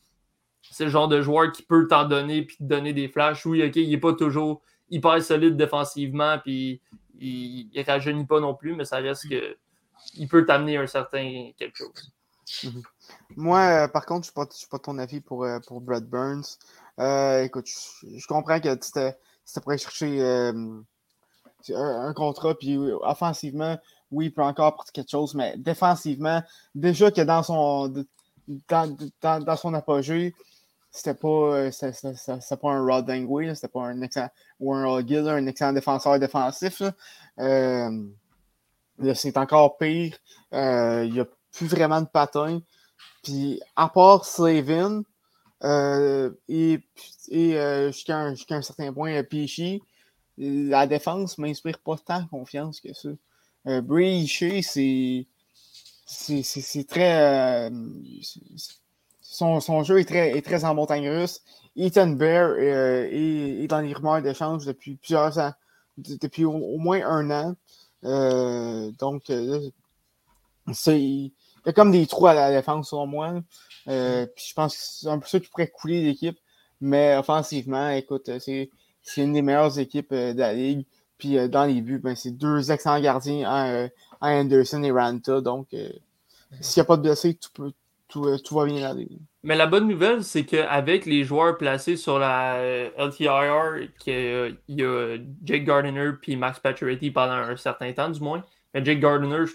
c'est 0.70 0.84
le 0.84 0.90
genre 0.90 1.08
de 1.08 1.20
joueur 1.20 1.52
qui 1.52 1.62
peut 1.62 1.86
t'en 1.88 2.06
donner 2.06 2.42
puis 2.42 2.56
te 2.56 2.64
donner 2.64 2.92
des 2.92 3.08
flashs. 3.08 3.44
Oui, 3.44 3.62
OK, 3.62 3.76
il 3.76 3.90
n'est 3.90 3.98
pas 3.98 4.14
toujours 4.14 4.62
hyper 4.90 5.22
solide 5.22 5.56
défensivement 5.56 6.38
puis 6.38 6.80
il, 7.18 7.70
ne 7.74 7.84
rajeunit 7.84 8.26
pas 8.26 8.40
non 8.40 8.54
plus, 8.54 8.74
mais 8.74 8.84
ça 8.84 8.96
reste 8.96 9.28
que 9.28 9.56
il 10.14 10.28
peut 10.28 10.44
t'amener 10.44 10.76
un 10.76 10.86
certain 10.86 11.50
quelque 11.58 11.76
chose. 11.76 12.12
Mhm. 12.64 12.82
Moi, 13.36 13.60
euh, 13.60 13.88
par 13.88 14.06
contre, 14.06 14.26
je 14.26 14.40
ne 14.40 14.46
suis 14.50 14.66
pas 14.66 14.78
ton 14.78 14.98
avis 14.98 15.20
pour, 15.20 15.44
euh, 15.44 15.58
pour 15.66 15.80
Brad 15.80 16.04
Burns. 16.04 16.58
Euh, 16.98 17.42
écoute, 17.42 17.66
je, 17.66 18.26
comprends 18.26 18.60
que 18.60 18.74
tu 18.74 19.60
pourrais 19.60 19.78
chercher 19.78 20.20
un, 21.74 22.12
contrat, 22.14 22.54
puis 22.54 22.76
offensivement, 22.78 23.78
oui, 24.10 24.26
il 24.26 24.34
peut 24.34 24.42
encore 24.42 24.66
apporter 24.66 24.92
quelque 24.92 25.10
chose, 25.10 25.34
mais 25.34 25.54
défensivement, 25.56 26.42
déjà 26.74 27.10
que 27.10 27.22
dans 27.22 27.42
son, 27.42 28.04
dans, 28.68 28.96
dans, 29.20 29.56
son 29.56 29.72
apogée, 29.72 30.34
c'était 30.90 31.14
pas, 31.14 31.70
c'était 31.70 32.56
pas 32.60 32.70
un 32.70 32.84
Rod 32.84 33.06
Dangway, 33.06 33.54
c'était 33.54 33.68
pas 33.68 33.84
un 33.86 34.02
excellent, 34.02 34.28
ou 34.60 34.74
un 34.74 34.84
un 34.84 35.46
excellent 35.46 35.72
défenseur 35.72 36.18
défensif. 36.18 36.82
c'est 37.38 39.36
encore 39.38 39.78
pire. 39.78 40.18
il 40.52 41.10
n'y 41.12 41.20
a 41.20 41.26
plus 41.52 41.66
vraiment 41.66 42.00
de 42.00 42.08
patin. 42.08 42.60
Puis, 43.22 43.60
à 43.76 43.88
part 43.88 44.24
Slavin, 44.24 45.02
euh, 45.64 46.30
et, 46.48 46.80
euh, 47.32 47.92
jusqu'à 47.92 48.18
un, 48.18 48.34
un, 48.50 48.62
certain 48.62 48.92
point, 48.92 49.12
euh, 49.14 49.22
Pichy, 49.22 49.80
la 50.38 50.86
défense 50.86 51.38
ne 51.38 51.46
m'inspire 51.46 51.78
pas 51.78 51.96
tant 51.96 52.26
confiance 52.26 52.80
que 52.80 52.92
ça. 52.92 53.10
Euh, 53.68 53.82
c'est. 54.62 55.26
C'est 56.04 56.86
très. 56.88 57.70
son, 59.22 59.60
son, 59.60 59.82
jeu 59.82 60.00
est 60.00 60.04
très, 60.04 60.36
est 60.36 60.42
très 60.42 60.64
en 60.64 60.74
montagne 60.74 61.08
russe. 61.08 61.40
Ethan 61.76 62.08
Bear 62.08 62.58
est, 62.58 63.66
dans 63.68 63.80
les 63.80 63.94
rumeurs 63.94 64.20
d'échange 64.20 64.66
depuis 64.66 64.96
plusieurs 64.96 65.38
ans, 65.38 65.52
depuis 65.96 66.44
au, 66.44 66.76
moins 66.76 67.02
un 67.06 67.30
an. 67.30 68.92
donc, 68.98 69.32
c'est 70.74 71.32
il 71.64 71.68
y 71.68 71.70
a 71.70 71.72
comme 71.72 71.92
des 71.92 72.06
trous 72.06 72.26
à 72.26 72.34
la 72.34 72.50
défense, 72.50 72.90
selon 72.90 73.06
moi. 73.06 73.34
Euh, 73.88 74.26
puis 74.34 74.46
je 74.48 74.54
pense 74.54 74.74
que 74.74 74.82
c'est 74.82 75.08
un 75.08 75.18
peu 75.18 75.26
ça 75.26 75.40
qui 75.40 75.48
pourrait 75.48 75.68
couler 75.68 76.02
l'équipe. 76.02 76.38
Mais 76.80 77.16
offensivement, 77.16 77.90
écoute, 77.90 78.28
euh, 78.28 78.38
c'est, 78.40 78.68
une 79.16 79.32
des 79.32 79.42
meilleures 79.42 79.78
équipes 79.78 80.12
euh, 80.12 80.34
de 80.34 80.40
la 80.40 80.52
ligue. 80.54 80.84
Puis 81.18 81.48
dans 81.48 81.64
les 81.66 81.80
buts, 81.80 82.00
ben, 82.00 82.16
c'est 82.16 82.32
deux 82.32 82.72
excellents 82.72 83.00
gardiens, 83.00 83.88
Anderson 84.20 84.82
et 84.82 84.90
Ranta. 84.90 85.40
Donc, 85.40 85.68
s'il 86.60 86.80
n'y 86.80 86.82
a 86.82 86.84
pas 86.84 86.96
de 86.96 87.02
blessés, 87.02 87.38
tout, 87.54 87.72
tout, 88.08 88.54
va 88.56 88.64
bien 88.64 88.96
Mais 89.44 89.54
la 89.54 89.68
bonne 89.68 89.86
nouvelle, 89.86 90.24
c'est 90.24 90.44
qu'avec 90.44 91.06
les 91.06 91.22
joueurs 91.22 91.58
placés 91.58 91.96
sur 91.96 92.18
la 92.18 92.88
LTIR, 92.98 93.88
il 94.08 94.56
y 94.66 94.82
a 94.82 95.16
Jake 95.44 95.64
Gardiner 95.64 96.10
puis 96.20 96.34
Max 96.34 96.58
Pacioretty 96.58 97.12
pendant 97.12 97.34
un 97.34 97.56
certain 97.56 97.92
temps, 97.92 98.08
du 98.08 98.18
moins. 98.18 98.42
Mais 98.74 98.84
Jake 98.84 98.98
Gardiner, 98.98 99.46
je 99.46 99.52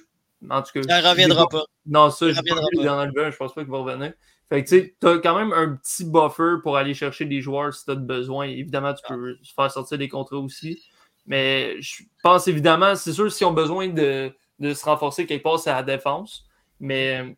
en 0.50 0.62
tout 0.62 0.82
cas. 0.82 1.10
Reviendra 1.10 1.48
pas. 1.48 1.64
Non, 1.86 2.10
ça, 2.10 2.32
je 2.32 2.40
ne 2.40 3.38
pense 3.38 3.54
pas 3.54 3.62
qu'il 3.62 3.72
va 3.72 3.78
revenir. 3.78 4.14
Fait 4.50 4.64
que 4.64 4.70
tu 4.70 5.08
as 5.08 5.18
quand 5.18 5.36
même 5.36 5.52
un 5.52 5.76
petit 5.76 6.06
buffer 6.06 6.56
pour 6.64 6.78
aller 6.78 6.94
chercher 6.94 7.26
des 7.26 7.42
joueurs 7.42 7.74
si 7.74 7.86
tu 7.86 7.92
as 7.92 7.96
besoin. 7.96 8.46
Évidemment, 8.48 8.94
tu 8.94 9.04
peux 9.08 9.36
faire 9.56 9.72
sortir 9.72 9.98
des 9.98 10.08
contrats 10.08 10.38
aussi. 10.38 10.82
Mais 11.26 11.82
je 11.82 12.04
pense 12.24 12.48
évidemment, 12.48 12.96
c'est 12.96 13.12
sûr, 13.12 13.30
s'ils 13.32 13.46
ont 13.46 13.54
besoin 13.54 13.90
de, 13.90 14.32
se 14.62 14.86
renforcer 14.86 15.26
quelque 15.26 15.44
part, 15.44 15.60
c'est 15.60 15.70
à 15.70 15.76
la 15.76 15.84
défense. 15.84 16.46
Mais 16.80 17.36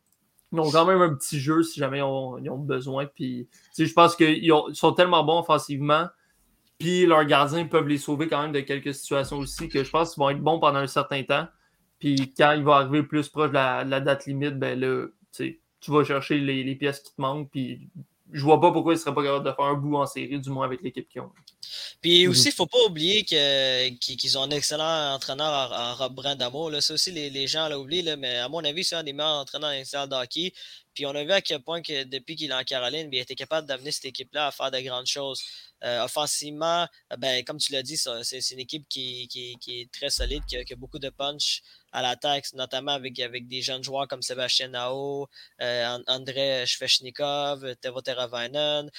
ils 0.52 0.60
ont 0.60 0.70
quand 0.70 0.86
même 0.86 1.02
un 1.02 1.16
petit 1.16 1.40
jeu 1.40 1.64
si 1.64 1.80
jamais 1.80 1.98
ils 2.00 2.04
ont, 2.04 2.58
besoin. 2.58 3.08
Puis, 3.08 3.48
je 3.78 3.92
pense 3.94 4.16
qu'ils 4.16 4.54
sont 4.74 4.94
tellement 4.94 5.24
bons 5.24 5.40
offensivement. 5.40 6.08
Puis 6.78 7.06
leurs 7.06 7.26
gardiens 7.26 7.66
peuvent 7.66 7.88
les 7.88 7.98
sauver 7.98 8.28
quand 8.28 8.42
même 8.42 8.54
de 8.54 8.62
quelques 8.62 8.94
situations 8.94 9.38
aussi 9.38 9.68
que 9.68 9.84
je 9.84 9.90
pense 9.90 10.14
qu'ils 10.14 10.22
vont 10.22 10.30
être 10.30 10.40
bons 10.40 10.60
pendant 10.60 10.80
un 10.80 10.88
certain 10.88 11.24
temps. 11.24 11.48
Puis 12.00 12.34
quand 12.36 12.54
il 12.54 12.64
va 12.64 12.78
arriver 12.78 13.04
plus 13.04 13.28
proche 13.28 13.50
de 13.50 13.56
la, 13.56 14.00
date 14.00 14.26
limite, 14.26 14.58
ben 14.58 14.80
là, 14.80 15.08
tu 15.34 15.92
vas 15.92 16.04
chercher 16.04 16.38
les, 16.40 16.76
pièces 16.76 17.00
qui 17.02 17.14
te 17.14 17.22
manquent. 17.22 17.50
Puis 17.52 17.90
je 18.32 18.42
vois 18.42 18.62
pas 18.62 18.72
pourquoi 18.72 18.94
il 18.94 19.00
serait 19.00 19.14
pas 19.14 19.24
capable 19.24 19.46
de 19.46 19.52
faire 19.52 19.66
un 19.66 19.74
bout 19.74 19.96
en 19.96 20.06
série, 20.06 20.40
du 20.40 20.50
moins 20.50 20.66
avec 20.66 20.82
l'équipe 20.82 21.08
qu'ils 21.10 21.22
ont. 21.22 21.32
Puis 22.02 22.26
mhm. 22.26 22.32
aussi, 22.32 22.50
il 22.50 22.52
ne 22.52 22.56
faut 22.56 22.68
pas 22.68 22.84
oublier 22.86 23.24
qu'ils 23.24 24.38
ont 24.38 24.44
un 24.44 24.52
excellent 24.52 25.14
entraîneur 25.14 25.72
en, 25.72 25.96
Rob 25.96 26.14
Brandamo. 26.14 26.80
Ça 26.80 26.94
aussi, 26.94 27.12
les, 27.12 27.48
gens 27.48 27.68
l'oublient, 27.70 28.16
mais 28.18 28.38
à 28.38 28.48
mon 28.48 28.64
avis, 28.64 28.84
c'est 28.84 28.96
un 28.96 29.04
des 29.04 29.14
meilleurs 29.14 29.42
entraîneurs 29.42 29.84
dans 29.94 30.08
de 30.08 30.16
hockey. 30.16 30.54
Puis 30.94 31.06
on 31.06 31.12
a 31.12 31.24
vu 31.24 31.32
à 31.32 31.42
quel 31.42 31.62
point 31.62 31.82
que 31.82 32.04
depuis 32.04 32.36
qu'il 32.36 32.52
est 32.52 32.54
en 32.54 32.64
Caroline, 32.64 33.10
il 33.12 33.20
était 33.20 33.36
capable 33.36 33.68
d'amener 33.68 33.92
cette 33.92 34.06
équipe-là 34.06 34.48
à 34.48 34.52
faire 34.52 34.72
de 34.72 34.80
grandes 34.80 35.06
choses. 35.06 35.42
Euh, 35.84 36.04
offensivement, 36.04 36.88
ben, 37.18 37.44
comme 37.46 37.58
tu 37.58 37.72
l'as 37.72 37.84
dit, 37.84 37.98
c'est 37.98 38.52
une 38.52 38.60
équipe 38.60 38.86
qui, 38.90 39.30
est 39.68 39.92
très 39.92 40.10
solide, 40.10 40.44
qui 40.46 40.58
a, 40.58 40.76
beaucoup 40.76 41.00
de 41.00 41.10
punch 41.10 41.62
à 41.91 42.02
l'attaque, 42.02 42.45
notamment 42.54 42.91
avec, 42.91 43.19
avec 43.19 43.47
des 43.47 43.62
jeunes 43.62 43.84
joueurs 43.84 44.08
comme 44.08 44.21
Sébastien 44.21 44.69
Nao, 44.69 45.28
euh, 45.62 45.99
André 46.08 46.65
Svechnikov, 46.65 47.75
Tevo 47.82 48.02
Teravainen. 48.02 48.89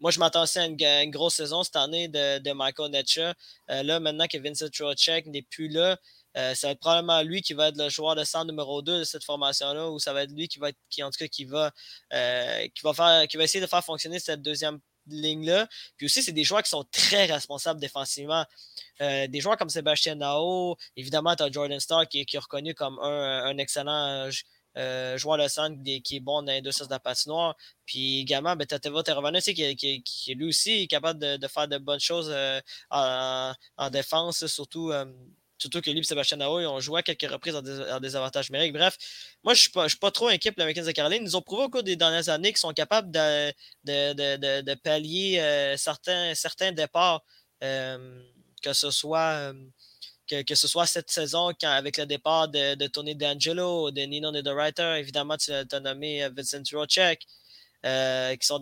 moi, 0.00 0.10
je 0.10 0.18
m'attendais 0.18 0.58
à 0.58 1.02
une, 1.02 1.10
grosse 1.10 1.34
saison 1.34 1.62
cette 1.62 1.76
année 1.76 2.08
de, 2.08 2.52
Michael 2.52 2.90
Netcha. 2.90 3.34
Euh, 3.70 3.82
là, 3.82 4.00
maintenant 4.00 4.26
que 4.26 4.38
Vincent 4.38 4.68
Trocek 4.68 5.26
n'est 5.26 5.42
plus 5.42 5.68
là, 5.68 5.96
ça 6.34 6.68
va 6.68 6.70
être 6.70 6.80
probablement 6.80 7.20
lui 7.22 7.42
qui 7.42 7.52
va 7.52 7.68
être 7.68 7.76
le 7.76 7.90
joueur 7.90 8.16
de 8.16 8.24
centre 8.24 8.46
numéro 8.46 8.80
2 8.80 9.00
de 9.00 9.04
cette 9.04 9.24
formation-là, 9.24 9.90
ou 9.90 9.98
ça 9.98 10.14
va 10.14 10.22
être 10.22 10.32
lui 10.32 10.48
qui 10.48 10.58
va 10.58 10.70
être, 10.70 10.78
qui, 10.88 11.02
en 11.02 11.10
tout 11.10 11.18
cas, 11.18 11.28
qui 11.28 11.44
va, 11.44 11.70
qui 12.10 12.82
va 12.82 12.94
faire, 12.94 13.28
qui 13.28 13.36
va 13.36 13.44
essayer 13.44 13.60
de 13.60 13.66
faire 13.66 13.84
fonctionner 13.84 14.18
cette 14.18 14.42
deuxième 14.42 14.80
ligne-là. 15.06 15.68
Puis 15.96 16.06
aussi, 16.06 16.22
c'est 16.22 16.32
des 16.32 16.44
joueurs 16.44 16.62
qui 16.62 16.70
sont 16.70 16.84
très 16.90 17.26
responsables 17.26 17.80
défensivement. 17.80 18.44
Euh, 19.00 19.26
des 19.26 19.40
joueurs 19.40 19.56
comme 19.56 19.68
Sébastien 19.70 20.14
Nao, 20.14 20.76
évidemment, 20.96 21.34
tu 21.36 21.42
as 21.42 21.50
Jordan 21.50 21.80
Starr 21.80 22.08
qui, 22.08 22.20
est 22.20 22.38
reconnu 22.38 22.74
comme 22.74 22.98
un, 23.00 23.56
excellent 23.58 24.28
euh, 24.78 25.18
joueur 25.18 25.38
de 25.38 25.48
centre 25.48 25.76
qui 25.82 26.16
est 26.16 26.20
bon 26.20 26.42
dans 26.42 26.52
les 26.52 26.62
deux 26.62 26.72
sens 26.72 26.88
de 26.88 26.92
la 26.92 27.00
patinoire. 27.00 27.56
Puis 27.84 28.20
également, 28.20 28.56
ben, 28.56 28.66
tu 28.66 28.74
as 28.74 28.78
Teva 28.78 29.02
qui, 29.02 29.76
qui, 29.76 30.02
qui, 30.02 30.34
lui 30.34 30.48
aussi 30.48 30.88
capable 30.88 31.38
de, 31.38 31.48
faire 31.48 31.68
de 31.68 31.78
bonnes 31.78 32.00
choses 32.00 32.30
euh, 32.32 32.60
en, 32.90 33.52
en, 33.76 33.90
défense, 33.90 34.46
surtout 34.46 34.92
Surtout 35.62 35.80
que 35.80 35.90
lui 35.90 36.00
et 36.00 36.02
Sébastien 36.02 36.38
Nao, 36.38 36.58
ont 36.58 36.80
joué 36.80 36.98
à 36.98 37.02
quelques 37.04 37.30
reprises 37.30 37.54
en, 37.54 38.00
désavantage 38.00 38.50
numérique. 38.50 38.72
Bref, 38.72 38.98
moi, 39.44 39.54
je 39.54 39.68
ne 39.72 39.88
suis, 39.88 39.98
pas 39.98 40.10
trop 40.10 40.26
inquiet 40.26 40.50
pour 40.50 40.58
les 40.58 40.62
Américains 40.64 40.84
de 40.84 40.90
Caroline. 40.90 41.22
Ils 41.22 41.36
ont 41.36 41.40
prouvé 41.40 41.62
au 41.62 41.68
cours 41.68 41.84
des 41.84 41.94
dernières 41.94 42.28
années 42.30 42.48
qu'ils 42.48 42.58
sont 42.58 42.72
capables 42.72 43.12
de, 43.12 43.52
de, 43.84 44.74
pallier 44.74 45.38
euh, 45.38 45.76
certains, 45.76 46.72
départs, 46.72 47.22
euh, 47.62 48.22
que, 48.60 48.72
ce 48.72 48.90
soit, 48.90 49.52
euh, 49.52 49.54
que, 50.28 50.54
ce 50.56 50.66
soit 50.66 50.86
cette 50.86 51.12
saison 51.12 51.52
avec 51.62 51.96
le 51.96 52.06
départ 52.06 52.48
de, 52.48 52.86
Tony 52.88 53.14
D'Angelo, 53.14 53.92
de 53.92 54.00
Nino 54.00 54.32
Niederreiter. 54.32 54.96
Évidemment, 54.98 55.36
tu 55.36 55.52
as 55.52 55.80
nommé 55.80 56.28
Vincent 56.36 56.64
Rocek, 56.72 57.20
qui 57.84 58.46
sont 58.46 58.60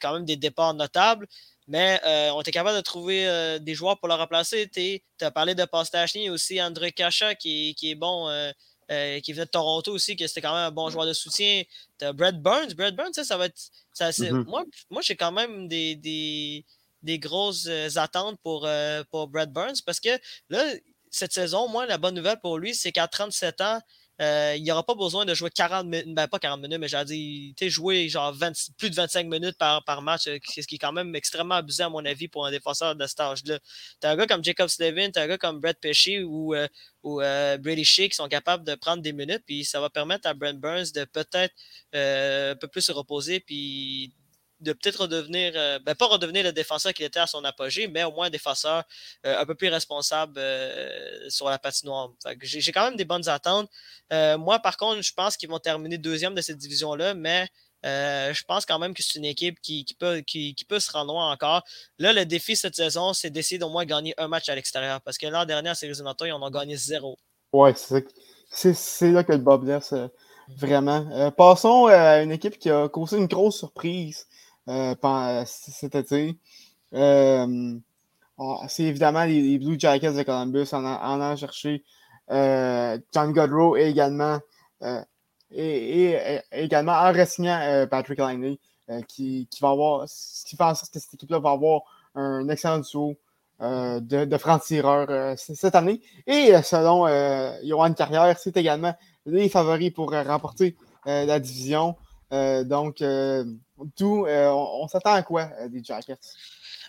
quand 0.00 0.14
même 0.14 0.24
des 0.24 0.36
départs 0.36 0.72
notables. 0.72 1.28
Mais 1.68 2.00
euh, 2.06 2.30
on 2.30 2.40
était 2.40 2.50
capable 2.50 2.76
de 2.76 2.82
trouver 2.82 3.28
euh, 3.28 3.58
des 3.58 3.74
joueurs 3.74 3.98
pour 3.98 4.08
le 4.08 4.14
remplacer. 4.14 4.68
Tu 4.74 5.00
as 5.20 5.30
parlé 5.30 5.54
de 5.54 5.64
Pastachny 5.66 6.30
aussi, 6.30 6.60
André 6.62 6.92
Kacha 6.92 7.34
qui, 7.34 7.76
est 7.82 7.94
bon, 7.94 8.28
euh, 8.30 9.20
qui 9.20 9.34
vient 9.34 9.44
de 9.44 9.50
Toronto 9.50 9.92
aussi, 9.92 10.16
que 10.16 10.26
c'était 10.26 10.40
quand 10.40 10.54
même 10.54 10.64
un 10.64 10.70
bon 10.70 10.88
joueur 10.88 11.06
de 11.06 11.12
soutien. 11.12 11.62
Tu 11.98 12.06
as 12.06 12.12
Brad 12.14 12.40
Burns. 12.40 12.74
Brad 12.74 12.96
Burns, 12.96 13.12
ça, 13.12 13.36
va 13.36 13.46
être. 13.46 13.60
Mm-hmm. 14.00 14.44
Moi, 14.44 14.64
moi 14.88 15.02
j'ai 15.02 15.14
quand 15.14 15.32
même 15.32 15.68
des, 15.68 15.94
des, 17.02 17.18
grosses 17.18 17.68
attentes 17.96 18.40
pour, 18.42 18.66
pour 19.10 19.28
Brad 19.28 19.52
Burns 19.52 19.82
parce 19.84 20.00
que 20.00 20.18
là, 20.48 20.64
cette 21.10 21.34
saison, 21.34 21.68
moi, 21.68 21.84
la 21.84 21.98
bonne 21.98 22.14
nouvelle 22.14 22.40
pour 22.40 22.58
lui, 22.58 22.74
c'est 22.74 22.92
qu'à 22.92 23.08
37 23.08 23.60
ans, 23.60 23.80
euh, 24.20 24.54
il 24.56 24.62
n'y 24.64 24.72
aura 24.72 24.84
pas 24.84 24.94
besoin 24.94 25.24
de 25.24 25.32
jouer 25.32 25.50
40 25.50 25.86
minutes, 25.86 26.14
ben 26.14 26.26
pas 26.26 26.38
40 26.40 26.60
minutes, 26.60 26.78
mais 26.78 26.88
j'ai 26.88 27.04
dit, 27.04 27.54
jouer 27.68 28.08
genre 28.08 28.34
plus 28.76 28.90
de 28.90 28.94
25 28.94 29.26
minutes 29.28 29.56
par, 29.56 30.02
match, 30.02 30.26
euh, 30.26 30.38
ce 30.44 30.66
qui 30.66 30.74
est 30.74 30.78
quand 30.78 30.92
même 30.92 31.14
extrêmement 31.14 31.54
abusé 31.56 31.84
à 31.84 31.88
mon 31.88 32.04
avis 32.04 32.26
pour 32.26 32.44
un 32.44 32.50
défenseur 32.50 32.96
de 32.96 33.06
cet 33.06 33.20
âge-là. 33.20 33.58
Tu 34.00 34.06
as 34.06 34.10
un 34.10 34.16
gars 34.16 34.26
comme 34.26 34.42
Jacob 34.42 34.68
Slevin, 34.68 35.10
tu 35.12 35.20
as 35.20 35.22
un 35.22 35.28
gars 35.28 35.38
comme 35.38 35.60
Brett 35.60 35.78
Pesci 35.80 36.22
ou, 36.22 36.54
euh, 36.54 36.66
ou 37.04 37.18
Brady 37.18 37.84
Shea 37.84 38.08
qui 38.08 38.16
sont 38.16 38.28
capables 38.28 38.64
de 38.64 38.74
prendre 38.74 39.02
des 39.02 39.12
minutes, 39.12 39.42
puis 39.46 39.64
ça 39.64 39.80
va 39.80 39.88
permettre 39.88 40.26
à 40.28 40.34
Brent 40.34 40.58
Burns 40.58 40.92
de 40.94 41.04
peut-être 41.04 41.54
un 41.92 42.56
peu 42.56 42.66
plus 42.66 42.82
se 42.82 42.92
reposer, 42.92 43.40
puis 43.40 44.12
de 44.60 44.72
peut-être 44.72 45.02
redevenir, 45.02 45.52
euh, 45.54 45.78
ben 45.78 45.94
pas 45.94 46.06
redevenir 46.06 46.44
le 46.44 46.52
défenseur 46.52 46.92
qu'il 46.92 47.04
était 47.04 47.20
à 47.20 47.26
son 47.26 47.44
apogée, 47.44 47.86
mais 47.88 48.04
au 48.04 48.12
moins 48.12 48.26
un 48.26 48.30
défenseur 48.30 48.84
euh, 49.24 49.38
un 49.38 49.46
peu 49.46 49.54
plus 49.54 49.68
responsable 49.68 50.34
euh, 50.38 51.30
sur 51.30 51.48
la 51.48 51.58
patinoire. 51.58 52.10
J'ai 52.42 52.72
quand 52.72 52.84
même 52.84 52.96
des 52.96 53.04
bonnes 53.04 53.28
attentes. 53.28 53.68
moi, 54.10 54.58
par 54.58 54.76
contre, 54.76 55.02
je 55.02 55.12
pense 55.12 55.36
qu'ils 55.36 55.48
vont 55.48 55.58
terminer 55.58 55.98
deuxième 55.98 56.34
de 56.34 56.40
cette 56.40 56.58
division-là, 56.58 57.14
mais 57.14 57.48
je 57.84 58.42
pense 58.44 58.66
quand 58.66 58.78
même 58.78 58.94
que 58.94 59.02
c'est 59.02 59.18
une 59.18 59.24
équipe 59.24 59.60
qui, 59.60 59.86
peut, 59.98 60.20
qui, 60.20 60.54
peut 60.68 60.80
se 60.80 60.90
rendre 60.90 61.12
loin 61.12 61.30
encore. 61.30 61.62
Là, 61.98 62.12
le 62.12 62.24
défi 62.24 62.56
cette 62.56 62.74
saison, 62.74 63.12
c'est 63.12 63.30
d'essayer 63.30 63.58
d'au 63.58 63.68
moins 63.68 63.84
gagner 63.84 64.14
un 64.18 64.28
match 64.28 64.48
à 64.48 64.54
l'extérieur, 64.54 65.00
parce 65.02 65.18
que 65.18 65.26
l'an 65.26 65.44
dernier, 65.44 65.70
à 65.70 65.74
Séries 65.74 65.98
ils 65.98 66.32
en 66.32 66.42
ont 66.42 66.50
gagné 66.50 66.76
zéro. 66.76 67.18
Ouais, 67.52 67.74
c'est 67.74 69.10
là 69.10 69.24
que 69.24 69.32
le 69.32 69.38
Bob 69.38 69.64
blesse 69.64 69.94
Vraiment. 70.56 71.30
Passons 71.32 71.86
à 71.86 72.22
une 72.22 72.32
équipe 72.32 72.58
qui 72.58 72.70
a 72.70 72.88
causé 72.88 73.18
une 73.18 73.26
grosse 73.26 73.58
surprise 73.58 74.26
cet 75.46 75.94
été. 75.94 76.38
Euh, 76.94 77.74
c'est 78.68 78.84
évidemment 78.84 79.24
les, 79.24 79.58
Blue 79.58 79.78
Jackets 79.78 80.12
de 80.12 80.22
Columbus 80.22 80.68
en, 80.72 80.84
en 80.84 81.36
chercher 81.36 81.84
euh, 82.30 82.98
John 83.12 83.32
Godrow 83.32 83.76
et 83.76 83.88
également, 83.88 84.38
euh, 84.82 85.02
et, 85.50 86.10
et- 86.10 86.40
également 86.52 86.92
en 86.92 87.12
re-signant 87.12 87.58
euh, 87.62 87.86
Patrick 87.86 88.20
euh, 88.20 89.02
qui, 89.08 89.48
qui 89.50 89.60
va 89.60 89.70
avoir, 89.70 90.08
ce 90.08 90.44
qui 90.44 90.56
fait 90.56 90.64
en 90.64 90.74
sorte 90.74 90.92
que 90.92 90.98
cette 91.00 91.14
équipe-là 91.14 91.38
va 91.40 91.50
avoir 91.50 91.82
un 92.14 92.48
excellent 92.48 92.78
duo 92.78 93.16
euh, 93.60 94.00
de, 94.00 94.24
de 94.24 94.38
francs-tireurs 94.38 95.10
euh, 95.10 95.34
cette 95.36 95.74
année. 95.74 96.00
Et 96.26 96.54
euh, 96.54 96.62
selon 96.62 97.06
euh, 97.06 97.52
Johan 97.64 97.92
Carrière, 97.92 98.38
c'est 98.38 98.56
également 98.56 98.94
les 99.26 99.48
favoris 99.48 99.90
pour 99.90 100.12
euh, 100.12 100.22
remporter 100.22 100.76
euh, 101.06 101.26
la 101.26 101.40
division. 101.40 101.96
Euh, 102.32 102.64
donc, 102.64 103.00
euh, 103.00 103.44
d'où 103.96 104.26
euh, 104.26 104.48
on, 104.50 104.84
on 104.84 104.88
s'attend 104.88 105.14
à 105.14 105.22
quoi 105.22 105.50
des 105.68 105.82
Jackets? 105.82 106.18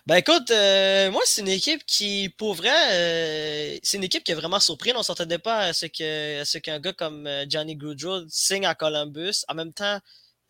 Ben 0.08 0.16
écoute, 0.16 0.50
euh, 0.50 1.12
moi 1.12 1.22
c'est 1.26 1.42
une 1.42 1.50
équipe 1.50 1.86
qui, 1.86 2.30
pour 2.38 2.56
vrai, 2.56 2.72
euh, 2.94 3.78
c'est 3.84 3.98
une 3.98 4.04
équipe 4.04 4.24
qui 4.24 4.32
a 4.32 4.36
vraiment 4.36 4.60
surpris. 4.60 4.92
On 4.96 5.04
s'attendait 5.04 5.38
pas 5.40 5.60
à 5.60 5.74
ce 5.74 5.86
que 5.86 6.42
à 6.42 6.46
ce 6.46 6.58
qu'un 6.58 6.80
gars 6.80 6.94
comme 6.94 7.30
Johnny 7.48 7.76
Goodrow 7.76 8.22
signe 8.28 8.66
à 8.66 8.74
Columbus. 8.76 9.44
En 9.50 9.56
même 9.56 9.72
temps, 9.74 10.00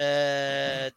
euh, 0.01 0.89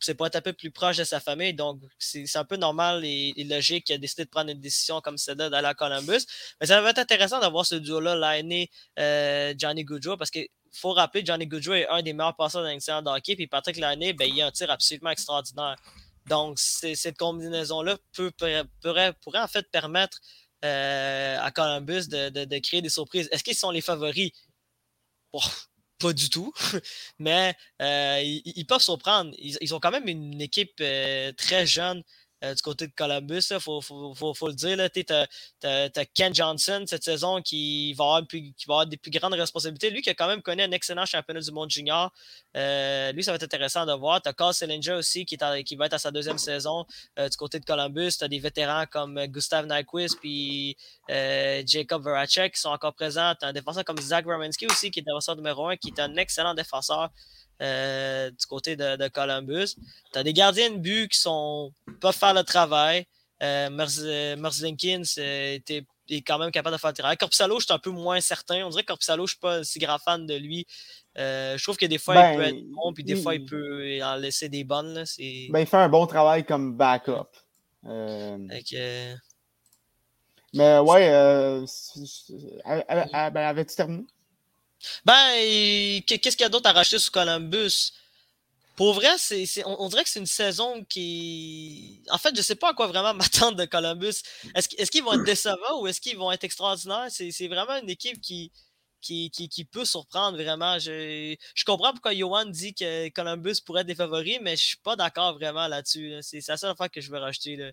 c'est 0.00 0.14
pour 0.14 0.26
être 0.26 0.36
un 0.36 0.40
peu 0.40 0.52
plus 0.52 0.70
proche 0.70 0.98
de 0.98 1.04
sa 1.04 1.20
famille, 1.20 1.54
donc 1.54 1.80
c'est 1.98 2.36
un 2.36 2.44
peu 2.44 2.56
normal 2.56 3.04
et, 3.04 3.32
logique 3.44 3.86
qu'il 3.86 3.94
a 3.94 3.98
décidé 3.98 4.24
de 4.24 4.30
prendre 4.30 4.50
une 4.50 4.60
décision 4.60 5.00
comme 5.00 5.16
celle-là 5.16 5.48
d'aller 5.48 5.68
à 5.68 5.74
Columbus. 5.74 6.26
Mais 6.60 6.66
ça 6.66 6.80
va 6.80 6.90
être 6.90 6.98
intéressant 6.98 7.40
d'avoir 7.40 7.64
ce 7.64 7.76
duo-là, 7.76 8.14
l'année 8.14 8.70
euh, 8.98 9.54
Johnny 9.56 9.84
Goodrow, 9.84 10.16
parce 10.16 10.30
que 10.30 10.40
faut 10.72 10.92
rappeler, 10.92 11.22
Johnny 11.24 11.46
Goodrow 11.46 11.74
est 11.74 11.88
un 11.88 12.02
des 12.02 12.12
meilleurs 12.12 12.36
passeurs 12.36 12.62
dans 12.62 12.68
l'excellent 12.68 13.02
de 13.02 13.10
hockey, 13.10 13.36
puis 13.36 13.46
Patrick 13.46 13.76
Lannay, 13.76 14.12
ben, 14.12 14.28
il 14.28 14.40
a 14.42 14.46
un 14.46 14.50
tir 14.50 14.70
absolument 14.70 15.10
extraordinaire. 15.10 15.76
Donc, 16.26 16.58
cette 16.58 17.18
combinaison-là 17.18 17.96
pourrait, 18.14 18.64
pourrait, 18.80 19.12
pourrait 19.22 19.40
en 19.40 19.48
fait 19.48 19.68
permettre 19.70 20.20
euh, 20.64 21.38
à 21.40 21.50
Columbus 21.50 22.06
de, 22.08 22.58
créer 22.60 22.82
des 22.82 22.88
surprises. 22.88 23.28
Est-ce 23.32 23.42
qu'ils 23.42 23.56
sont 23.56 23.70
les 23.70 23.80
favoris? 23.80 24.30
Pas 26.02 26.12
du 26.12 26.28
tout, 26.28 26.52
mais 27.18 27.54
euh, 27.80 28.20
ils, 28.22 28.66
peuvent 28.66 28.80
surprendre. 28.80 29.30
Ils, 29.38 29.56
ils 29.60 29.74
ont 29.74 29.80
quand 29.80 29.92
même 29.92 30.08
une 30.08 30.40
équipe 30.40 30.74
euh, 30.80 31.32
très 31.32 31.66
jeune 31.66 32.02
euh, 32.44 32.54
du 32.54 32.62
côté 32.62 32.86
de 32.86 32.92
Columbus. 32.92 33.42
Il 33.50 33.60
faut, 33.60 33.80
le 33.80 34.52
dire. 34.54 34.90
Tu 34.90 35.04
as, 35.66 36.06
Ken 36.14 36.34
Johnson 36.34 36.84
cette 36.86 37.04
saison 37.04 37.40
qui 37.40 37.92
va, 37.94 38.20
avoir 38.64 38.86
des 38.86 38.96
plus 38.96 39.10
grandes 39.10 39.34
responsabilités. 39.34 39.90
Lui 39.90 40.02
qui 40.02 40.10
a 40.10 40.14
quand 40.14 40.26
même 40.26 40.42
connu 40.42 40.62
un 40.62 40.70
excellent 40.72 41.06
championnat 41.06 41.40
du 41.40 41.52
monde 41.52 41.70
junior. 41.70 42.12
Euh, 42.56 43.12
lui, 43.12 43.22
ça 43.22 43.32
va 43.32 43.36
être 43.36 43.44
intéressant 43.44 43.86
de 43.86 43.92
voir. 43.92 44.20
Tu 44.20 44.28
as 44.28 44.32
Carl 44.32 44.52
Sillinger 44.54 44.94
aussi 44.94 45.24
qui, 45.24 45.36
va 45.36 45.58
être 45.86 45.92
à 45.92 45.98
sa 45.98 46.10
deuxième 46.10 46.38
saison 46.38 46.84
euh, 47.18 47.28
du 47.28 47.36
côté 47.36 47.60
de 47.60 47.64
Columbus. 47.64 48.12
Tu 48.18 48.24
as 48.24 48.28
des 48.28 48.38
vétérans 48.38 48.86
comme 48.90 49.24
Gustav 49.26 49.66
Nyquist 49.66 50.18
puis 50.20 50.76
Jacob 51.08 52.02
Voracek 52.02 52.54
qui 52.54 52.60
sont 52.60 52.70
encore 52.70 52.94
présents. 52.94 53.34
Tu 53.38 53.44
as 53.44 53.48
un 53.48 53.52
défenseur 53.52 53.84
comme 53.84 53.98
Zach 53.98 54.24
Romanski 54.24 54.66
aussi 54.66 54.90
qui 54.90 55.00
est 55.00 55.02
défenseur 55.02 55.36
numéro 55.36 55.68
un, 55.68 55.76
qui 55.76 55.88
est 55.88 56.00
un 56.00 56.16
excellent 56.16 56.54
défenseur. 56.54 57.10
Euh, 57.62 58.30
du 58.30 58.46
côté 58.46 58.76
de, 58.76 58.96
de 58.96 59.08
Columbus. 59.08 59.76
Tu 60.12 60.18
as 60.18 60.22
des 60.22 60.32
gardiens 60.34 60.70
de 60.70 60.76
but 60.78 61.08
qui 61.08 61.18
sont 61.18 61.72
peuvent 62.00 62.14
faire 62.14 62.34
le 62.34 62.42
travail. 62.42 63.06
Euh, 63.42 63.68
euh, 63.70 65.54
était- 65.54 65.84
est 66.08 66.20
quand 66.22 66.38
même 66.38 66.50
capable 66.50 66.76
de 66.76 66.80
faire 66.80 66.90
le 66.90 66.94
travail. 66.96 67.16
Corpusalo, 67.16 67.58
je 67.60 67.64
suis 67.64 67.72
un 67.72 67.78
peu 67.78 67.90
moins 67.90 68.20
certain. 68.20 68.64
On 68.66 68.68
dirait 68.70 68.82
que 68.82 68.88
Corpusalo, 68.88 69.26
je 69.26 69.32
ne 69.32 69.34
suis 69.34 69.38
pas 69.40 69.64
si 69.64 69.78
grand 69.78 69.98
fan 69.98 70.26
de 70.26 70.34
lui. 70.34 70.66
Euh, 71.18 71.56
je 71.56 71.62
trouve 71.62 71.76
que 71.76 71.86
des 71.86 71.98
fois, 71.98 72.14
il 72.14 72.18
Ben, 72.18 72.36
peut 72.36 72.42
être 72.44 72.70
bon, 72.70 72.92
puis 72.92 73.04
des 73.04 73.12
il- 73.14 73.22
fois, 73.22 73.34
il 73.34 73.44
peut 73.46 73.98
en 74.02 74.16
laisser 74.16 74.48
des 74.48 74.64
bonnes. 74.64 74.92
Là. 74.94 75.04
Ben, 75.50 75.60
il 75.60 75.66
fait 75.66 75.76
un 75.76 75.88
bon 75.88 76.06
travail 76.06 76.44
comme 76.44 76.76
backup. 76.76 77.28
Euh, 77.86 78.36
mais 80.54 80.78
ouais, 80.78 81.08
euh, 81.12 81.64
ben, 82.66 83.36
avais-tu 83.36 83.74
terminé? 83.74 84.04
Ben, 85.04 86.00
qu'est-ce 86.06 86.36
qu'il 86.36 86.44
y 86.44 86.44
a 86.44 86.48
d'autre 86.48 86.68
à 86.68 86.72
racheter 86.72 86.98
sur 86.98 87.12
Columbus? 87.12 87.92
Pour 88.76 88.94
vrai, 88.94 89.10
on, 89.66 89.84
on 89.84 89.88
dirait 89.88 90.02
que 90.02 90.08
c'est 90.08 90.18
une 90.18 90.26
saison 90.26 90.84
qui. 90.84 92.02
En 92.10 92.18
fait, 92.18 92.34
je 92.34 92.42
sais 92.42 92.54
pas 92.54 92.70
à 92.70 92.74
quoi 92.74 92.86
vraiment 92.86 93.12
m'attendre 93.14 93.56
de 93.56 93.64
Columbus. 93.66 94.22
Est-ce, 94.54 94.68
qu- 94.68 94.76
est-ce 94.76 94.90
qu'ils 94.90 95.04
vont 95.04 95.12
être 95.12 95.24
décevants 95.24 95.80
ou 95.80 95.86
est-ce 95.86 96.00
qu'ils 96.00 96.16
vont 96.16 96.32
être 96.32 96.44
extraordinaires? 96.44 97.06
C'est, 97.10 97.48
vraiment 97.48 97.76
une 97.76 97.90
équipe 97.90 98.20
qui, 98.20 98.50
peut 99.70 99.84
surprendre 99.84 100.38
vraiment. 100.38 100.78
Je, 100.78 101.36
comprends 101.66 101.92
pourquoi 101.92 102.14
Johan 102.14 102.46
dit 102.46 102.74
que 102.74 103.10
Columbus 103.10 103.56
pourrait 103.64 103.82
être 103.82 103.88
des 103.88 103.94
favoris, 103.94 104.38
mais 104.40 104.56
je 104.56 104.64
suis 104.64 104.78
pas 104.78 104.96
d'accord 104.96 105.34
vraiment 105.34 105.68
là-dessus. 105.68 106.08
là. 106.08 106.22
C'est, 106.22 106.46
la 106.48 106.56
seule 106.56 106.76
fois 106.76 106.88
que 106.88 107.00
je 107.00 107.10
veux 107.10 107.18
racheter. 107.18 107.72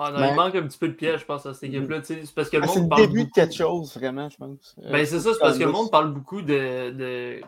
Ah, 0.00 0.10
non, 0.12 0.18
Ben- 0.20 0.28
Il 0.30 0.36
manque 0.36 0.54
un 0.54 0.62
petit 0.62 0.78
peu 0.78 0.88
de 0.88 0.92
piège, 0.94 1.20
je 1.20 1.24
pense, 1.24 1.44
à 1.46 1.54
cette 1.54 1.64
équipe-là. 1.64 2.00
tu 2.00 2.06
sais, 2.06 2.20
C'est 2.24 2.34
parce 2.34 2.48
que 2.50 2.56
le 2.56 2.62
Ah, 2.64 2.66
monde 2.66 2.82
le 2.84 2.88
parle 2.88 3.00
début 3.02 3.12
de 3.14 3.24
beaucoup- 3.24 3.34
quelque 3.34 3.54
chose, 3.54 3.94
vraiment, 3.96 4.28
je 4.30 4.36
pense. 4.36 4.76
Euh, 4.84 4.92
Ben, 4.92 5.04
c'est 5.06 5.18
ça, 5.20 5.32
c'est 5.32 5.40
parce 5.40 5.58
que 5.58 5.64
le 5.64 5.72
monde 5.72 5.90
parle 5.90 6.12
beaucoup 6.12 6.42
de. 6.42 6.90
de- 6.90 7.40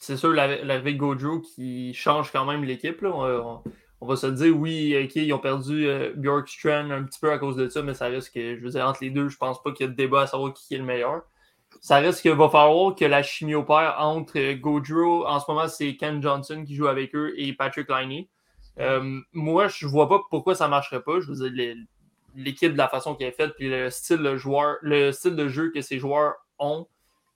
C'est 0.00 0.16
sûr, 0.16 0.30
la- 0.32 0.64
l'arrivée 0.64 0.94
de 0.94 0.98
Gojo 0.98 1.40
qui 1.40 1.94
change 1.94 2.32
quand 2.32 2.44
même 2.44 2.64
l'équipe. 2.64 2.98
On, 3.04 3.22
on- 3.24 3.62
on 4.00 4.06
va 4.06 4.16
se 4.16 4.26
dire, 4.26 4.56
oui, 4.56 4.96
ok, 5.04 5.14
ils 5.14 5.32
ont 5.32 5.38
perdu 5.38 5.86
euh, 5.86 6.12
Bjorkstrand 6.16 6.90
un 6.90 7.04
petit 7.04 7.20
peu 7.20 7.30
à 7.30 7.38
cause 7.38 7.54
de 7.54 7.68
ça, 7.68 7.82
mais 7.82 7.94
ça 7.94 8.06
reste 8.06 8.34
que, 8.34 8.56
je 8.56 8.60
veux 8.64 8.70
dire, 8.70 8.84
entre 8.84 8.98
les 9.04 9.10
deux, 9.10 9.28
je 9.28 9.36
pense 9.36 9.62
pas 9.62 9.70
qu'il 9.70 9.86
y 9.86 9.88
a 9.88 9.92
de 9.92 9.96
débat 9.96 10.22
à 10.22 10.26
savoir 10.26 10.52
qui 10.54 10.74
est 10.74 10.78
le 10.78 10.84
meilleur. 10.84 11.22
Ça 11.80 11.98
reste 11.98 12.20
qu'il 12.20 12.32
va 12.32 12.48
falloir 12.48 12.96
que 12.96 13.04
la 13.04 13.22
chimie 13.22 13.54
opère 13.54 13.94
entre 14.00 14.38
euh, 14.38 14.54
Gaudreau, 14.56 15.24
en 15.26 15.38
ce 15.38 15.44
moment, 15.48 15.68
c'est 15.68 15.94
Ken 15.96 16.20
Johnson 16.20 16.64
qui 16.66 16.74
joue 16.74 16.88
avec 16.88 17.14
eux, 17.14 17.32
et 17.36 17.52
Patrick 17.52 17.88
Liney. 17.88 18.28
Euh, 18.80 19.20
moi, 19.32 19.68
je 19.68 19.86
vois 19.86 20.08
pas 20.08 20.20
pourquoi 20.30 20.54
ça 20.56 20.66
marcherait 20.66 21.02
pas. 21.02 21.20
Je 21.20 21.28
veux 21.30 21.36
dire, 21.36 21.52
les- 21.54 21.76
l'équipe 22.34 22.72
de 22.72 22.78
la 22.78 22.88
façon 22.88 23.14
qu'elle 23.14 23.28
est 23.28 23.32
faite, 23.32 23.52
puis 23.56 23.68
le 23.68 23.90
style 23.90 24.18
de 24.18 24.36
joueur, 24.36 24.76
le 24.82 25.12
style 25.12 25.36
de 25.36 25.48
jeu 25.48 25.70
que 25.70 25.80
ces 25.80 25.98
joueurs 25.98 26.34
ont, 26.58 26.86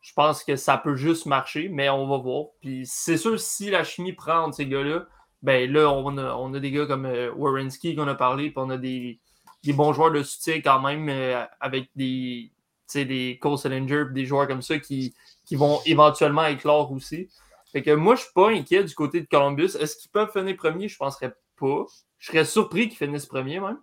je 0.01 0.13
pense 0.13 0.45
que 0.45 0.57
ça 0.57 0.79
peut 0.79 0.95
juste 0.95 1.27
marcher, 1.27 1.69
mais 1.69 1.89
on 1.89 2.07
va 2.07 2.19
voir. 2.19 2.47
Puis 2.61 2.83
c'est 2.87 3.17
sûr, 3.17 3.39
si 3.41 3.71
la 3.71 3.85
chimie 3.85 4.13
prend 4.13 4.45
entre 4.45 4.57
ces 4.57 4.67
gars-là, 4.67 5.07
ben 5.43 5.71
là, 5.71 5.91
on 5.91 6.17
a, 6.17 6.35
on 6.35 6.55
a 6.55 6.61
des 6.61 6.71
gars 6.71 6.87
comme 6.87 7.07
euh, 7.07 7.33
Warrenski 7.35 7.95
qu'on 7.97 8.09
a 8.09 8.15
parlé, 8.15 8.51
puis 8.51 8.59
on 8.59 8.71
a 8.71 8.77
des, 8.77 9.21
des 9.65 9.73
bons 9.73 9.93
joueurs 9.93 10.13
de 10.13 10.23
soutien 10.23 10.61
quand 10.61 10.81
même, 10.81 11.09
euh, 11.09 11.45
avec 11.61 11.91
des, 11.97 12.53
des 12.95 13.39
Cole 13.41 13.59
Sillinger, 13.59 14.05
puis 14.07 14.15
des 14.15 14.27
joueurs 14.27 14.47
comme 14.47 14.63
ça 14.63 14.79
qui, 14.79 15.15
qui 15.45 15.57
vont 15.57 15.81
éventuellement 15.87 16.47
éclore 16.47 16.93
aussi. 16.93 17.29
Fait 17.73 17.83
que 17.83 17.91
moi, 17.91 18.15
je 18.15 18.23
suis 18.23 18.33
pas 18.33 18.51
inquiet 18.51 18.85
du 18.85 18.95
côté 18.95 19.21
de 19.21 19.27
Columbus. 19.27 19.77
Est-ce 19.79 19.97
qu'ils 19.97 20.11
peuvent 20.11 20.31
finir 20.33 20.57
premier? 20.57 20.89
Je 20.89 20.97
penserais 20.97 21.35
pas. 21.61 21.85
Je 22.19 22.31
serais 22.31 22.45
surpris 22.45 22.89
qu'ils 22.89 22.99
finissent 22.99 23.27
premier 23.27 23.61
même. 23.61 23.79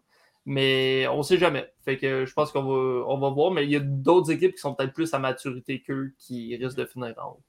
Mais 0.45 1.07
on 1.07 1.23
sait 1.23 1.37
jamais. 1.37 1.71
Fait 1.85 1.97
que 1.97 2.25
je 2.25 2.33
pense 2.33 2.51
qu'on 2.51 2.63
va, 2.63 3.05
on 3.07 3.17
va 3.17 3.29
voir. 3.29 3.51
Mais 3.51 3.63
il 3.63 3.71
y 3.71 3.75
a 3.75 3.79
d'autres 3.79 4.31
équipes 4.31 4.53
qui 4.53 4.59
sont 4.61 4.75
peut-être 4.75 4.93
plus 4.93 5.13
à 5.13 5.19
maturité 5.19 5.81
qu'eux 5.81 6.13
qui 6.17 6.55
risquent 6.55 6.77
de 6.77 6.85
finir 6.85 7.13
en 7.17 7.31
haut. 7.31 7.41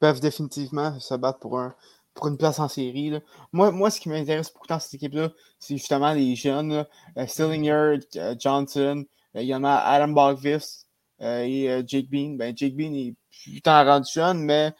peuvent 0.00 0.20
définitivement 0.20 0.98
se 0.98 1.14
battre 1.14 1.38
pour, 1.40 1.58
un, 1.58 1.74
pour 2.14 2.28
une 2.28 2.38
place 2.38 2.58
en 2.58 2.68
série. 2.68 3.10
là. 3.10 3.20
Moi, 3.52 3.70
moi, 3.70 3.90
ce 3.90 4.00
qui 4.00 4.08
m'intéresse 4.08 4.52
dans 4.68 4.78
cette 4.78 4.94
équipe-là, 4.94 5.30
c'est 5.58 5.76
justement 5.76 6.12
les 6.12 6.36
jeunes. 6.36 6.86
Euh, 7.16 7.26
Stillinger, 7.26 7.98
euh, 8.16 8.34
Johnson, 8.38 9.04
euh, 9.36 9.42
il 9.42 9.46
y 9.46 9.54
en 9.54 9.64
a 9.64 9.74
Adam 9.74 10.08
Bogvis 10.08 10.86
euh, 11.20 11.42
et 11.42 11.82
Jake 11.86 12.08
Bean. 12.10 12.36
Ben, 12.36 12.56
Jake 12.56 12.74
Bean 12.74 12.94
est 12.94 13.14
plus 13.30 13.60
rendu 13.64 14.10
jeune, 14.12 14.40
mais 14.40 14.72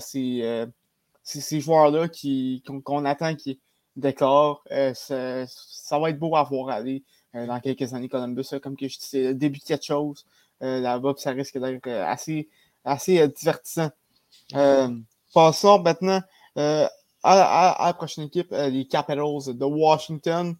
c'est 0.00 0.68
ces 1.24 1.60
joueurs-là 1.60 2.08
qu'on 2.84 3.04
attend 3.04 3.34
qui 3.34 3.58
déclarent. 3.96 4.62
Euh, 4.70 4.94
ça, 4.94 5.46
ça 5.46 5.98
va 5.98 6.10
être 6.10 6.18
beau 6.18 6.36
à 6.36 6.42
voir 6.42 6.68
aller 6.68 7.02
euh, 7.34 7.46
dans 7.46 7.60
quelques 7.60 7.94
années 7.94 8.08
Columbus. 8.08 8.46
Comme 8.62 8.76
que 8.76 8.88
je 8.88 8.98
dis, 8.98 9.06
c'est 9.06 9.22
le 9.22 9.34
début 9.34 9.58
de 9.58 9.64
quelque 9.64 9.84
chose 9.84 10.26
euh, 10.62 10.80
là-bas, 10.80 11.14
ça 11.16 11.30
risque 11.30 11.58
d'être 11.58 11.88
assez, 11.88 12.48
assez 12.84 13.26
divertissant. 13.28 13.90
Passons 15.32 15.80
maintenant 15.80 16.22
à, 16.56 16.88
la 17.22 17.94
prochaine 17.94 18.24
équipe, 18.24 18.52
les 18.52 18.86
Capitals 18.86 19.56
de 19.56 19.64
Washington. 19.64 20.54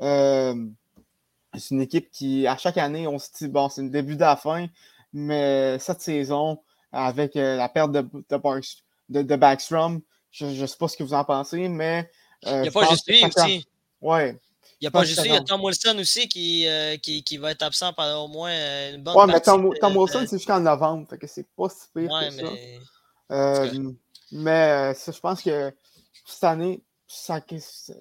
C'est 0.00 1.70
une 1.70 1.80
équipe 1.80 2.10
qui, 2.10 2.46
à 2.46 2.56
chaque 2.56 2.76
année, 2.76 3.06
on 3.06 3.18
se 3.18 3.30
dit, 3.38 3.48
bon, 3.48 3.68
c'est 3.68 3.82
le 3.82 3.88
début 3.88 4.16
de 4.16 4.20
la 4.20 4.36
fin, 4.36 4.66
mais 5.14 5.78
cette 5.78 6.02
saison, 6.02 6.60
avec 6.92 7.34
la 7.34 7.68
perte 7.70 7.92
de, 7.92 8.02
de, 8.02 8.60
de, 9.08 9.22
de 9.22 9.36
Backstrom, 9.36 10.02
je 10.30 10.44
ne 10.44 10.66
sais 10.66 10.76
pas 10.78 10.88
ce 10.88 10.96
que 10.96 11.02
vous 11.02 11.14
en 11.14 11.24
pensez, 11.24 11.68
mais. 11.68 12.10
Euh, 12.46 12.56
Il 12.58 12.62
n'y 12.62 12.68
a 12.68 12.70
pas 12.72 12.88
juste 12.88 13.08
lui 13.08 13.20
ça- 13.20 13.44
aussi. 13.44 13.66
Ouais. 14.00 14.38
Il 14.80 14.84
n'y 14.84 14.88
a 14.88 14.90
pas 14.92 15.02
juste 15.04 15.16
ça 15.16 15.22
lui, 15.22 15.30
il 15.30 15.34
y 15.34 15.36
a. 15.36 15.40
Tom 15.42 15.62
Wilson 15.64 15.96
aussi 15.98 16.28
qui, 16.28 16.66
euh, 16.68 16.96
qui, 16.98 17.24
qui 17.24 17.36
va 17.36 17.50
être 17.50 17.62
absent 17.62 17.92
pendant 17.94 18.24
au 18.24 18.28
moins 18.28 18.50
euh, 18.52 18.94
une 18.94 19.02
bonne 19.02 19.16
Ouais, 19.16 19.26
mais. 19.26 19.40
Tom, 19.40 19.66
Wilson, 19.96 20.24
c'est 20.28 20.38
jusqu'en 20.38 20.60
novembre, 20.60 21.06
fait 21.08 21.18
que 21.18 21.26
c'est 21.26 21.46
pas 21.56 21.68
si 21.68 21.86
pire 21.94 22.10
Ouais, 22.10 22.28
que 22.28 22.34
ça. 22.34 22.42
mais 22.42 22.78
Euh, 23.30 23.70
C'est 23.70 23.78
mais 24.30 24.94
ça, 24.94 25.10
je 25.12 25.18
pense 25.20 25.42
que 25.42 25.72
cette 26.24 26.44
année, 26.44 26.80
ça- 27.08 27.40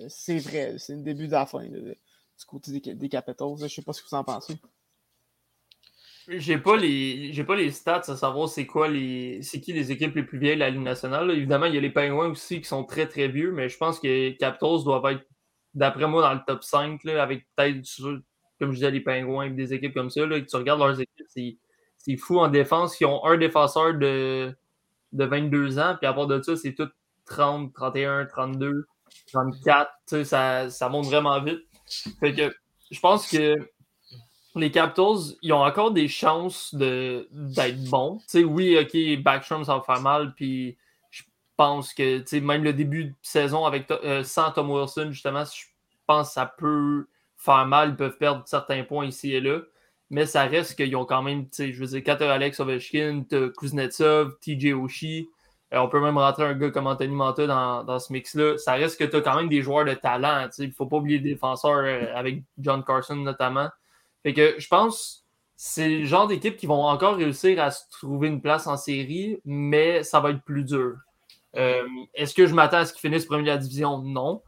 c'est 0.10 0.38
vrai. 0.38 0.76
C'est 0.78 0.94
le 0.94 1.02
début 1.02 1.26
de 1.28 1.32
la 1.32 1.46
fin 1.48 1.64
là, 1.64 1.68
du 1.70 2.46
côté 2.46 2.72
des, 2.80 2.94
des 2.94 3.10
Capitals. 3.10 3.48
Je 3.60 3.68
sais 3.68 3.82
pas 3.82 3.94
ce 3.94 4.02
que 4.04 4.08
vous 4.10 4.16
en 4.18 4.24
pensez. 4.24 4.56
J'ai 6.28 6.58
pas 6.58 6.76
les 6.76 7.32
j'ai 7.32 7.46
pas 7.46 7.56
les 7.56 7.72
stats 7.72 8.04
à 8.08 8.16
savoir 8.18 8.50
c'est 8.50 8.66
quoi 8.66 8.90
les 8.90 9.42
c'est 9.42 9.62
qui 9.62 9.72
les 9.72 9.92
équipes 9.94 10.14
les 10.16 10.24
plus 10.24 10.38
vieilles 10.38 10.56
de 10.56 10.60
la 10.60 10.70
Ligue 10.70 10.82
nationale. 10.82 11.32
Évidemment, 11.32 11.68
il 11.68 11.76
y 11.76 11.78
a 11.78 11.82
les 11.82 11.90
Penguins 11.90 12.30
aussi 12.30 12.60
qui 12.60 12.68
sont 12.68 12.84
très 12.84 13.08
très 13.08 13.30
vieux, 13.30 13.52
mais 13.54 13.70
je 13.70 13.78
pense 13.78 14.00
que 14.00 14.32
Capitals 14.38 14.84
doivent 14.84 15.06
être 15.14 15.26
d'après 15.74 16.06
moi 16.08 16.22
dans 16.22 16.34
le 16.34 16.42
top 16.46 16.64
5 16.64 17.04
là, 17.06 17.24
avec 17.24 17.48
peut-être 17.56 17.82
comme 18.60 18.72
je 18.72 18.76
disais 18.76 18.92
les 18.92 19.00
Penguins 19.00 19.52
des 19.52 19.74
équipes 19.74 19.94
comme 19.94 20.10
ça 20.10 20.26
là, 20.26 20.42
que 20.42 20.46
tu 20.46 20.56
regardes 20.58 20.80
leurs 20.80 21.00
équipes, 21.00 21.28
c'est 21.98 22.18
fou 22.18 22.40
en 22.40 22.50
défense. 22.50 23.00
Ils 23.00 23.06
ont 23.06 23.24
un 23.26 23.38
défenseur 23.38 23.94
de, 23.94 24.54
de 25.14 25.26
22 25.26 25.80
ans, 25.80 25.96
puis 25.98 26.08
à 26.08 26.14
part 26.14 26.28
de 26.28 26.42
ça, 26.42 26.56
c'est 26.58 26.74
tout 26.74 26.90
30, 27.26 27.74
31, 27.74 28.26
32, 28.26 28.86
34. 29.32 29.90
Ça, 30.24 30.70
ça 30.70 30.90
monte 30.90 31.06
vraiment 31.06 31.42
vite. 31.42 31.62
Fait 32.20 32.34
que 32.34 32.54
je 32.92 33.00
pense 33.00 33.30
que 33.30 33.56
les 34.58 34.72
Capitals, 34.72 35.36
ils 35.42 35.54
ont 35.54 35.64
encore 35.64 35.92
des 35.92 36.08
chances 36.08 36.74
d'être 36.74 37.90
bons. 37.90 38.20
oui, 38.34 38.78
OK, 38.78 39.24
Backstrom, 39.24 39.64
ça 39.64 39.76
va 39.76 39.82
faire 39.82 40.02
mal, 40.02 40.34
puis 40.36 40.78
je 41.10 41.24
pense 41.56 41.94
que 41.94 42.40
même 42.40 42.64
le 42.64 42.74
début 42.74 43.06
de 43.06 43.14
saison 43.22 43.66
avec, 43.66 43.90
euh, 43.92 44.24
sans 44.24 44.52
Tom 44.52 44.70
Wilson, 44.70 45.10
justement, 45.12 45.44
je 45.44 45.66
pense 46.06 46.30
que 46.30 46.34
ça 46.34 46.46
peut 46.46 47.08
faire 47.38 47.66
mal. 47.66 47.90
Ils 47.90 47.96
peuvent 47.96 48.18
perdre 48.18 48.44
certains 48.46 48.84
points 48.84 49.06
ici 49.06 49.34
et 49.34 49.42
là. 49.42 49.60
Mais 50.10 50.26
ça 50.26 50.44
reste 50.44 50.76
qu'ils 50.76 50.96
ont 50.96 51.06
quand 51.06 51.22
même, 51.22 51.48
je 51.58 51.74
veux 51.74 51.88
dire, 51.88 52.04
quand 52.04 52.22
Alex 52.22 52.60
Ovechkin, 52.60 53.26
Kuznetsov, 53.58 54.38
TJ 54.40 54.74
Oshie, 54.74 55.28
euh, 55.74 55.80
on 55.80 55.90
peut 55.90 56.00
même 56.00 56.18
rentrer 56.18 56.46
un 56.46 56.54
gars 56.54 56.72
comme 56.72 56.88
Anthony 56.88 57.14
Manta 57.14 57.46
dans, 57.46 57.84
dans 57.84 58.00
ce 58.00 58.14
mix-là. 58.14 58.58
Ça 58.58 58.74
reste 58.74 58.98
que 58.98 59.04
tu 59.04 59.18
as 59.18 59.22
quand 59.22 59.36
même 59.36 59.50
des 59.50 59.62
joueurs 59.62 59.86
de 59.86 59.94
talent. 59.94 60.48
Il 60.58 60.68
ne 60.68 60.74
faut 60.74 60.86
pas 60.86 60.98
oublier 60.98 61.20
les 61.20 61.32
défenseurs 61.32 61.84
euh, 61.84 62.06
avec 62.16 62.44
John 62.58 62.84
Carson 62.84 63.18
notamment. 63.18 63.70
Fait 64.28 64.34
que 64.34 64.56
je 64.58 64.68
pense 64.68 65.26
c'est 65.56 65.88
le 65.88 66.06
genre 66.06 66.28
d'équipe 66.28 66.58
qui 66.58 66.66
vont 66.66 66.84
encore 66.84 67.16
réussir 67.16 67.64
à 67.64 67.72
se 67.72 67.84
trouver 67.90 68.28
une 68.28 68.42
place 68.42 68.68
en 68.68 68.76
série, 68.76 69.40
mais 69.46 70.04
ça 70.04 70.20
va 70.20 70.32
être 70.32 70.44
plus 70.44 70.66
dur. 70.66 70.98
Euh, 71.56 71.88
est-ce 72.14 72.34
que 72.34 72.46
je 72.46 72.54
m'attends 72.54 72.80
à 72.80 72.86
ce 72.86 72.92
qu'ils 72.92 73.00
finissent 73.00 73.26
premier 73.26 73.44
de 73.44 73.48
la 73.48 73.58
division? 73.58 74.00
Non. 74.00 74.42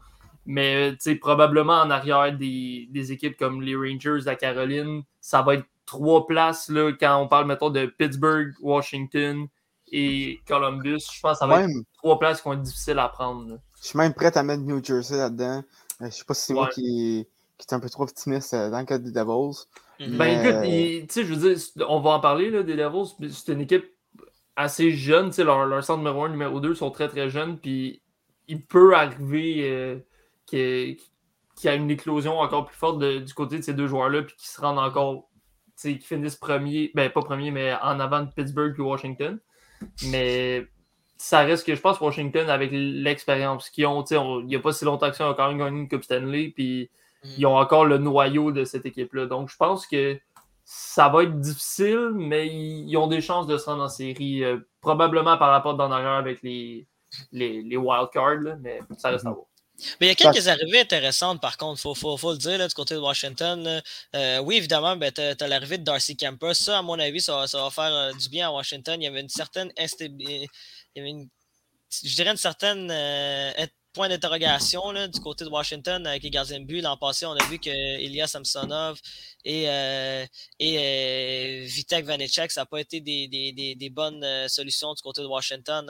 Mais 0.46 0.98
probablement 1.22 1.80
en 1.80 1.90
arrière 1.92 2.38
des, 2.38 2.90
des, 2.92 3.14
équipes 3.14 3.38
comme 3.38 3.62
les 3.62 3.74
Rangers, 3.74 4.20
la 4.26 4.36
Caroline, 4.36 5.04
ça 5.22 5.44
va 5.44 5.54
être 5.54 5.66
trois 5.86 6.28
places 6.28 6.68
là, 6.68 6.92
quand 7.00 7.18
on 7.22 7.30
parle, 7.30 7.48
mettons, 7.48 7.70
de 7.70 7.86
Pittsburgh, 7.86 8.52
Washington 8.60 9.48
et 9.94 10.42
Columbus. 10.46 11.06
Je 11.16 11.22
pense 11.22 11.36
que 11.36 11.38
ça 11.40 11.48
va 11.48 11.62
être 11.62 11.72
trois 11.94 12.20
places 12.20 12.42
qui 12.42 12.50
vont 12.50 12.54
être 12.56 12.64
difficiles 12.64 13.00
à 13.00 13.08
prendre. 13.08 13.60
Je 13.82 13.88
suis 13.88 13.98
même 13.98 14.14
prêt 14.14 14.38
à 14.38 14.44
mettre 14.44 14.64
New 14.64 14.84
Jersey 14.84 15.16
là-dedans. 15.16 15.64
Euh, 16.02 16.08
je 16.08 16.16
sais 16.16 16.26
pas 16.26 16.34
si 16.34 16.48
c'est 16.48 16.54
moi 16.54 16.68
qui, 16.68 17.26
qui 17.60 17.68
est 17.70 17.76
un 17.76 17.80
peu 17.80 17.90
trop 17.90 18.04
optimiste 18.04 18.54
euh, 18.54 18.72
dans 18.72 18.80
le 18.80 18.86
cas 18.86 18.98
des 18.98 19.12
Devils. 19.12 19.66
Mhm. 20.00 20.18
Ben 20.18 20.46
écoute, 20.46 21.08
tu 21.10 21.14
sais, 21.14 21.26
je 21.26 21.34
veux 21.34 21.54
dire, 21.54 21.88
on 21.90 22.00
va 22.00 22.12
en 22.12 22.20
parler 22.20 22.50
là, 22.50 22.64
des 22.64 22.76
Devils. 22.76 23.14
C'est 23.32 23.52
une 23.52 23.62
équipe 23.62 23.86
assez 24.56 24.92
jeune. 24.92 25.32
Leur, 25.38 25.66
leur 25.66 25.84
centre 25.84 26.00
numéro 26.00 26.24
1 26.24 26.30
numéro 26.30 26.60
2 26.60 26.74
sont 26.74 26.90
très 26.90 27.10
très 27.10 27.30
jeunes. 27.30 27.60
Puis 27.60 28.02
il 28.48 28.66
peut 28.66 28.96
arriver 28.96 29.70
euh, 29.70 30.00
qu'il 30.46 30.98
y 31.64 31.68
a 31.68 31.76
une 31.76 31.92
éclosion 31.92 32.40
encore 32.40 32.66
plus 32.66 32.78
forte 32.78 33.00
du 33.00 33.34
côté 33.34 33.58
de 33.58 33.62
ces 33.62 33.74
deux 33.74 33.88
joueurs-là. 33.88 34.24
Puis 34.24 34.36
qu'ils 34.38 34.50
se 34.50 34.60
rendent 34.60 34.80
encore. 34.80 35.30
Qu'ils 35.80 36.00
finissent 36.00 36.36
premier, 36.36 36.92
ben 36.94 37.10
pas 37.10 37.22
premier, 37.22 37.52
mais 37.52 37.74
en 37.82 38.02
avant 38.02 38.22
de 38.22 38.30
Pittsburgh 38.32 38.76
et 38.78 38.82
Washington. 38.82 39.40
Mais 40.08 40.68
ça 41.16 41.40
reste 41.40 41.66
que 41.66 41.74
je 41.74 41.80
pense 41.80 42.02
Washington, 42.02 42.50
avec 42.50 42.72
l'expérience 42.74 43.70
qu'ils 43.70 43.86
ont, 43.86 44.04
il 44.42 44.46
n'y 44.46 44.58
a 44.58 44.60
pas 44.60 44.74
si 44.74 44.84
longtemps 44.84 45.10
que 45.10 45.16
ça, 45.16 45.26
ils 45.26 45.30
ont 45.30 45.36
quand 45.36 45.48
même 45.48 45.58
gagné 45.58 45.80
une 45.80 45.88
Coupe 45.88 46.04
Stanley. 46.04 46.52
Puis 46.54 46.90
ils 47.24 47.46
ont 47.46 47.58
encore 47.58 47.86
le 47.86 47.98
noyau 47.98 48.52
de 48.52 48.64
cette 48.64 48.86
équipe-là. 48.86 49.26
Donc, 49.26 49.50
je 49.50 49.58
pense 49.58 49.86
que 49.86 50.20
ça 50.64 51.10
va 51.10 51.24
être 51.24 51.40
difficile, 51.40 52.12
mais 52.14 52.48
ils, 52.48 52.96
ont 52.98 53.08
des 53.08 53.22
chances 53.22 53.48
de 53.48 53.58
se 53.58 53.66
rendre 53.66 53.84
en 53.84 53.90
série, 53.90 54.44
euh, 54.44 54.60
probablement 54.82 55.38
par 55.38 55.50
rapport 55.50 55.76
d'en 55.76 55.92
arrière 55.92 56.12
avec 56.12 56.44
les, 56.44 56.86
les, 57.32 57.64
les 57.64 57.78
wildcards, 57.78 58.58
mais 58.62 58.80
ça 58.98 59.10
reste 59.10 59.26
à 59.26 59.32
voir. 59.32 59.46
Mais 60.00 60.08
il 60.08 60.10
y 60.10 60.12
a 60.12 60.16
quelques 60.16 60.48
arrivées 60.48 60.82
intéressantes, 60.82 61.42
par 61.42 61.58
contre, 61.58 61.80
il 61.80 61.96
faut, 61.96 62.18
faut, 62.18 62.32
le 62.32 62.38
dire, 62.38 62.68
du 62.68 62.74
côté 62.74 62.96
de 62.96 63.00
Washington. 63.00 63.82
Euh, 64.16 64.40
oui, 64.40 64.58
évidemment, 64.58 64.96
ben, 64.96 65.12
tu 65.12 65.22
as, 65.22 65.48
l'arrivée 65.48 65.78
de 65.78 65.84
Darcy 65.84 66.18
Camper. 66.18 66.54
Ça, 66.54 66.80
à 66.80 66.82
mon 66.82 67.00
avis, 67.00 67.22
ça, 67.22 67.46
va 67.52 67.70
faire 67.70 67.94
euh, 67.94 68.12
du 68.14 68.30
bien 68.30 68.50
à 68.50 68.52
Washington. 68.52 69.02
Il 69.02 69.06
y 69.06 69.08
avait 69.08 69.22
une 69.22 69.30
certaine 69.30 69.72
instabilité. 69.78 70.50
Il 70.96 71.00
y 71.00 71.02
avait 71.02 71.10
une, 71.10 71.30
je 72.04 72.16
dirais 72.16 72.32
une 72.32 72.38
certaine 72.38 72.92
point 74.00 74.08
d'interrogation 74.08 74.94
du 75.10 75.20
côté 75.20 75.44
de 75.44 75.50
Washington 75.50 76.08
avec 76.08 76.24
les 76.24 76.30
gardiens 76.30 76.62
de 76.62 76.64
but. 76.64 76.80
L'an 76.80 76.96
passé, 76.96 77.26
on 77.26 77.34
a 77.34 77.44
vu 77.50 77.60
que 77.60 78.00
Ilya 78.00 78.28
Samsonov 78.28 78.98
et, 79.44 79.70
euh, 79.70 80.26
euh, 80.62 81.64
Vitek 81.66 82.06
Vanecek, 82.06 82.50
ça 82.50 82.62
n'a 82.62 82.66
pas 82.66 82.80
été 82.80 83.02
des, 83.02 83.90
bonnes 83.92 84.24
euh, 84.24 84.48
solutions 84.48 84.94
du 84.94 85.02
côté 85.02 85.22
de 85.22 85.28
Washington 85.28 85.86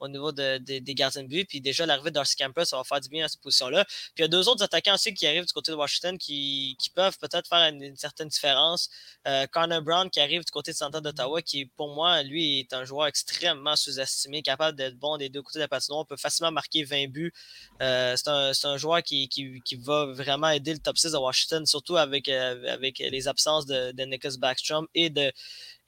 au 0.00 0.08
niveau 0.08 0.32
de, 0.32 0.58
des 0.58 0.94
gardiens 0.94 1.22
de 1.22 1.28
but. 1.28 1.48
Puis 1.48 1.60
déjà, 1.60 1.86
l'arrivée 1.86 2.10
Darcy 2.10 2.36
Campbell, 2.36 2.66
ça 2.66 2.76
va 2.76 2.84
faire 2.84 3.00
du 3.00 3.08
bien 3.08 3.24
à 3.24 3.28
cette 3.28 3.40
position-là. 3.40 3.84
Puis 3.84 4.12
il 4.18 4.22
y 4.22 4.24
a 4.24 4.28
deux 4.28 4.48
autres 4.48 4.62
attaquants 4.62 4.94
aussi 4.94 5.14
qui 5.14 5.26
arrivent 5.26 5.46
du 5.46 5.52
côté 5.52 5.72
de 5.72 5.76
Washington 5.76 6.16
qui, 6.18 6.76
peuvent 6.94 7.18
peut-être 7.18 7.48
faire 7.48 7.68
une, 7.68 7.96
certaine 7.96 8.28
différence. 8.28 8.88
Euh, 9.26 9.46
Connor 9.46 9.82
Brown 9.82 10.10
qui 10.10 10.20
arrive 10.20 10.44
du 10.44 10.50
côté 10.50 10.72
de 10.72 10.76
Santa 10.76 11.00
d'Ottawa, 11.00 11.42
qui 11.42 11.66
pour 11.66 11.94
moi, 11.94 12.22
lui, 12.22 12.60
est 12.60 12.72
un 12.72 12.84
joueur 12.84 13.06
extrêmement 13.06 13.76
sous-estimé, 13.76 14.42
capable 14.42 14.76
d'être 14.76 14.96
bon 14.96 15.16
des 15.16 15.28
deux 15.28 15.42
côtés 15.42 15.58
de 15.58 15.64
la 15.64 15.68
patinoire, 15.68 16.06
peut 16.06 16.16
facilement 16.16 16.50
marquer 16.50 16.84
20 16.84 17.08
buts. 17.08 17.32
Euh, 17.82 18.16
c'est 18.16 18.66
un, 18.66 18.76
joueur 18.76 19.02
qui, 19.02 19.28
qui, 19.28 19.76
va 19.76 20.06
vraiment 20.06 20.48
aider 20.48 20.72
le 20.72 20.78
top 20.78 20.98
6 20.98 21.12
de 21.12 21.18
Washington, 21.18 21.66
surtout 21.66 21.96
avec, 21.96 22.28
euh, 22.28 22.72
avec 22.72 22.98
les 22.98 23.28
absences 23.28 23.66
de, 23.66 23.92
de 23.92 24.04
Nicholas 24.04 24.36
Backstrom 24.38 24.86
et 24.94 25.10
de 25.10 25.32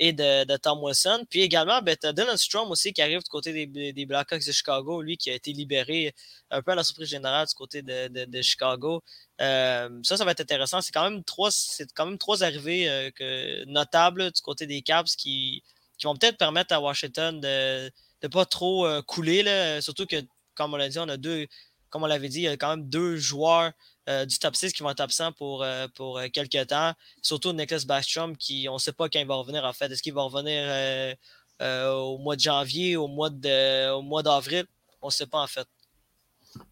et 0.00 0.14
de, 0.14 0.56
Tom 0.56 0.82
Wilson. 0.82 1.24
Puis 1.28 1.42
également, 1.42 1.82
ben, 1.82 1.94
tu 1.94 2.06
as 2.06 2.36
Strom 2.38 2.70
aussi 2.70 2.92
qui 2.94 3.02
arrive 3.02 3.22
du 3.22 3.28
côté 3.28 3.52
des, 3.52 3.92
des, 3.92 4.06
Blackhawks 4.06 4.46
de 4.46 4.50
Chicago, 4.50 5.02
lui 5.02 5.18
qui 5.18 5.30
a 5.30 5.34
été 5.34 5.52
libéré 5.52 6.14
un 6.50 6.62
peu 6.62 6.72
à 6.72 6.74
la 6.74 6.82
surprise 6.82 7.08
générale 7.08 7.46
du 7.46 7.54
côté 7.54 7.82
de, 7.82 8.24
de, 8.24 8.42
Chicago. 8.42 9.02
Euh, 9.42 9.90
ça, 10.02 10.16
ça 10.16 10.24
va 10.24 10.30
être 10.30 10.40
intéressant. 10.40 10.80
C'est 10.80 10.92
quand 10.92 11.08
même 11.08 11.22
trois, 11.22 11.50
c'est 11.50 11.92
quand 11.92 12.06
même 12.06 12.16
trois 12.16 12.42
arrivées 12.42 12.88
euh, 12.88 13.10
que, 13.10 13.64
notables 13.66 14.32
du 14.32 14.40
côté 14.40 14.66
des 14.66 14.80
Caps 14.80 15.14
qui, 15.16 15.62
qui 15.98 16.06
vont 16.06 16.16
peut-être 16.16 16.38
permettre 16.38 16.74
à 16.74 16.80
Washington 16.80 17.38
de 17.38 17.92
ne 18.22 18.28
pas 18.28 18.46
trop 18.46 18.86
euh, 18.86 19.02
couler. 19.02 19.42
Là, 19.42 19.82
surtout 19.82 20.06
que, 20.06 20.16
comme 20.54 20.72
on 20.72 20.78
l'a 20.78 20.88
dit, 20.88 20.98
on 20.98 21.08
a 21.10 21.18
deux, 21.18 21.46
comme 21.90 22.04
on 22.04 22.06
l'avait 22.06 22.30
dit, 22.30 22.38
il 22.38 22.44
y 22.44 22.48
a 22.48 22.56
quand 22.56 22.74
même 22.74 22.88
deux 22.88 23.16
joueurs 23.16 23.72
euh, 24.08 24.24
du 24.24 24.38
top 24.38 24.56
6 24.56 24.72
qui 24.72 24.82
vont 24.82 24.90
être 24.90 25.00
absents 25.00 25.30
pour, 25.32 25.62
euh, 25.62 25.86
pour 25.94 26.18
euh, 26.18 26.26
quelques 26.32 26.68
temps. 26.68 26.92
Surtout 27.20 27.52
Nicholas 27.52 27.84
Backstrom, 27.86 28.34
qui 28.36 28.66
on 28.68 28.74
ne 28.74 28.78
sait 28.78 28.92
pas 28.92 29.08
quand 29.08 29.18
il 29.18 29.26
va 29.26 29.34
revenir 29.34 29.64
en 29.64 29.72
fait. 29.72 29.92
Est-ce 29.92 30.02
qu'il 30.02 30.14
va 30.14 30.22
revenir 30.22 31.16
au 31.60 32.18
mois 32.18 32.34
de 32.34 32.40
janvier, 32.40 32.96
au 32.96 33.08
mois 33.08 33.30
de 33.30 33.92
au 33.92 34.02
mois 34.02 34.22
d'avril? 34.22 34.64
On 35.02 35.08
ne 35.08 35.12
sait 35.12 35.26
pas 35.26 35.40
en 35.40 35.46
fait. 35.46 35.66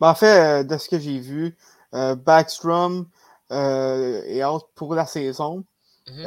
Ben, 0.01 0.09
en 0.11 0.15
fait, 0.15 0.65
de 0.65 0.79
ce 0.79 0.89
que 0.89 0.99
j'ai 0.99 1.19
vu, 1.19 1.57
Backstrom 1.93 3.07
est 3.51 4.45
out 4.45 4.65
pour 4.75 4.95
la 4.95 5.07
saison. 5.07 5.65
Mhm. 6.11 6.25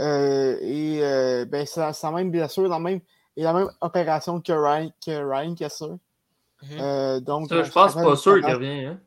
et 0.61 1.45
ben, 1.47 1.65
ça, 1.65 1.93
ça 1.93 2.11
même 2.11 2.29
bien 2.29 2.47
sûr, 2.47 2.69
dans 2.69 2.79
même, 2.79 3.01
et 3.35 3.41
la 3.41 3.53
même 3.53 3.69
opération 3.81 4.39
que 4.39 4.53
Ryan, 4.53 4.91
que 5.03 5.11
Ryan 5.11 5.55
Kessler. 5.55 5.95
Mhm. 6.61 7.21
donc, 7.21 7.51
je 7.51 7.71
pense 7.71 7.95
pas 7.95 8.15
sûr 8.15 8.35
qu'il 8.35 8.53
revient. 8.53 8.85
Hein? 8.85 8.99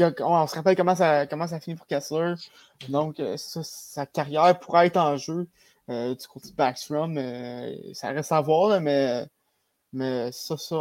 On 0.00 0.46
se 0.46 0.54
rappelle 0.54 0.76
comment 0.76 0.94
ça, 0.96 1.60
finit 1.60 1.76
pour 1.76 1.86
Kessler. 1.86 2.34
Donc, 2.88 3.20
euh, 3.20 3.36
sa 3.36 4.06
carrière 4.06 4.58
pourrait 4.58 4.88
être 4.88 4.96
en 4.96 5.16
jeu 5.16 5.46
euh, 5.90 6.14
du 6.14 6.26
côté 6.26 6.50
de 6.50 6.54
Backstrom. 6.54 7.16
Euh, 7.16 7.76
ça 7.92 8.08
reste 8.08 8.32
à 8.32 8.40
voir, 8.40 8.80
mais, 8.80 9.24
mais 9.92 10.32
ça, 10.32 10.56
ça 10.56 10.76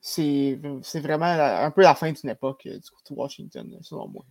c'est 0.00 0.58
vraiment 0.94 1.26
un 1.26 1.70
peu 1.70 1.82
la 1.82 1.94
fin 1.94 2.12
d'une 2.12 2.30
époque 2.30 2.64
du 2.64 2.90
côté 2.90 3.14
de 3.14 3.18
Washington, 3.18 3.78
selon 3.82 4.08
moi. 4.08 4.24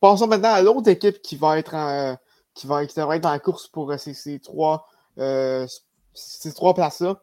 passons 0.00 0.26
maintenant 0.26 0.52
à 0.52 0.62
l'autre 0.62 0.88
équipe 0.88 1.20
qui 1.20 1.36
va 1.36 1.58
être 1.58 2.16
qui, 2.54 2.66
va, 2.66 2.86
qui 2.86 2.94
devrait 2.98 3.18
être 3.18 3.22
dans 3.22 3.30
la 3.30 3.38
course 3.38 3.68
pour 3.68 3.92
ces, 3.98 4.14
ces 4.14 4.40
trois, 4.40 4.88
ces 5.16 6.54
trois 6.54 6.74
places-là. 6.74 7.20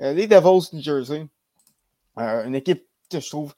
les 0.00 0.26
Devils 0.26 0.68
New 0.74 0.82
Jersey. 0.82 1.26
une 2.16 2.54
équipe 2.54 2.86
que 3.10 3.20
je 3.20 3.28
trouve 3.30 3.54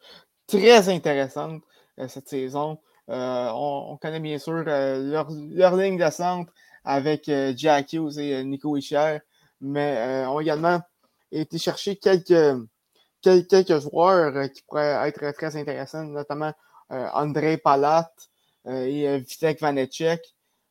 très 0.46 0.88
intéressante 0.88 1.62
euh, 1.98 2.08
cette 2.08 2.28
saison. 2.28 2.78
Euh, 3.08 3.50
on, 3.54 3.96
connaît 3.98 4.20
bien 4.20 4.38
sûr 4.38 4.64
euh, 4.66 5.26
leur, 5.54 5.76
ligne 5.76 5.96
de 5.96 6.10
centre 6.10 6.52
avec 6.84 7.30
Jack 7.56 7.92
Hughes 7.92 8.18
et 8.18 8.44
Nico 8.44 8.76
Ischer, 8.76 9.18
mais 9.60 10.24
ont 10.28 10.38
également 10.38 10.80
été 11.32 11.58
chercher 11.58 11.96
quelques, 11.96 12.56
quelques, 13.22 13.80
joueurs 13.80 14.50
qui 14.52 14.62
pourraient 14.62 15.08
être 15.08 15.32
très 15.32 15.56
intéressants, 15.56 16.04
notamment 16.04 16.52
André 16.88 17.56
Palat 17.56 18.08
et 18.66 19.18
Vitek 19.18 19.60
Vanecek. 19.60 20.20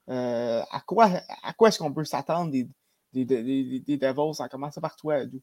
à 0.07 0.82
quoi, 0.86 1.09
à 1.43 1.51
quoi 1.51 1.67
est-ce 1.67 1.80
qu'on 1.80 1.93
peut 1.93 2.05
s'attendre 2.05 2.49
des, 2.49 3.26
Devils? 3.26 3.99
Ça 4.34 4.47
commence 4.47 4.76
par 4.76 4.95
toi, 4.95 5.26
Dou. 5.26 5.41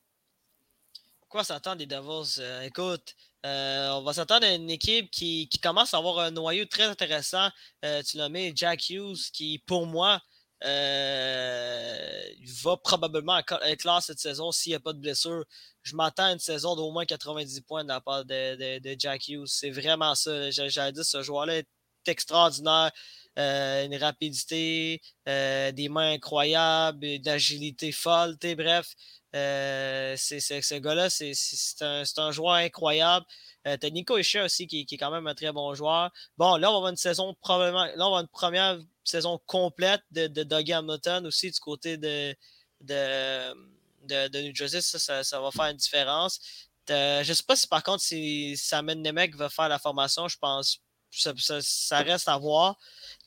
Quoi 1.33 1.45
s'attendre 1.45 1.78
des 1.78 1.87
Devils? 1.87 2.43
écoute, 2.62 3.16
euh, 3.47 3.89
on 3.93 4.03
va 4.03 4.12
s'attendre 4.12 4.47
à 4.47 4.53
une 4.53 4.68
équipe 4.68 5.11
qui, 5.11 5.49
commence 5.62 5.95
à 5.95 5.97
avoir 5.97 6.18
un 6.18 6.30
noyau 6.30 6.66
très 6.66 6.83
intéressant. 6.83 7.49
Euh, 7.87 8.03
tu 8.03 8.18
l'as 8.18 8.24
nommé 8.24 8.53
Jack 8.55 8.91
Hughes, 8.91 9.30
qui, 9.33 9.59
pour 9.66 9.87
moi, 9.87 10.20
euh, 10.62 12.22
va 12.62 12.76
probablement 12.76 13.41
éclore 13.64 14.03
cette 14.03 14.18
saison 14.18 14.53
s'il 14.53 14.72
n'y 14.72 14.76
a 14.76 14.80
pas 14.80 14.93
de 14.93 14.99
blessure. 14.99 15.43
Je 15.80 15.97
m'attends 15.97 16.26
à 16.26 16.33
une 16.33 16.39
saison 16.39 16.76
d'au 16.76 16.91
moins 16.91 17.07
90 17.07 17.62
points 17.62 17.85
de 17.85 17.89
la 17.89 18.03
part 18.03 18.26
de, 18.26 18.78
de, 18.80 18.97
Jack 18.99 19.26
Hughes. 19.28 19.47
C'est 19.47 19.70
vraiment 19.70 20.14
ça. 20.14 20.51
J'allais 20.51 20.93
dire, 20.93 21.05
ce 21.07 21.22
joueur-là 21.22 21.61
est 21.61 21.68
extraordinaire. 22.05 22.91
Euh, 23.39 23.87
une 23.87 23.97
rapidité, 23.97 25.01
euh, 25.26 25.72
des 25.72 25.89
mains 25.89 26.12
incroyables, 26.12 27.05
une 27.05 27.28
agilité 27.28 27.91
folle. 27.91 28.37
Bref, 28.59 28.95
euh, 29.35 30.14
c'est, 30.18 30.41
ce 30.41 30.74
gars-là, 30.74 31.09
c'est, 31.09 31.33
un, 31.80 32.03
un, 32.18 32.30
joueur 32.30 32.55
incroyable. 32.57 33.24
Euh, 33.66 33.76
t'as 33.78 33.89
Nico 33.89 34.18
Isher 34.18 34.43
aussi, 34.43 34.66
qui, 34.66 34.85
qui, 34.85 34.97
est 34.97 34.99
quand 34.99 35.11
même 35.11 35.26
un 35.26 35.35
très 35.35 35.51
bon 35.51 35.72
joueur. 35.74 36.11
Bon, 36.37 36.57
là, 36.57 36.68
on 36.68 36.72
va 36.72 36.76
avoir 36.76 36.91
une 36.91 36.97
saison 36.97 37.35
probablement. 37.41 37.87
Là, 37.87 37.93
on 37.95 37.99
va 37.99 38.05
avoir 38.05 38.20
une 38.20 38.28
première 38.28 38.78
saison 39.03 39.41
complète 39.47 40.03
de, 40.11 40.26
de 40.26 40.43
Dougie 40.43 40.74
Hamilton 40.74 41.26
aussi 41.26 41.51
du 41.51 41.61
côté 41.61 41.97
de, 41.97 42.37
de, 42.83 44.28
de, 44.28 44.41
New 44.43 44.55
Jersey. 44.55 44.83
Ça, 44.83 45.24
ça, 45.24 45.41
va 45.41 45.51
faire 45.51 45.66
une 45.66 45.78
différence. 45.78 46.39
je 46.87 47.26
ne 47.26 47.35
sais 47.35 47.45
pas 47.45 47.57
si 47.57 47.66
par 47.66 47.83
contre, 47.83 48.03
si 48.03 48.59
Samen 48.59 49.01
Nemec 49.01 49.35
va 49.37 49.49
faire 49.49 49.70
la 49.70 49.78
formation, 49.78 50.28
je 50.28 50.37
pense 50.37 50.82
ça, 51.13 51.33
ça, 51.61 51.99
reste 51.99 52.29
à 52.29 52.39
voir. 52.39 52.77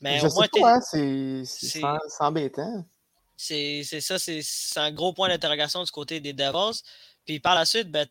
Mais 0.00 0.18
je 0.18 0.26
au 0.26 0.32
moins, 0.34 0.78
hein, 0.78 0.80
c'est 1.44 1.82
embêtant. 2.20 2.84
C'est 3.36 3.82
ça, 3.82 4.18
c'est 4.18 4.42
un 4.76 4.90
gros 4.92 5.12
point 5.12 5.28
d'interrogation 5.28 5.82
du 5.82 5.90
côté 5.90 6.20
des 6.20 6.32
Devils. 6.32 6.82
Puis 7.26 7.40
par 7.40 7.54
la 7.54 7.64
suite, 7.64 7.90
ben, 7.90 8.06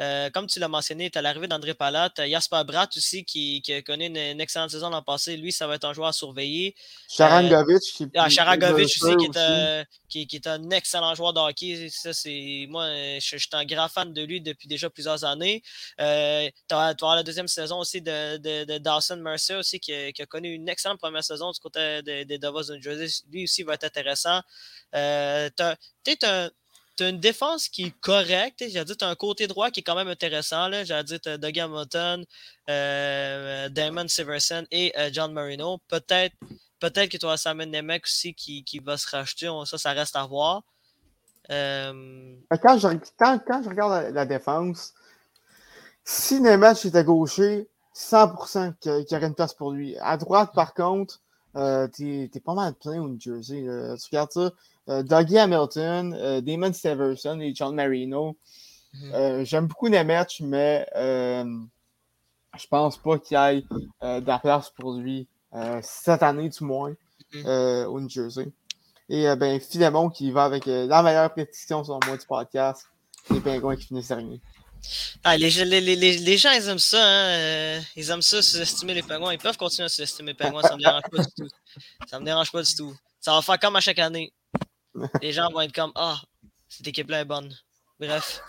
euh, 0.00 0.30
comme 0.30 0.46
tu 0.46 0.60
l'as 0.60 0.68
mentionné, 0.68 1.10
tu 1.10 1.18
as 1.18 1.22
l'arrivée 1.22 1.48
d'André 1.48 1.74
Palat, 1.74 2.12
Jasper 2.16 2.62
Bratt 2.66 2.96
aussi 2.96 3.24
qui, 3.24 3.62
qui 3.62 3.72
a 3.72 3.82
connu 3.82 4.06
une, 4.06 4.40
excellente 4.40 4.70
saison 4.70 4.90
l'an 4.90 5.02
passé. 5.02 5.36
Lui, 5.36 5.52
ça 5.52 5.66
va 5.66 5.74
être 5.74 5.84
un 5.84 5.92
joueur 5.92 6.08
à 6.08 6.12
surveiller. 6.12 6.74
Charangovic 7.08 7.82
euh, 8.00 8.06
qui, 8.06 8.10
ah, 8.16 8.26
aussi, 8.74 9.16
qui 9.16 9.24
est, 9.24 9.36
Un, 9.36 9.84
qui, 10.08 10.26
qui, 10.26 10.36
est 10.36 10.46
un 10.46 10.70
excellent 10.70 11.14
joueur 11.14 11.32
de 11.32 11.40
hockey. 11.40 11.88
Ça, 11.90 12.12
c'est, 12.12 12.66
moi, 12.68 12.86
je, 13.18 13.36
suis 13.36 13.48
un 13.52 13.64
grand 13.64 13.88
fan 13.88 14.12
de 14.12 14.22
lui 14.22 14.40
depuis 14.40 14.68
déjà 14.68 14.88
plusieurs 14.90 15.24
années. 15.24 15.62
Euh, 16.00 16.48
tu 16.68 16.74
vas 16.74 16.88
avoir 16.88 17.16
la 17.16 17.22
deuxième 17.24 17.48
saison 17.48 17.78
aussi 17.78 18.00
de, 18.00 18.36
de, 18.36 18.78
Dawson 18.78 19.16
Mercer 19.16 19.56
aussi 19.56 19.80
qui 19.80 19.92
a, 19.92 20.26
connu 20.26 20.52
une 20.52 20.68
excellente 20.68 21.00
première 21.00 21.24
saison 21.24 21.50
du 21.50 21.58
côté 21.58 22.02
des 22.02 22.24
de 22.24 22.36
Davos 22.36 22.64
de 22.64 22.76
New 22.76 22.82
Jersey. 22.82 23.24
Lui 23.32 23.44
aussi 23.44 23.62
va 23.62 23.74
être 23.74 23.84
intéressant. 23.84 24.40
Euh, 24.94 25.50
tu 25.56 25.62
as, 25.62 25.76
tu 26.04 26.26
as 27.04 27.08
une 27.08 27.20
défense 27.20 27.68
qui 27.68 27.86
est 27.86 28.00
correcte. 28.00 28.64
J'ai 28.68 28.84
dit, 28.84 28.96
tu 28.96 29.04
as 29.04 29.08
un 29.08 29.14
côté 29.14 29.46
droit 29.46 29.70
qui 29.70 29.80
est 29.80 29.82
quand 29.82 29.94
même 29.94 30.08
intéressant. 30.08 30.70
J'ai 30.84 31.02
dit, 31.04 31.18
Doug 31.38 31.58
Hamilton, 31.58 32.24
euh, 32.68 33.68
Damon 33.68 34.08
Severson 34.08 34.66
et 34.70 34.92
euh, 34.98 35.10
John 35.12 35.32
Marino. 35.32 35.78
Peut-être 35.88 36.34
peut 36.80 36.90
que 36.90 37.16
tu 37.16 37.26
as 37.26 37.36
Simon 37.36 37.66
Nemec 37.66 38.04
aussi 38.04 38.34
qui, 38.34 38.64
qui, 38.64 38.78
va 38.78 38.96
se 38.96 39.08
racheter. 39.08 39.50
Ça, 39.66 39.78
ça 39.78 39.92
reste 39.92 40.16
à 40.16 40.26
voir. 40.26 40.62
Euh, 41.50 42.34
quand, 42.62 42.78
je, 42.78 43.68
regarde 43.68 44.12
la, 44.12 44.26
défense, 44.26 44.94
si 46.04 46.40
Nemec 46.40 46.84
était 46.84 47.04
gaucher, 47.04 47.68
100% 47.94 48.74
qu'il 48.78 49.06
y 49.10 49.16
aurait 49.16 49.26
une 49.26 49.34
place 49.34 49.54
pour 49.54 49.72
lui. 49.72 49.96
À 49.98 50.16
droite, 50.16 50.50
par 50.54 50.74
contre, 50.74 51.20
t'es 51.54 52.40
pas 52.44 52.54
mal 52.54 52.74
plein 52.74 53.00
au 53.00 53.08
New 53.08 53.20
Jersey. 53.20 53.62
Tu 53.62 54.06
regardes 54.10 54.32
ça, 54.32 54.52
Dougie 54.88 55.38
Hamilton, 55.38 56.14
euh, 56.14 56.40
Damon 56.40 56.72
Severson 56.72 57.40
et 57.40 57.54
John 57.54 57.74
Marino. 57.74 58.36
Mhm. 58.94 59.14
Euh, 59.14 59.44
j'aime 59.44 59.66
beaucoup 59.66 59.88
Nemeth, 59.88 60.40
mais 60.40 60.86
je 60.94 62.66
pense 62.68 62.96
pas 62.96 63.18
qu'il 63.18 63.38
y 63.38 63.40
ait 63.40 63.62
de 64.20 64.26
la 64.26 64.38
place 64.38 64.70
pour 64.70 64.94
lui 64.94 65.28
cette 65.82 66.22
année, 66.22 66.48
du 66.48 66.64
moins, 66.64 66.94
mhm. 67.32 67.86
au 67.88 68.00
New 68.00 68.08
Jersey. 68.08 68.48
Et 69.10 69.24
ben, 69.36 69.60
finalement, 69.60 70.10
qui 70.10 70.30
va 70.30 70.44
avec 70.44 70.66
la 70.66 71.02
meilleure 71.02 71.32
prédiction, 71.32 71.84
sur 71.84 71.98
moi, 72.06 72.16
du 72.16 72.26
podcast, 72.26 72.86
les 73.30 73.40
Pingouins 73.40 73.76
qui 73.76 73.86
finissent 73.86 74.08
dernier. 74.08 74.40
Ah, 75.24 75.36
les, 75.36 75.50
les, 75.50 75.80
les, 75.80 75.96
les, 75.96 76.38
gens, 76.38 76.52
ils 76.52 76.68
aiment 76.68 76.78
ça. 76.78 76.98
Hein? 77.00 77.80
Ils 77.96 78.10
aiment 78.10 78.22
ça, 78.22 78.40
sous-estimer 78.40 78.94
les 78.94 79.02
pingouins. 79.02 79.32
Ils 79.32 79.38
peuvent 79.38 79.56
continuer 79.56 79.86
à 79.86 79.88
sous-estimer 79.88 80.32
les 80.32 80.36
pingouins. 80.36 80.62
Ça 80.62 80.70
ne 80.70 80.76
me 80.76 80.82
dérange 80.82 81.02
pas 81.10 81.22
du 81.22 81.32
tout. 81.36 81.48
Ça 82.06 82.20
me 82.20 82.24
dérange 82.24 82.52
pas 82.52 82.62
du 82.62 82.74
tout. 82.74 82.96
Ça 83.20 83.34
va 83.34 83.42
faire 83.42 83.58
comme 83.58 83.76
à 83.76 83.80
chaque 83.80 83.98
année. 83.98 84.32
Les 85.22 85.32
gens 85.32 85.50
vont 85.50 85.60
être 85.60 85.74
comme 85.74 85.92
Ah, 85.94 86.20
cette 86.68 86.86
équipe-là 86.86 87.20
est 87.20 87.24
bonne. 87.24 87.52
Bref. 88.00 88.40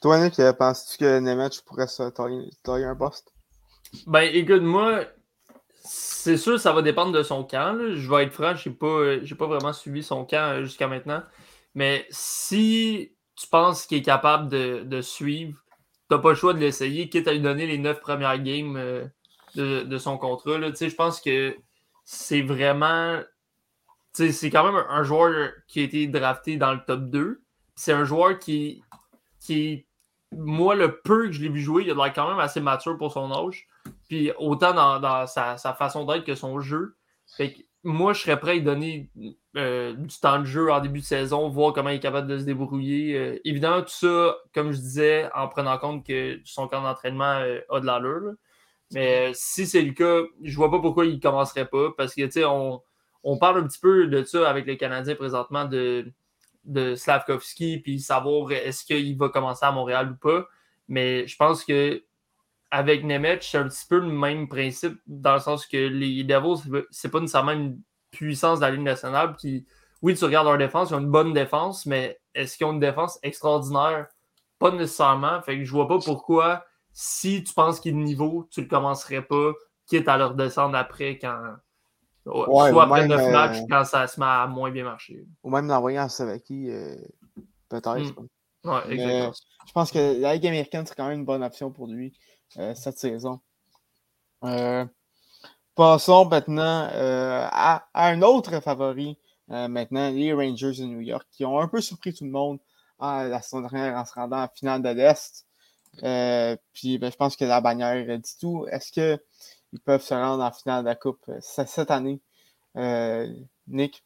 Toi, 0.00 0.20
Nick, 0.20 0.40
penses-tu 0.58 0.98
que 0.98 1.18
Nemeth 1.18 1.62
pourrait 1.62 1.86
se 1.86 2.10
tailler 2.10 2.84
un 2.84 2.96
poste? 2.96 3.32
Ben, 4.06 4.22
écoute, 4.22 4.62
moi, 4.62 5.04
c'est 5.84 6.36
sûr, 6.36 6.58
ça 6.58 6.72
va 6.72 6.82
dépendre 6.82 7.12
de 7.12 7.22
son 7.22 7.44
camp. 7.44 7.78
Je 7.78 8.10
vais 8.10 8.24
être 8.24 8.32
franc, 8.32 8.54
je 8.54 8.68
n'ai 8.68 8.74
pas, 8.74 9.36
pas 9.36 9.46
vraiment 9.46 9.72
suivi 9.72 10.02
son 10.02 10.24
camp 10.24 10.56
euh, 10.56 10.64
jusqu'à 10.64 10.88
maintenant. 10.88 11.22
Mais 11.74 12.06
si 12.10 13.12
tu 13.36 13.46
penses 13.48 13.86
qu'il 13.86 13.98
est 13.98 14.02
capable 14.02 14.48
de, 14.48 14.82
de 14.84 15.00
suivre, 15.00 15.58
tu 16.08 16.14
n'as 16.14 16.20
pas 16.20 16.30
le 16.30 16.34
choix 16.34 16.54
de 16.54 16.58
l'essayer, 16.58 17.08
quitte 17.08 17.28
à 17.28 17.32
lui 17.32 17.40
donner 17.40 17.66
les 17.66 17.78
neuf 17.78 18.00
premières 18.00 18.38
games 18.42 18.76
euh, 18.76 19.04
de, 19.54 19.82
de, 19.82 19.98
son 19.98 20.18
contrat. 20.18 20.58
Je 20.60 20.94
pense 20.94 21.20
que 21.20 21.56
c'est 22.04 22.42
vraiment 22.42 23.20
c'est 24.14 24.50
quand 24.50 24.64
même 24.64 24.84
un, 24.88 25.02
joueur 25.02 25.52
qui 25.66 25.80
a 25.80 25.82
été 25.82 26.06
drafté 26.06 26.56
dans 26.56 26.72
le 26.72 26.80
top 26.86 27.10
2. 27.10 27.42
C'est 27.74 27.92
un 27.92 28.04
joueur 28.04 28.38
qui, 28.38 28.82
qui, 29.40 29.86
moi, 30.32 30.74
le 30.76 31.00
peu 31.00 31.26
que 31.26 31.32
je 31.32 31.42
l'ai 31.42 31.48
vu 31.48 31.60
jouer, 31.60 31.84
il 31.86 31.90
a 31.90 32.10
quand 32.10 32.28
même 32.28 32.38
assez 32.38 32.60
mature 32.60 32.96
pour 32.96 33.12
son 33.12 33.32
âge. 33.32 33.66
Puis 34.08 34.30
autant 34.38 34.72
dans, 34.72 35.26
sa, 35.26 35.56
façon 35.56 36.04
d'être 36.04 36.24
que 36.24 36.34
son 36.34 36.60
jeu. 36.60 36.96
Fait 37.36 37.54
moi, 37.82 38.14
je 38.14 38.20
serais 38.20 38.40
prêt 38.40 38.52
à 38.52 38.54
lui 38.54 38.62
donner 38.62 39.10
euh, 39.56 39.92
du 39.92 40.18
temps 40.18 40.38
de 40.38 40.44
jeu 40.46 40.72
en 40.72 40.80
début 40.80 41.00
de 41.00 41.04
saison, 41.04 41.50
voir 41.50 41.74
comment 41.74 41.90
il 41.90 41.96
est 41.96 42.00
capable 42.00 42.28
de 42.28 42.38
se 42.38 42.44
débrouiller. 42.44 43.18
Euh, 43.18 43.38
évidemment, 43.44 43.82
tout 43.82 43.90
ça, 43.90 44.36
comme 44.54 44.72
je 44.72 44.78
disais, 44.78 45.28
en 45.34 45.48
prenant 45.48 45.76
compte 45.76 46.06
que 46.06 46.40
son 46.44 46.66
camp 46.66 46.82
d'entraînement 46.82 47.40
euh, 47.40 47.60
a 47.68 47.80
de 47.80 47.86
l'allure. 47.86 48.32
Mais 48.92 49.32
si 49.34 49.66
c'est 49.66 49.82
le 49.82 49.92
cas, 49.92 50.22
je 50.42 50.56
vois 50.56 50.70
pas 50.70 50.80
pourquoi 50.80 51.04
il 51.04 51.20
commencerait 51.20 51.68
pas. 51.68 51.90
Parce 51.96 52.14
que, 52.14 52.22
tu 52.22 52.32
sais, 52.32 52.44
on 52.44 52.80
on 53.24 53.38
parle 53.38 53.58
un 53.58 53.66
petit 53.66 53.80
peu 53.80 54.06
de 54.06 54.22
ça 54.24 54.48
avec 54.48 54.66
les 54.66 54.76
Canadiens 54.76 55.14
présentement 55.14 55.64
de, 55.64 56.12
de 56.64 56.94
Slavkovski, 56.94 57.78
puis 57.78 57.98
savoir 58.00 58.52
est-ce 58.52 58.84
qu'il 58.84 59.16
va 59.16 59.30
commencer 59.30 59.64
à 59.64 59.72
Montréal 59.72 60.12
ou 60.12 60.16
pas. 60.16 60.46
Mais 60.88 61.26
je 61.26 61.36
pense 61.36 61.64
que 61.64 62.02
avec 62.70 63.04
Nemeth, 63.04 63.42
c'est 63.42 63.58
un 63.58 63.68
petit 63.68 63.86
peu 63.88 63.98
le 63.98 64.08
même 64.08 64.48
principe, 64.48 64.98
dans 65.06 65.34
le 65.34 65.40
sens 65.40 65.66
que 65.66 65.76
les 65.76 66.24
Devils, 66.24 66.84
c'est 66.90 67.10
pas 67.10 67.20
nécessairement 67.20 67.52
une 67.52 67.80
puissance 68.10 68.58
de 68.58 68.64
la 68.64 68.72
Ligue 68.72 68.82
nationale. 68.82 69.36
Puis, 69.38 69.64
oui, 70.02 70.14
tu 70.14 70.24
regardes 70.24 70.48
leur 70.48 70.58
défense, 70.58 70.90
ils 70.90 70.94
ont 70.94 71.00
une 71.00 71.10
bonne 71.10 71.32
défense, 71.32 71.86
mais 71.86 72.20
est-ce 72.34 72.56
qu'ils 72.56 72.66
ont 72.66 72.72
une 72.72 72.80
défense 72.80 73.18
extraordinaire? 73.22 74.08
Pas 74.58 74.72
nécessairement. 74.72 75.40
Fait 75.42 75.58
que 75.58 75.64
je 75.64 75.70
vois 75.70 75.86
pas 75.86 75.98
pourquoi, 75.98 76.64
si 76.92 77.44
tu 77.44 77.54
penses 77.54 77.80
qu'il 77.80 77.92
est 77.92 77.98
de 77.98 78.02
niveau, 78.04 78.48
tu 78.50 78.62
le 78.62 78.66
commencerais 78.66 79.22
pas, 79.22 79.52
quitte 79.86 80.08
à 80.08 80.16
leur 80.16 80.34
descendre 80.34 80.76
après 80.76 81.18
quand, 81.18 81.54
soit 82.24 82.82
après 82.82 83.06
9 83.06 83.30
matchs 83.30 83.58
euh, 83.58 83.66
quand 83.68 83.84
ça 83.84 84.06
se 84.06 84.18
met 84.18 84.26
à 84.26 84.46
moins 84.46 84.70
bien 84.70 84.84
marcher. 84.84 85.24
Ou 85.42 85.50
même 85.50 85.66
l'envoyer 85.66 86.00
en 86.00 86.08
Slovaquie, 86.08 86.70
euh, 86.70 86.96
peut-être. 87.68 88.14
Ouais, 88.64 88.80
exactement. 88.90 89.32
je 89.66 89.72
pense 89.72 89.92
que 89.92 90.20
la 90.20 90.34
Ligue 90.34 90.46
américaine 90.46 90.86
serait 90.86 90.96
quand 90.96 91.08
même 91.08 91.20
une 91.20 91.24
bonne 91.26 91.42
option 91.42 91.70
pour 91.70 91.86
lui 91.86 92.18
euh, 92.56 92.74
cette 92.74 92.98
saison. 92.98 93.40
passons 95.74 96.24
maintenant 96.24 96.88
à, 96.92 97.84
un 97.94 98.22
autre 98.22 98.60
favori. 98.60 99.18
maintenant, 99.48 100.10
les 100.10 100.32
Rangers 100.32 100.72
de 100.72 100.84
New 100.84 101.00
York, 101.00 101.26
qui 101.30 101.44
ont 101.44 101.58
un 101.60 101.68
peu 101.68 101.80
surpris 101.80 102.14
tout 102.14 102.24
le 102.24 102.30
monde 102.30 102.58
la 103.00 103.42
saison 103.42 103.60
dernière 103.60 103.98
en 103.98 104.04
se 104.06 104.14
rendant 104.14 104.42
en 104.44 104.48
finale 104.48 104.80
de 104.80 104.88
l'Est. 104.88 105.44
puis 106.72 106.98
ben, 106.98 107.12
je 107.12 107.16
pense 107.16 107.36
que 107.36 107.44
la 107.44 107.60
bannière 107.60 108.18
dit 108.18 108.36
tout. 108.40 108.66
Est-ce 108.70 108.92
que 108.92 109.22
ils 109.74 109.80
peuvent 109.80 110.02
se 110.02 110.14
rendre 110.14 110.42
en 110.42 110.52
finale 110.52 110.84
de 110.84 110.88
la 110.88 110.94
Coupe 110.94 111.28
euh, 111.28 111.38
cette 111.40 111.90
année. 111.90 112.20
Euh, 112.76 113.26
Nick? 113.66 114.04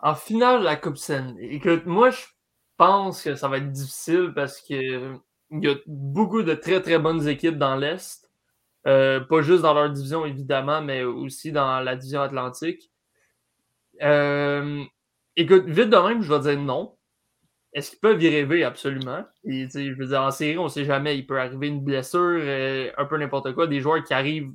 En 0.00 0.14
finale 0.14 0.60
de 0.60 0.64
la 0.64 0.76
Coupe 0.76 0.98
Seine. 0.98 1.36
Écoute, 1.40 1.86
moi, 1.86 2.10
je 2.10 2.24
pense 2.76 3.22
que 3.22 3.34
ça 3.34 3.48
va 3.48 3.56
être 3.56 3.72
difficile 3.72 4.32
parce 4.34 4.60
qu'il 4.60 5.18
y 5.50 5.68
a 5.68 5.74
beaucoup 5.86 6.42
de 6.42 6.54
très, 6.54 6.82
très 6.82 6.98
bonnes 6.98 7.26
équipes 7.26 7.56
dans 7.56 7.76
l'Est. 7.76 8.30
Euh, 8.86 9.20
pas 9.20 9.40
juste 9.42 9.62
dans 9.62 9.72
leur 9.72 9.90
division, 9.90 10.26
évidemment, 10.26 10.82
mais 10.82 11.04
aussi 11.04 11.52
dans 11.52 11.80
la 11.80 11.96
division 11.96 12.20
atlantique. 12.20 12.90
écoute, 14.00 15.64
vite 15.66 15.88
de 15.88 16.08
même, 16.08 16.20
je 16.20 16.34
vais 16.34 16.40
dire 16.40 16.60
non. 16.60 16.96
Est-ce 17.72 17.90
qu'ils 17.90 18.00
peuvent 18.00 18.22
y 18.22 18.28
rêver? 18.28 18.64
Absolument? 18.64 19.24
Je 19.44 19.98
veux 19.98 20.06
dire, 20.06 20.22
en 20.22 20.30
série, 20.30 20.58
on 20.58 20.64
ne 20.64 20.68
sait 20.68 20.84
jamais. 20.84 21.16
Il 21.16 21.26
peut 21.26 21.40
arriver 21.40 21.68
une 21.68 21.80
blessure, 21.80 22.20
euh, 22.20 22.90
un 22.98 23.04
peu 23.06 23.16
n'importe 23.16 23.54
quoi. 23.54 23.66
Des 23.66 23.80
joueurs 23.80 24.04
qui 24.04 24.12
arrivent 24.12 24.52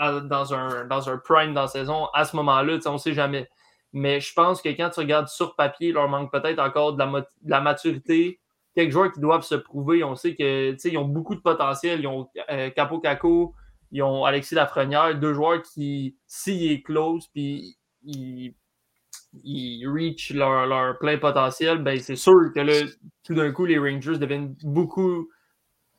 dans, 0.00 0.52
un, 0.52 0.84
dans 0.86 1.08
un 1.08 1.18
prime 1.18 1.54
dans 1.54 1.62
la 1.62 1.68
saison, 1.68 2.06
à 2.14 2.24
ce 2.24 2.34
moment-là, 2.36 2.78
on 2.86 2.92
ne 2.94 2.98
sait 2.98 3.14
jamais. 3.14 3.48
Mais 3.92 4.20
je 4.20 4.32
pense 4.32 4.60
que 4.60 4.70
quand 4.70 4.90
tu 4.90 5.00
regardes 5.00 5.28
sur 5.28 5.54
papier, 5.54 5.88
il 5.88 5.94
leur 5.94 6.08
manque 6.08 6.32
peut-être 6.32 6.58
encore 6.58 6.94
de 6.94 6.98
la, 6.98 7.06
de 7.06 7.50
la, 7.50 7.60
maturité. 7.60 8.40
Quelques 8.74 8.92
joueurs 8.92 9.12
qui 9.12 9.20
doivent 9.20 9.44
se 9.44 9.54
prouver. 9.54 10.02
On 10.02 10.16
sait 10.16 10.34
qu'ils 10.34 10.98
ont 10.98 11.04
beaucoup 11.04 11.34
de 11.34 11.40
potentiel. 11.40 12.00
Ils 12.00 12.06
ont 12.06 12.28
euh, 12.50 12.70
Capo 12.70 12.98
Caco, 13.00 13.54
ils 13.92 14.02
ont 14.02 14.24
Alexis 14.24 14.54
Lafrenière, 14.54 15.14
deux 15.14 15.34
joueurs 15.34 15.62
qui, 15.62 16.16
s'il 16.26 16.72
est 16.72 16.82
close, 16.82 17.28
puis 17.28 17.76
ils, 18.02 18.54
ils 19.44 19.86
reach 19.86 20.32
leur, 20.32 20.66
leur 20.66 20.98
plein 20.98 21.18
potentiel, 21.18 21.78
ben 21.78 21.98
c'est 22.00 22.16
sûr 22.16 22.52
que 22.54 22.60
là, 22.60 22.74
tout 23.24 23.34
d'un 23.34 23.52
coup, 23.52 23.64
les 23.64 23.78
Rangers 23.78 24.18
deviennent 24.18 24.54
beaucoup 24.62 25.28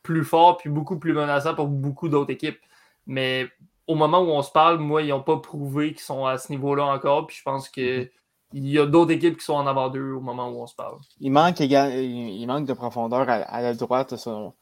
plus 0.03 0.23
forts 0.23 0.57
puis 0.57 0.69
beaucoup 0.69 0.99
plus 0.99 1.13
menaçants 1.13 1.55
pour 1.55 1.67
beaucoup 1.67 2.09
d'autres 2.09 2.31
équipes. 2.31 2.59
Mais 3.07 3.47
au 3.87 3.95
moment 3.95 4.21
où 4.21 4.29
on 4.29 4.41
se 4.41 4.51
parle, 4.51 4.77
moi, 4.79 5.01
ils 5.01 5.09
n'ont 5.09 5.23
pas 5.23 5.37
prouvé 5.37 5.93
qu'ils 5.93 6.01
sont 6.01 6.25
à 6.25 6.37
ce 6.37 6.51
niveau-là 6.51 6.85
encore. 6.85 7.27
Puis 7.27 7.37
je 7.37 7.43
pense 7.43 7.69
que 7.69 8.09
il 8.55 8.67
y 8.67 8.77
a 8.77 8.85
d'autres 8.85 9.11
équipes 9.11 9.37
qui 9.37 9.45
sont 9.45 9.53
en 9.53 9.65
avant 9.65 9.89
d'eux 9.89 10.13
au 10.13 10.19
moment 10.19 10.49
où 10.49 10.61
on 10.61 10.67
se 10.67 10.75
parle. 10.75 10.99
Il 11.19 11.31
manque, 11.31 11.59
il 11.59 12.45
manque 12.45 12.67
de 12.67 12.73
profondeur 12.73 13.27
à, 13.27 13.61
la 13.61 13.73
droite, 13.73 14.15
selon, 14.15 14.53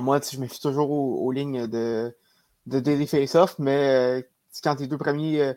moi. 0.00 0.18
Je 0.20 0.38
me 0.38 0.48
fie 0.48 0.60
toujours 0.60 0.90
aux, 0.90 1.30
lignes 1.30 1.68
de, 1.68 2.12
de 2.66 2.80
Daily 2.80 3.06
Face-Off, 3.06 3.56
mais 3.60 4.18
euh, 4.18 4.22
quand 4.62 4.76
tes 4.76 4.88
deux 4.88 4.98
premiers. 4.98 5.40
Euh, 5.42 5.54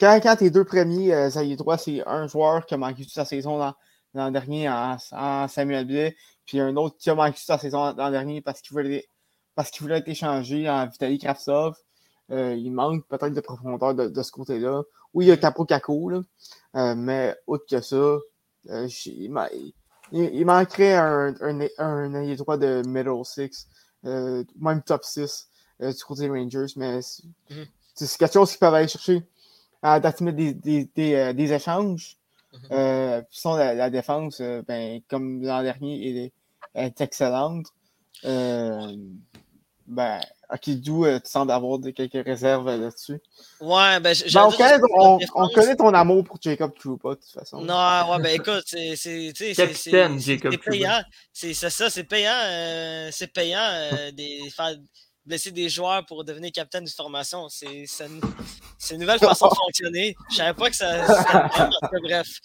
quand, 0.00 0.20
quand 0.22 0.36
tes 0.36 0.50
deux 0.50 0.64
premiers 0.64 1.14
euh, 1.14 1.56
droit, 1.56 1.78
c'est 1.78 2.06
un 2.06 2.26
joueur 2.26 2.66
qui 2.66 2.74
a 2.74 2.76
manqué 2.76 3.02
toute 3.04 3.12
sa 3.12 3.24
saison 3.24 3.58
l'an 4.14 4.30
dernier 4.30 4.68
en, 4.68 5.48
Samuel 5.48 5.86
Blais, 5.86 6.16
puis 6.44 6.60
un 6.60 6.76
autre 6.76 6.96
qui 6.98 7.10
a 7.10 7.14
manqué 7.14 7.34
toute 7.34 7.46
sa 7.46 7.58
saison 7.58 7.94
l'an 7.96 8.10
dernier 8.10 8.40
parce 8.40 8.60
qu'il 8.60 8.72
voulait, 8.74 9.08
parce 9.54 9.70
qu'il 9.70 9.82
voulait 9.82 9.98
être 9.98 10.08
échangé 10.08 10.68
en 10.68 10.86
Vitaly 10.86 11.18
Kravtsov. 11.18 11.76
il 12.30 12.70
manque 12.70 13.06
peut-être 13.08 13.34
de 13.34 13.40
profondeur 13.40 13.94
de, 13.94 14.08
de 14.08 14.22
ce 14.22 14.30
côté-là. 14.30 14.82
Oui, 15.16 15.24
il 15.24 15.28
y 15.28 15.32
a 15.32 15.38
Capo 15.38 15.64
Caco, 15.64 16.10
là, 16.10 16.20
euh, 16.76 16.94
mais 16.94 17.34
autre 17.46 17.64
que 17.66 17.80
ça, 17.80 17.96
euh, 17.96 18.88
il, 20.12 20.44
manquerait 20.44 20.94
un, 20.94 21.34
un, 21.40 21.68
un, 21.78 22.34
droit 22.34 22.58
de 22.58 22.82
middle 22.86 23.24
six, 23.24 23.66
euh, 24.04 24.44
même 24.60 24.82
top 24.82 25.04
6 25.04 25.48
du 25.80 26.04
côté 26.04 26.22
des 26.22 26.28
Rangers, 26.28 26.66
mais 26.76 27.00
mhm. 27.48 27.64
c'est 27.94 28.18
quelque 28.18 28.34
chose 28.34 28.50
qu'ils 28.50 28.58
peuvent 28.58 28.74
aller 28.74 28.88
chercher 28.88 29.26
à 29.92 30.00
date 30.00 30.22
des, 30.22 30.54
des, 30.54 30.84
des, 30.94 31.34
des 31.34 31.52
échanges. 31.52 32.16
Mm 32.70 33.22
sinon, 33.30 33.56
la, 33.56 33.90
défense, 33.90 34.40
ben, 34.40 35.00
comme 35.08 35.42
l'an 35.42 35.62
dernier, 35.62 36.24
est, 36.24 36.32
est 36.74 37.00
excellente. 37.00 37.66
ben, 39.86 40.20
Akidou, 40.48 41.04
euh, 41.04 41.18
tu 41.18 41.28
sembles 41.30 41.50
avoir 41.50 41.78
quelques 41.94 42.24
réserves 42.24 42.68
euh, 42.68 42.76
là-dessus. 42.76 43.20
Ouais, 43.60 43.98
ben, 44.00 44.14
ben 44.32 44.44
on, 44.44 44.50
connaît, 44.52 44.78
on, 44.96 45.18
on, 45.34 45.48
connaît, 45.48 45.76
ton 45.76 45.92
amour 45.92 46.22
pour 46.24 46.38
Jacob 46.40 46.72
Troupa, 46.78 47.10
de 47.10 47.14
toute 47.14 47.30
façon. 47.30 47.60
Non, 47.62 48.10
ouais, 48.10 48.22
ben 48.22 48.34
écoute, 48.34 48.62
c'est. 48.66 48.94
C'est 48.94 49.32
payant. 50.64 51.02
C'est 51.32 51.54
ça, 51.54 51.90
c'est 51.90 52.04
payant. 52.04 52.30
Euh, 52.32 53.08
c'est 53.10 53.32
payant 53.32 53.58
euh, 53.60 54.12
des, 54.12 54.40
faire 54.54 54.76
blesser 55.26 55.50
des 55.50 55.68
joueurs 55.68 56.06
pour 56.06 56.24
devenir 56.24 56.52
capitaine 56.52 56.84
de 56.84 56.90
formation. 56.90 57.48
C'est 57.48 57.86
une 58.90 59.00
nouvelle 59.00 59.18
façon 59.20 59.48
de 59.48 59.54
fonctionner. 59.54 60.16
Je 60.30 60.36
savais 60.36 60.54
pas 60.54 60.70
que 60.70 60.76
ça. 60.76 61.06
ça 61.06 61.70
bref. 62.02 62.40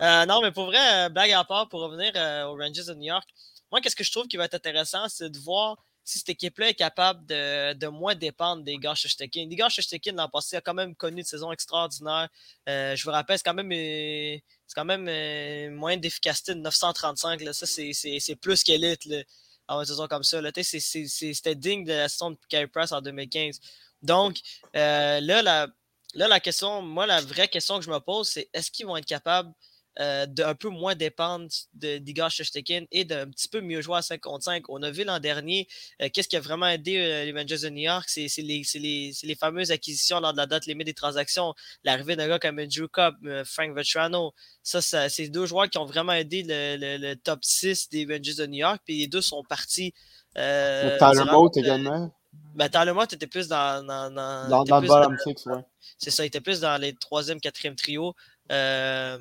Euh, 0.00 0.26
non, 0.26 0.40
mais 0.42 0.52
pour 0.52 0.66
vrai, 0.66 1.10
blague 1.10 1.32
à 1.32 1.44
part, 1.44 1.68
pour 1.68 1.80
revenir 1.80 2.12
aux 2.48 2.56
Rangers 2.56 2.84
de 2.86 2.94
New 2.94 3.06
York, 3.06 3.28
moi, 3.72 3.80
qu'est-ce 3.80 3.96
que 3.96 4.04
je 4.04 4.12
trouve 4.12 4.28
qui 4.28 4.36
va 4.36 4.44
être 4.44 4.54
intéressant, 4.54 5.08
c'est 5.08 5.30
de 5.30 5.38
voir 5.38 5.76
si 6.06 6.18
cette 6.20 6.28
équipe-là 6.28 6.68
est 6.68 6.74
capable 6.74 7.26
de, 7.26 7.72
de, 7.72 7.88
moins 7.88 8.14
dépendre 8.14 8.62
des 8.62 8.78
gars 8.78 8.94
Shoshtekin. 8.94 9.46
Les 9.50 9.56
gars 9.56 9.68
Shoshtekin 9.68 10.12
l'an 10.12 10.28
passé 10.28 10.56
a 10.56 10.60
quand 10.60 10.72
même 10.72 10.94
connu 10.94 11.18
une 11.18 11.26
saison 11.26 11.50
extraordinaire. 11.50 12.28
Euh, 12.68 12.94
je 12.94 13.04
vous 13.04 13.10
rappelle, 13.10 13.36
c'est 13.38 13.44
quand 13.44 13.54
même, 13.54 13.72
euh, 13.72 14.38
c'est 14.68 14.74
quand 14.76 14.84
même 14.84 15.08
euh, 15.08 15.70
moyen 15.72 15.96
d'efficacité 15.96 16.54
de 16.54 16.60
935. 16.60 17.40
Là. 17.40 17.52
Ça, 17.52 17.66
c'est 17.66 18.36
plus 18.40 18.62
qu'élite 18.62 19.08
en 19.68 19.80
une 19.80 19.86
saison 19.86 20.06
comme 20.06 20.22
ça. 20.22 20.40
C'était 20.62 21.54
digne 21.54 21.84
de 21.84 21.92
la 21.92 22.08
saison 22.08 22.30
de 22.30 22.38
Carey 22.48 22.66
Price 22.66 22.92
en 22.92 23.00
2015. 23.00 23.60
Donc, 24.02 24.38
là, 24.74 25.20
la, 25.20 25.66
là, 26.14 26.28
la 26.28 26.40
question, 26.40 26.82
moi, 26.82 27.06
la 27.06 27.20
vraie 27.20 27.48
question 27.48 27.78
que 27.78 27.84
je 27.84 27.90
me 27.90 27.98
pose, 27.98 28.28
c'est 28.28 28.48
est-ce 28.52 28.70
qu'ils 28.70 28.86
vont 28.86 28.96
être 28.96 29.06
capables 29.06 29.52
euh, 30.00 30.26
d'un 30.26 30.54
peu 30.54 30.68
moins 30.68 30.94
dépendre 30.94 31.48
d'Igor 31.74 32.30
Shoshtekin 32.30 32.84
et 32.92 33.04
d'un 33.04 33.26
petit 33.28 33.48
peu 33.48 33.60
mieux 33.60 33.80
jouer 33.80 33.98
à 33.98 34.02
5 34.02 34.20
contre 34.20 34.44
5. 34.44 34.68
On 34.68 34.82
a 34.82 34.90
vu 34.90 35.04
l'an 35.04 35.18
dernier, 35.20 35.68
euh, 36.02 36.08
qu'est-ce 36.12 36.28
qui 36.28 36.36
a 36.36 36.40
vraiment 36.40 36.66
aidé 36.66 36.98
euh, 36.98 37.24
les 37.24 37.32
Rangers 37.32 37.58
de 37.62 37.70
New 37.70 37.82
York, 37.82 38.04
c'est 38.08 38.28
les, 38.38 38.62
les, 38.74 39.12
les, 39.22 39.34
fameuses 39.34 39.70
acquisitions 39.70 40.20
lors 40.20 40.32
de 40.32 40.38
la 40.38 40.46
date 40.46 40.66
limite 40.66 40.86
des 40.86 40.94
transactions. 40.94 41.54
L'arrivée 41.84 42.16
d'un 42.16 42.28
gars 42.28 42.38
comme 42.38 42.58
Andrew 42.58 42.88
Cobb, 42.90 43.16
Frank 43.44 43.74
Vetrano, 43.74 44.32
ça, 44.62 44.80
c'est 45.08 45.28
deux 45.28 45.46
joueurs 45.46 45.70
qui 45.70 45.78
ont 45.78 45.86
vraiment 45.86 46.12
aidé 46.12 46.42
le, 46.42 46.98
le, 46.98 47.14
top 47.14 47.44
6 47.44 47.88
des 47.90 48.04
Rangers 48.04 48.34
de 48.34 48.46
New 48.46 48.58
York, 48.58 48.80
puis 48.84 48.98
les 48.98 49.06
deux 49.06 49.22
sont 49.22 49.42
partis. 49.44 49.94
Euh, 50.36 50.98
Tyler 50.98 51.22
également? 51.56 52.12
Ben, 52.54 52.68
Tyler 52.68 52.92
était 53.10 53.26
plus 53.26 53.48
dans. 53.48 53.84
Dans, 53.86 54.10
dans, 54.10 54.64
dans, 54.64 54.80
le 54.80 54.86
bottom 54.86 55.16
6, 55.18 55.46
ouais. 55.46 55.64
C'est 55.98 56.10
ça, 56.10 56.24
il 56.24 56.28
était 56.28 56.40
plus 56.40 56.60
dans 56.60 56.80
les 56.80 56.94
troisième, 56.94 57.40
quatrième 57.40 57.76
trio. 57.76 58.14
Euh, 58.52 59.18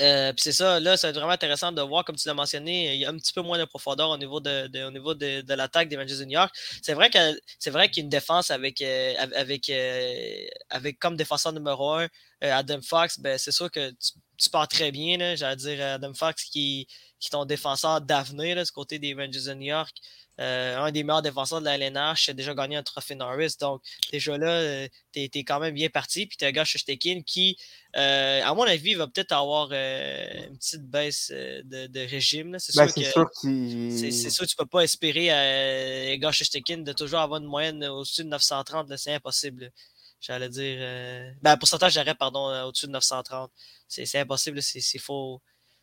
euh, 0.00 0.32
c'est 0.36 0.52
ça, 0.52 0.78
là, 0.80 0.96
c'est 0.96 1.10
vraiment 1.12 1.30
intéressant 1.32 1.72
de 1.72 1.82
voir, 1.82 2.04
comme 2.04 2.16
tu 2.16 2.28
l'as 2.28 2.34
mentionné, 2.34 2.94
il 2.94 3.00
y 3.00 3.04
a 3.04 3.10
un 3.10 3.16
petit 3.16 3.32
peu 3.32 3.42
moins 3.42 3.58
de 3.58 3.64
profondeur 3.64 4.10
au 4.10 4.16
niveau 4.16 4.40
de, 4.40 4.86
au 4.86 4.90
niveau 4.90 5.14
de, 5.14 5.40
de 5.40 5.54
l'attaque 5.54 5.88
des 5.88 5.96
Rangers 5.96 6.18
de 6.18 6.24
New 6.24 6.32
York. 6.32 6.54
C'est 6.82 6.94
vrai 6.94 7.10
que 7.10 7.18
c'est 7.58 7.70
vrai 7.70 7.88
qu'il 7.90 8.02
y 8.02 8.04
a 8.04 8.04
une 8.04 8.10
défense 8.10 8.50
avec 8.50 8.80
euh, 8.80 9.14
avec 9.34 9.68
euh, 9.70 10.46
avec 10.70 10.98
comme 10.98 11.16
défenseur 11.16 11.52
numéro 11.52 11.94
un 11.94 12.08
Adam 12.40 12.80
Fox, 12.82 13.18
ben 13.18 13.36
c'est 13.38 13.50
sûr 13.52 13.70
que 13.70 13.90
tu, 13.90 14.12
tu 14.36 14.50
pars 14.50 14.68
très 14.68 14.92
bien, 14.92 15.34
j'allais 15.34 15.56
dire 15.56 15.84
Adam 15.84 16.14
Fox 16.14 16.44
qui, 16.44 16.86
qui 17.20 17.28
est 17.28 17.30
ton 17.30 17.44
défenseur 17.44 18.00
d'avenir 18.00 18.62
du 18.62 18.70
côté 18.70 18.98
des 18.98 19.14
Rangers 19.14 19.44
de 19.46 19.54
New 19.54 19.66
York. 19.66 19.96
Euh, 20.40 20.78
un 20.78 20.92
des 20.92 21.02
meilleurs 21.02 21.22
défenseurs 21.22 21.58
de 21.60 21.64
la 21.64 21.74
LNH, 21.76 22.28
a 22.28 22.32
déjà 22.32 22.54
gagné 22.54 22.76
un 22.76 22.82
trophée 22.84 23.16
Norris. 23.16 23.56
Donc, 23.60 23.82
déjà 24.12 24.38
là, 24.38 24.46
euh, 24.46 24.88
tu 25.12 25.22
es, 25.22 25.44
quand 25.44 25.58
même 25.58 25.74
bien 25.74 25.88
parti. 25.88 26.26
Puis 26.26 26.36
tu 26.36 26.44
as 26.44 26.64
Shustekin 26.64 27.22
qui, 27.26 27.56
euh, 27.96 28.40
à 28.44 28.54
mon 28.54 28.62
avis, 28.62 28.94
va 28.94 29.08
peut-être 29.08 29.32
avoir 29.32 29.72
une 29.72 30.56
petite 30.56 30.84
baisse 30.84 31.30
de, 31.32 32.08
régime. 32.08 32.56
C'est 32.60 32.76
ben, 32.76 32.86
sûr, 32.86 33.04
sûr 33.04 33.30
que 33.42 33.90
c'est 33.90 34.30
sûr 34.30 34.44
que 34.44 34.50
tu 34.50 34.56
peux 34.56 34.66
pas 34.66 34.82
espérer 34.82 35.30
à 35.30 36.16
gars 36.16 36.30
de 36.30 36.92
toujours 36.92 37.18
avoir 37.18 37.40
une 37.40 37.48
moyenne 37.48 37.84
au-dessus 37.86 38.22
de 38.22 38.28
930. 38.28 38.96
C'est 38.96 39.14
impossible. 39.14 39.72
J'allais 40.20 40.48
dire. 40.48 41.34
Ben, 41.42 41.56
pourcentage 41.56 41.96
d'arrêt, 41.96 42.14
pardon, 42.14 42.64
au-dessus 42.64 42.86
de 42.86 42.92
930. 42.92 43.50
C'est 43.88 44.18
impossible. 44.20 44.62
C'est 44.62 44.98
faux 44.98 45.42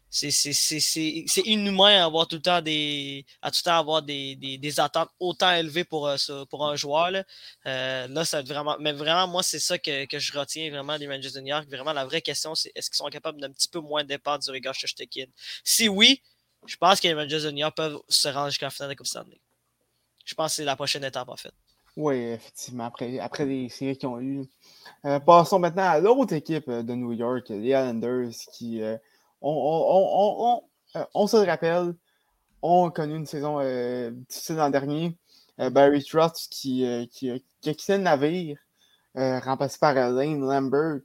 c'est 0.09 1.41
inhumain 1.45 2.01
à 2.01 2.05
avoir 2.05 2.27
tout 2.27 2.37
le 2.37 2.41
temps 2.41 2.61
des 2.61 3.25
à 3.41 3.51
tout 3.51 3.59
le 3.65 3.69
temps 3.69 3.77
avoir 3.77 4.01
des, 4.01 4.35
des, 4.35 4.57
des 4.57 4.79
attentes 4.79 5.09
autant 5.19 5.51
élevées 5.51 5.83
pour, 5.83 6.07
euh, 6.07 6.15
pour 6.49 6.65
un 6.65 6.75
joueur. 6.75 7.11
Là, 7.11 7.23
euh, 7.65 8.07
là 8.07 8.41
vraiment. 8.43 8.77
Mais 8.79 8.93
vraiment, 8.93 9.27
moi, 9.27 9.43
c'est 9.43 9.59
ça 9.59 9.77
que, 9.77 10.05
que, 10.05 10.19
je 10.19 10.37
retiens 10.37 10.69
vraiment 10.69 10.97
des 10.97 11.07
de 11.07 11.39
New 11.39 11.47
York. 11.47 11.67
Vraiment, 11.69 11.93
la 11.93 12.05
vraie 12.05 12.21
question, 12.21 12.55
c'est 12.55 12.71
est-ce 12.75 12.89
qu'ils 12.89 12.97
sont 12.97 13.09
capables 13.09 13.41
d'un 13.41 13.51
petit 13.51 13.67
peu 13.67 13.79
moins 13.79 14.03
dépendre 14.03 14.43
du 14.43 14.51
regard 14.51 14.73
Shostakin? 14.73 15.25
Si 15.63 15.89
oui, 15.89 16.21
je 16.65 16.77
pense 16.77 16.99
que 16.99 17.07
les 17.07 17.13
de 17.13 17.51
New 17.51 17.57
York 17.57 17.75
peuvent 17.75 17.99
se 18.07 18.27
rendre 18.29 18.49
jusqu'à 18.49 18.67
la 18.67 18.71
finale 18.71 18.91
de 18.91 18.95
Coupe 18.95 19.07
Stanley. 19.07 19.39
Je 20.23 20.33
pense 20.33 20.51
que 20.51 20.55
c'est 20.57 20.65
la 20.65 20.75
prochaine 20.75 21.03
étape 21.03 21.29
en 21.29 21.35
fait. 21.35 21.53
Oui, 21.97 22.15
effectivement, 22.15 22.85
après, 22.85 23.19
après 23.19 23.45
les 23.45 23.69
séries 23.69 23.97
qu'ils 23.97 24.09
ont 24.09 24.19
eues. 24.19 24.45
Euh, 25.05 25.19
passons 25.19 25.59
maintenant 25.59 25.83
à 25.83 25.99
l'autre 25.99 26.33
équipe 26.33 26.69
de 26.69 26.93
New 26.93 27.13
York, 27.13 27.47
les 27.49 27.69
Islanders, 27.69 28.31
qui 28.53 28.81
on, 29.45 30.61
euh, 30.95 31.05
on, 31.13 31.27
se 31.27 31.37
le 31.37 31.43
rappelle, 31.43 31.93
on 32.61 32.87
a 32.87 32.91
connu 32.91 33.15
une 33.15 33.25
saison 33.25 33.59
euh, 33.59 34.11
difficile 34.11 34.55
l'an 34.55 34.69
dernier. 34.69 35.17
Euh, 35.59 35.69
Barry 35.69 36.03
Trotz 36.03 36.47
qui, 36.49 37.09
qui, 37.11 37.31
a 37.31 37.39
quitté 37.61 37.97
le 37.97 38.03
navire, 38.03 38.57
remplacé 39.15 39.77
par 39.79 39.93
Lane 39.93 40.41
Lambert. 40.41 41.01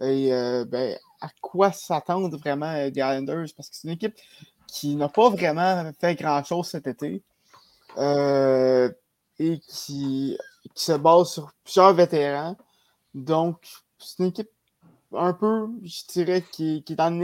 Et 0.00 0.30
ben, 0.30 0.96
à 1.20 1.28
quoi 1.40 1.72
s'attendre 1.72 2.36
vraiment 2.38 2.72
des 2.88 3.00
Islanders? 3.00 3.48
Parce 3.56 3.68
que 3.68 3.76
c'est 3.76 3.88
une 3.88 3.94
équipe 3.94 4.16
qui 4.66 4.94
n'a 4.94 5.08
pas 5.08 5.28
vraiment 5.28 5.90
fait 5.98 6.14
grand-chose 6.14 6.68
cet 6.68 6.86
été. 6.86 7.22
et 7.98 9.58
qui, 9.60 10.38
qui, 10.74 10.84
se 10.84 10.92
base 10.92 11.32
sur 11.32 11.52
plusieurs 11.64 11.92
vétérans. 11.94 12.56
Donc, 13.14 13.66
c'est 13.98 14.20
une 14.20 14.26
équipe 14.26 14.50
un 15.12 15.32
peu, 15.32 15.68
je 15.82 16.02
dirais, 16.12 16.44
qui, 16.52 16.82
qui 16.84 16.92
est 16.92 17.00
en. 17.00 17.20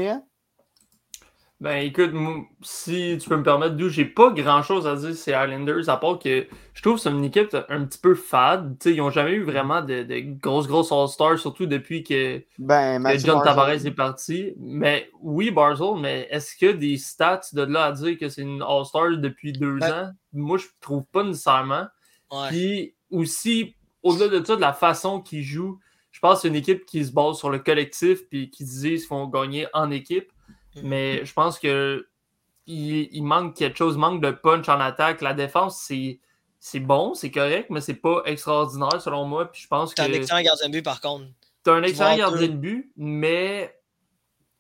Ben 1.58 1.78
écoute, 1.78 2.10
si 2.60 3.16
tu 3.18 3.28
peux 3.30 3.36
me 3.38 3.42
permettre, 3.42 3.76
d'où 3.76 3.88
j'ai 3.88 4.04
pas 4.04 4.30
grand 4.30 4.62
chose 4.62 4.86
à 4.86 4.94
dire 4.94 5.14
ces 5.14 5.30
Islanders, 5.30 5.88
à 5.88 5.96
part 5.96 6.18
que 6.18 6.46
je 6.74 6.82
trouve 6.82 6.96
que 6.96 7.00
c'est 7.00 7.10
une 7.10 7.24
équipe 7.24 7.56
un 7.70 7.86
petit 7.86 7.98
peu 7.98 8.14
fade. 8.14 8.76
sais, 8.82 8.92
ils 8.92 8.98
n'ont 8.98 9.10
jamais 9.10 9.32
eu 9.32 9.42
vraiment 9.42 9.80
de, 9.80 10.02
de 10.02 10.38
grosses, 10.38 10.68
grosses 10.68 10.92
All-Stars, 10.92 11.38
surtout 11.38 11.64
depuis 11.64 12.04
que, 12.04 12.42
ben, 12.58 13.02
John 13.18 13.42
Tavares 13.42 13.86
est 13.86 13.90
parti. 13.90 14.52
Mais 14.58 15.08
oui, 15.22 15.50
Barzell, 15.50 15.98
mais 15.98 16.28
est-ce 16.30 16.54
que 16.56 16.72
des 16.72 16.98
stats 16.98 17.40
de 17.54 17.62
là 17.62 17.86
à 17.86 17.92
dire 17.92 18.18
que 18.18 18.28
c'est 18.28 18.42
une 18.42 18.62
All-Star 18.62 19.16
depuis 19.16 19.52
deux 19.52 19.78
ben 19.78 19.92
ans? 19.92 20.10
Moi, 20.34 20.58
je 20.58 20.66
trouve 20.82 21.06
pas 21.06 21.22
nécessairement. 21.22 21.86
Puis 22.48 22.94
aussi, 23.10 23.74
au-delà 24.02 24.28
de 24.28 24.44
ça, 24.44 24.56
de 24.56 24.60
la 24.60 24.74
façon 24.74 25.22
qu'ils 25.22 25.42
jouent, 25.42 25.78
je 26.10 26.20
pense 26.20 26.36
que 26.36 26.42
c'est 26.42 26.48
une 26.48 26.56
équipe 26.56 26.86
qui 26.86 27.04
se 27.04 27.12
base 27.12 27.36
sur 27.36 27.50
le 27.50 27.58
collectif 27.58 28.26
puis 28.28 28.50
qui 28.50 28.64
disent 28.64 29.06
qu'ils 29.06 29.08
vont 29.08 29.26
gagner 29.26 29.66
en 29.74 29.90
équipe. 29.90 30.30
Mais 30.82 31.24
je 31.24 31.32
pense 31.32 31.58
que 31.58 32.06
il, 32.66 33.22
manque 33.22 33.54
quelque 33.54 33.76
chose, 33.76 33.96
manque 33.96 34.20
de 34.20 34.30
punch 34.30 34.68
en 34.68 34.80
attaque. 34.80 35.20
La 35.20 35.34
défense, 35.34 35.80
c'est 35.80 36.20
c'est 36.58 36.80
bon, 36.80 37.14
c'est 37.14 37.30
correct, 37.30 37.70
mais 37.70 37.80
c'est 37.80 37.94
pas 37.94 38.22
extraordinaire 38.24 39.00
selon 39.00 39.24
moi. 39.24 39.50
Puis 39.50 39.62
je 39.62 39.68
pense 39.68 39.90
que. 39.90 39.96
T'as 39.96 40.08
un 40.08 40.12
excellent 40.12 40.42
gardien 40.42 40.68
de 40.68 40.72
but 40.72 40.82
par 40.82 41.00
contre. 41.00 41.26
T'as 41.62 41.74
un 41.74 41.82
excellent 41.82 42.16
gardien 42.16 42.48
de 42.48 42.54
but, 42.54 42.92
mais 42.96 43.76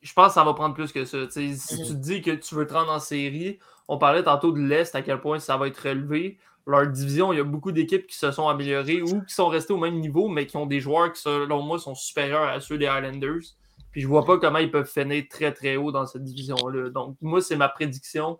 je 0.02 0.12
pense 0.12 0.28
que 0.28 0.34
ça 0.34 0.44
va 0.44 0.54
prendre 0.54 0.74
plus 0.74 0.92
que 0.92 1.04
ça. 1.04 1.28
Si 1.28 1.40
Mhm. 1.40 1.56
tu 1.68 1.88
te 1.88 1.92
dis 1.92 2.22
que 2.22 2.30
tu 2.30 2.54
veux 2.54 2.66
te 2.66 2.74
rendre 2.74 2.92
en 2.92 3.00
série, 3.00 3.58
on 3.88 3.98
parlait 3.98 4.22
tantôt 4.22 4.52
de 4.52 4.60
l'Est, 4.60 4.94
à 4.94 5.02
quel 5.02 5.20
point 5.20 5.38
ça 5.38 5.56
va 5.56 5.68
être 5.68 5.88
relevé. 5.88 6.38
Leur 6.66 6.86
division, 6.88 7.32
il 7.32 7.36
y 7.36 7.40
a 7.40 7.44
beaucoup 7.44 7.70
d'équipes 7.72 8.06
qui 8.06 8.16
se 8.16 8.32
sont 8.32 8.48
améliorées 8.48 9.00
ou 9.00 9.22
qui 9.22 9.34
sont 9.34 9.48
restées 9.48 9.72
au 9.72 9.78
même 9.78 10.00
niveau, 10.00 10.28
mais 10.28 10.46
qui 10.46 10.56
ont 10.56 10.66
des 10.66 10.80
joueurs 10.80 11.12
qui, 11.12 11.20
selon 11.20 11.62
moi, 11.62 11.78
sont 11.78 11.94
supérieurs 11.94 12.48
à 12.48 12.60
ceux 12.60 12.76
des 12.76 12.86
Highlanders. 12.86 13.54
Puis 13.96 14.02
je 14.02 14.08
vois 14.08 14.26
pas 14.26 14.36
comment 14.36 14.58
ils 14.58 14.70
peuvent 14.70 14.90
finir 14.90 15.24
très 15.30 15.54
très 15.54 15.76
haut 15.76 15.90
dans 15.90 16.04
cette 16.04 16.22
division-là. 16.22 16.90
Donc, 16.90 17.16
moi, 17.22 17.40
c'est 17.40 17.56
ma 17.56 17.70
prédiction. 17.70 18.38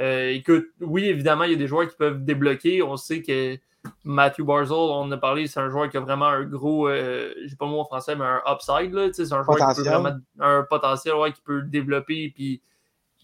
Euh, 0.00 0.30
écoute, 0.30 0.64
oui, 0.80 1.04
évidemment, 1.04 1.44
il 1.44 1.50
y 1.50 1.54
a 1.54 1.58
des 1.58 1.66
joueurs 1.66 1.86
qui 1.86 1.94
peuvent 1.94 2.24
débloquer. 2.24 2.82
On 2.82 2.96
sait 2.96 3.20
que 3.20 3.58
Matthew 4.02 4.44
Barzell, 4.44 4.78
on 4.78 5.12
a 5.12 5.18
parlé, 5.18 5.46
c'est 5.46 5.60
un 5.60 5.68
joueur 5.68 5.90
qui 5.90 5.98
a 5.98 6.00
vraiment 6.00 6.28
un 6.28 6.44
gros, 6.44 6.88
euh, 6.88 7.34
j'ai 7.44 7.54
pas 7.54 7.66
le 7.66 7.72
mot 7.72 7.80
en 7.80 7.84
français, 7.84 8.16
mais 8.16 8.24
un 8.24 8.40
upside. 8.50 9.12
C'est 9.12 9.30
un 9.30 9.42
joueur 9.42 9.58
qui 9.58 9.82
peut 9.82 9.86
vraiment, 9.86 10.16
un 10.40 10.62
potentiel 10.62 11.16
ouais, 11.16 11.32
qui 11.32 11.42
peut 11.42 11.60
développer 11.60 12.32
puis 12.34 12.62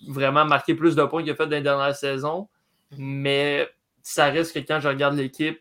vraiment 0.07 0.45
marquer 0.45 0.75
plus 0.75 0.95
de 0.95 1.05
points 1.05 1.23
qu'il 1.23 1.33
a 1.33 1.35
fait 1.35 1.47
dans 1.47 1.57
les 1.57 1.63
dernières 1.63 1.97
saisons. 1.97 2.51
Mais 2.99 3.67
ça 4.03 4.27
reste 4.27 4.53
que 4.53 4.59
quand 4.59 4.81
je 4.81 4.89
regarde 4.89 5.15
l'équipe, 5.15 5.59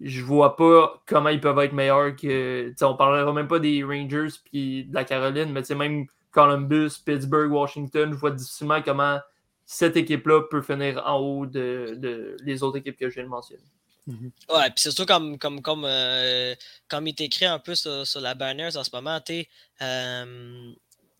je 0.00 0.22
vois 0.22 0.56
pas 0.56 1.02
comment 1.06 1.28
ils 1.28 1.40
peuvent 1.40 1.58
être 1.60 1.72
meilleurs 1.72 2.14
que. 2.16 2.68
tu 2.68 2.74
sais, 2.76 2.84
On 2.84 2.96
parlera 2.96 3.32
même 3.32 3.48
pas 3.48 3.58
des 3.58 3.82
Rangers 3.84 4.28
puis 4.44 4.84
de 4.84 4.94
la 4.94 5.04
Caroline, 5.04 5.52
mais 5.52 5.62
même 5.74 6.06
Columbus, 6.30 6.90
Pittsburgh, 7.04 7.50
Washington, 7.52 8.10
je 8.12 8.16
vois 8.16 8.32
difficilement 8.32 8.82
comment 8.82 9.20
cette 9.64 9.96
équipe-là 9.96 10.42
peut 10.50 10.60
finir 10.62 11.02
en 11.06 11.18
haut 11.18 11.46
de, 11.46 11.94
de 11.96 12.36
les 12.44 12.62
autres 12.62 12.78
équipes 12.78 12.98
que 12.98 13.08
je 13.08 13.14
viens 13.14 13.24
de 13.24 13.28
mentionner. 13.28 13.62
Ouais, 14.06 14.64
puis 14.66 14.74
c'est 14.76 14.90
surtout 14.90 15.06
comme, 15.06 15.38
comme, 15.38 15.62
comme, 15.62 15.84
euh, 15.86 16.54
comme 16.88 17.06
il 17.06 17.10
est 17.10 17.20
écrit 17.22 17.46
un 17.46 17.58
peu 17.58 17.74
sur, 17.74 18.06
sur 18.06 18.20
la 18.20 18.34
Banners 18.34 18.76
en 18.76 18.84
ce 18.84 18.90
moment, 18.92 19.18
t'sais, 19.20 19.48
euh, 19.80 20.72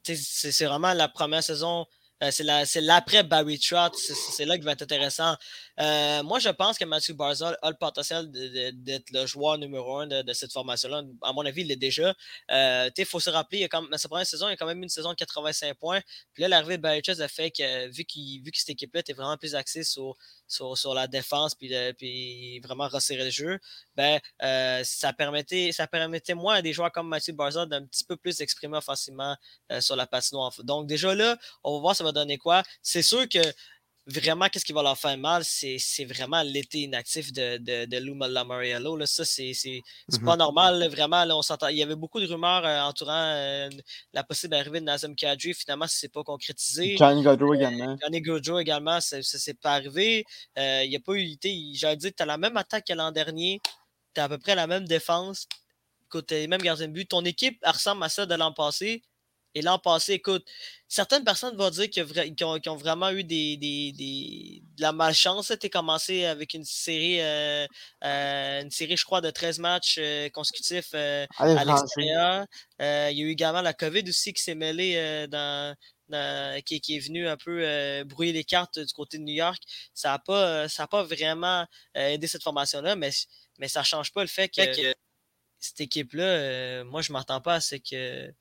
t'sais, 0.03 0.17
c'est 0.17 0.53
c'est 0.53 0.67
vraiment 0.67 0.93
la 0.93 1.09
première 1.09 1.43
saison, 1.43 1.87
euh, 2.23 2.31
c'est 2.31 2.43
la- 2.45 2.67
c'est 2.67 2.83
l'après 2.83 3.23
Barry 3.23 3.59
Trotz, 3.59 3.97
c'est- 3.97 4.13
c'est 4.15 4.45
là 4.45 4.59
qui 4.59 4.65
va 4.65 4.73
être 4.73 4.83
intéressant. 4.83 5.35
Euh, 5.81 6.23
moi, 6.23 6.39
je 6.39 6.49
pense 6.51 6.79
que 6.79 6.85
Matthew 6.85 7.13
Barzal 7.13 7.59
a 7.61 7.71
le 7.71 7.77
potentiel 7.77 8.31
d'être 8.31 9.11
le 9.11 9.27
joueur 9.27 9.59
numéro 9.59 9.99
un 9.99 10.07
de, 10.07 10.33
cette 10.33 10.53
formation-là. 10.53 11.03
À 11.23 11.33
mon 11.33 11.45
avis, 11.45 11.63
il 11.63 11.69
l'est 11.69 11.77
déjà. 11.77 12.15
Euh, 12.51 12.91
il 12.97 13.05
faut 13.05 13.21
se 13.21 13.31
rappeler, 13.31 13.69
sa 13.97 14.09
première 14.09 14.27
saison, 14.27 14.49
il 14.49 14.51
y 14.51 14.55
a 14.55 14.57
quand 14.57 14.67
même 14.67 14.83
une 14.83 14.89
saison 14.89 15.11
de 15.11 15.17
85 15.17 15.75
points. 15.75 16.01
Puis 16.33 16.43
là, 16.43 16.49
l'arrivée 16.49 16.79
de 16.79 17.01
Trotz 17.01 17.21
a 17.21 17.29
fait 17.29 17.51
que, 17.51 17.89
vu, 17.89 18.05
qu'il 18.05 18.43
vu 18.43 18.51
que 18.51 18.59
cette 18.59 18.71
équipe-là 18.71 19.01
était 19.01 19.13
vraiment 19.13 19.37
plus 19.37 19.55
axée 19.55 19.83
sur, 19.83 20.17
la 20.95 21.07
défense, 21.07 21.55
puis, 21.55 22.61
vraiment 22.61 22.89
resserrer 22.89 23.25
le 23.25 23.31
jeu, 23.31 23.59
ben, 23.97 24.21
euh, 24.43 24.83
ça, 24.85 25.13
permettait, 25.13 25.73
ça 25.73 25.87
permettait 25.87 26.35
moins 26.35 26.57
à 26.57 26.63
des 26.63 26.73
joueurs 26.73 26.93
comme 26.93 27.09
Mathieu 27.09 27.33
Barzal 27.33 27.69
d'un 27.69 27.85
petit 27.85 28.05
peu 28.05 28.17
plus 28.17 28.33
s'exprimer 28.33 28.77
offensivement 28.77 29.37
sur 29.81 29.97
la 29.97 30.07
patinoire. 30.07 30.53
Donc, 30.63 30.87
déjà 30.87 31.15
là, 31.15 31.37
on 31.65 31.75
va 31.75 31.81
voir 31.81 31.97
ça 31.97 32.05
va 32.05 32.13
donner 32.13 32.39
quoi. 32.39 32.63
C'est 32.83 33.03
sûr 33.03 33.29
que 33.29 33.41
vraiment, 34.07 34.49
qu'est-ce 34.49 34.65
qui 34.65 34.73
va 34.73 34.83
leur 34.83 34.99
faire 34.99 35.17
mal, 35.17 35.43
c'est 35.45 36.05
vraiment 36.05 36.43
l'été 36.43 36.81
inactif 36.81 37.33
de, 37.33 37.57
de, 37.59 37.87
de 37.87 37.97
Lou 37.99 38.15
Lamoriello. 38.19 38.97
Là. 38.97 39.07
Ça, 39.07 39.25
c'est 39.25 39.53
Mhm. 40.13 40.25
pas 40.25 40.37
normal. 40.37 40.79
là, 40.79 40.89
vraiment, 40.89 41.25
là, 41.25 41.37
on 41.37 41.43
s'entend. 41.43 41.69
Il 41.69 41.77
y 41.77 41.83
avait 41.83 41.97
beaucoup 41.97 42.21
de 42.21 42.27
rumeurs 42.27 42.65
euh, 42.65 42.83
entourant 42.83 43.13
euh, 43.35 43.69
la 44.13 44.25
possible 44.25 44.55
arrivée 44.55 44.81
de 44.81 44.85
Nazem 44.85 45.15
Kadri. 45.17 45.55
Finalement, 45.55 45.87
ça 45.87 45.97
s'est 45.99 46.09
pas 46.09 46.23
concrétisé. 46.23 46.97
Johnny 46.99 47.23
Gaudreau 47.23 47.55
également. 47.55 47.97
Johnny 48.03 48.21
Gaudreau 48.21 48.59
également, 48.59 49.01
ça 49.01 49.19
ne 49.19 49.23
s'est 49.23 49.55
pas 49.55 49.73
arrivé. 49.75 50.25
Euh, 50.59 50.83
il 50.85 50.91
n'y 50.91 50.97
a 50.97 51.01
pas 51.01 51.15
eu. 51.15 51.37
J'allais 51.75 51.97
dire, 51.97 52.11
tu 52.17 52.23
as 52.23 52.27
la 52.27 52.37
même 52.39 52.57
attaque 52.57 52.87
que 52.87 52.93
l'an 52.93 53.11
dernier. 53.13 53.61
Tu 54.15 54.21
as 54.21 54.25
à 54.25 54.29
peu 54.29 54.39
près 54.39 54.55
la 54.55 54.67
même 54.67 54.87
défense. 54.87 55.47
Les 56.31 56.47
mêmes 56.47 56.63
gardiens 56.63 56.87
de 56.87 56.93
but. 56.93 57.09
Ton 57.09 57.25
équipe 57.25 57.59
ressemble 57.67 58.05
à 58.05 58.09
celle 58.09 58.27
de 58.29 58.35
l'an 58.35 58.53
passé. 58.53 59.03
Et 59.55 59.63
l'an 59.63 59.79
passé, 59.79 60.15
écoute, 60.15 60.45
certaines 60.89 61.25
personnes 61.25 61.57
vont 61.57 61.71
dire 61.71 61.89
qu'ils 61.91 62.05
ont, 62.45 62.77
vraiment 62.77 63.11
eu 63.11 63.25
des, 63.25 63.57
des- 63.57 63.93
des- 63.93 64.63
de 64.77 64.83
la 64.83 64.93
malchance. 64.93 65.53
Tu 65.61 65.71
commencé 65.71 66.25
avec 66.25 66.55
une 66.55 66.65
série, 66.65 67.21
euh, 67.21 67.67
euh, 68.05 68.63
une 68.63 68.71
série, 68.71 68.97
je 68.97 69.05
crois, 69.05 69.21
de 69.21 69.31
13 69.31 69.59
matchs 69.59 69.97
euh, 69.99 70.29
consécutifs 70.31 70.91
euh, 70.95 71.27
À 71.55 71.65
l'extérieur. 71.65 72.47
Euh, 72.81 73.09
il 73.13 73.19
y 73.19 73.23
a 73.23 73.25
eu 73.27 73.31
également 73.31 73.63
la 73.63 73.73
COVID 73.75 74.03
aussi 74.09 74.33
qui 74.33 74.43
s'est 74.43 74.55
mêlée 74.55 74.97
euh, 74.97 75.27
dans, 75.27 75.75
dans- 76.09 76.63
qui, 76.65 76.81
qui 76.81 76.97
est 76.97 77.01
venue 77.01 77.29
un 77.29 77.37
peu 77.37 77.61
euh, 77.65 78.05
brouiller 78.05 78.33
les 78.33 78.45
cartes 78.45 78.79
du 78.79 78.93
côté 78.93 79.19
de 79.19 79.23
New 79.23 79.35
York. 79.35 79.63
Ça 79.95 80.11
n'a 80.11 80.19
pas, 80.19 80.65
euh, 80.65 80.69
ça 80.69 80.85
a 80.85 80.87
pas 80.89 81.03
vraiment 81.05 81.67
euh, 81.97 82.09
aidé 82.09 82.27
cette 82.27 82.43
formation-là, 82.43 82.97
mais, 82.97 83.11
mais 83.59 83.69
ça 83.69 83.81
ne 83.81 83.85
change 83.85 84.13
pas 84.13 84.23
le 84.23 84.29
fait 84.29 84.49
que 84.49 84.61
cette 85.59 85.81
équipe-là, 85.81 86.25
euh, 86.25 86.85
moi, 86.85 87.03
je 87.03 87.11
ne 87.13 87.15
m'attends 87.19 87.41
pas 87.41 87.55
à 87.55 87.61
ce 87.61 87.77
que. 87.77 88.33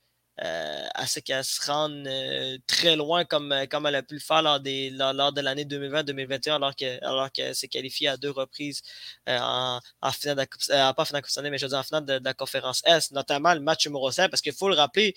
Euh, 0.41 0.85
à 0.95 1.05
ce 1.05 1.19
qu'elle 1.19 1.43
se 1.43 1.63
rende 1.69 2.07
euh, 2.07 2.57
très 2.65 2.95
loin 2.95 3.23
comme, 3.23 3.51
euh, 3.51 3.65
comme 3.67 3.85
elle 3.85 3.95
a 3.95 4.01
pu 4.01 4.15
le 4.15 4.19
faire 4.19 4.41
lors, 4.41 4.59
des, 4.59 4.89
lors, 4.89 5.13
lors 5.13 5.31
de 5.31 5.41
l'année 5.41 5.65
2020-2021 5.65 6.55
alors 6.55 6.75
qu'elle 6.75 6.97
alors 7.03 7.29
s'est 7.53 7.67
qualifiée 7.67 8.07
à 8.07 8.17
deux 8.17 8.31
reprises 8.31 8.81
euh, 9.29 9.37
en, 9.39 9.79
en 10.01 10.11
finale 10.11 10.35
de 10.35 10.41
la 10.41 10.47
Coupe, 10.47 10.61
pas 10.67 10.93
en 10.97 11.05
finale 11.05 11.21
de 11.21 11.27
la 11.27 11.43
Coupe 11.43 11.51
mais 11.51 11.57
je 11.59 11.67
en 11.67 11.83
finale 11.83 12.05
de, 12.05 12.19
de 12.19 12.25
la 12.25 12.33
conférence 12.33 12.81
S, 12.85 13.11
notamment 13.11 13.53
le 13.53 13.59
match 13.59 13.85
numéro 13.85 14.09
7, 14.11 14.31
parce 14.31 14.41
qu'il 14.41 14.53
faut 14.53 14.69
le 14.69 14.75
rappeler, 14.75 15.15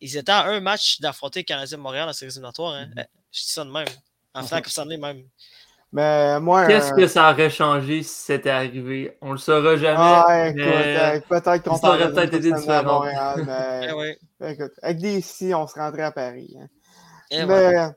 ils 0.00 0.16
étaient 0.16 0.32
à 0.32 0.46
un 0.46 0.60
match 0.60 1.00
d'affronter 1.00 1.40
le 1.40 1.44
Canadien 1.44 1.78
de 1.78 1.82
Montréal 1.82 2.04
dans 2.04 2.08
la 2.08 2.12
série 2.12 2.30
éliminatoire. 2.30 2.74
Hein. 2.74 2.90
Euh, 2.98 3.04
Je 3.32 3.40
dis 3.40 3.48
ça 3.48 3.64
de 3.64 3.70
même. 3.70 3.86
En 4.34 4.42
finale 4.42 4.48
de 4.48 4.54
la 4.54 4.62
Coupe 4.62 4.72
Stanley 4.72 4.96
même. 4.98 5.28
Mais 5.92 6.40
moi. 6.40 6.66
Qu'est-ce 6.66 6.92
euh, 6.92 6.96
que 6.96 7.06
ça 7.06 7.30
aurait 7.30 7.48
changé 7.50 8.02
si 8.02 8.12
c'était 8.14 8.50
arrivé? 8.50 9.16
On 9.20 9.32
le 9.32 9.38
saura 9.38 9.76
jamais. 9.76 9.96
Ah, 9.98 10.48
écoute, 10.48 10.62
mais- 10.64 10.98
euh, 10.98 11.20
peut-être 11.28 11.62
qu'on 11.62 11.76
ça 11.76 11.88
aurait 11.90 12.12
peut-être 12.12 12.30
d'une 12.38 12.52
été 12.52 12.52
différent. 12.52 12.94
Montréal, 12.94 13.44
mais 13.46 13.88
Eh 13.88 13.92
ouais. 13.92 14.18
écoute, 14.52 14.72
avec 14.82 14.98
des 14.98 15.18
ici, 15.18 15.52
on 15.54 15.66
se 15.66 15.74
rendrait 15.78 16.02
à 16.02 16.10
Paris. 16.12 16.56
hein. 16.60 16.66
Eh 17.30 17.44
ouais. 17.44 17.46
Mais 17.72 17.88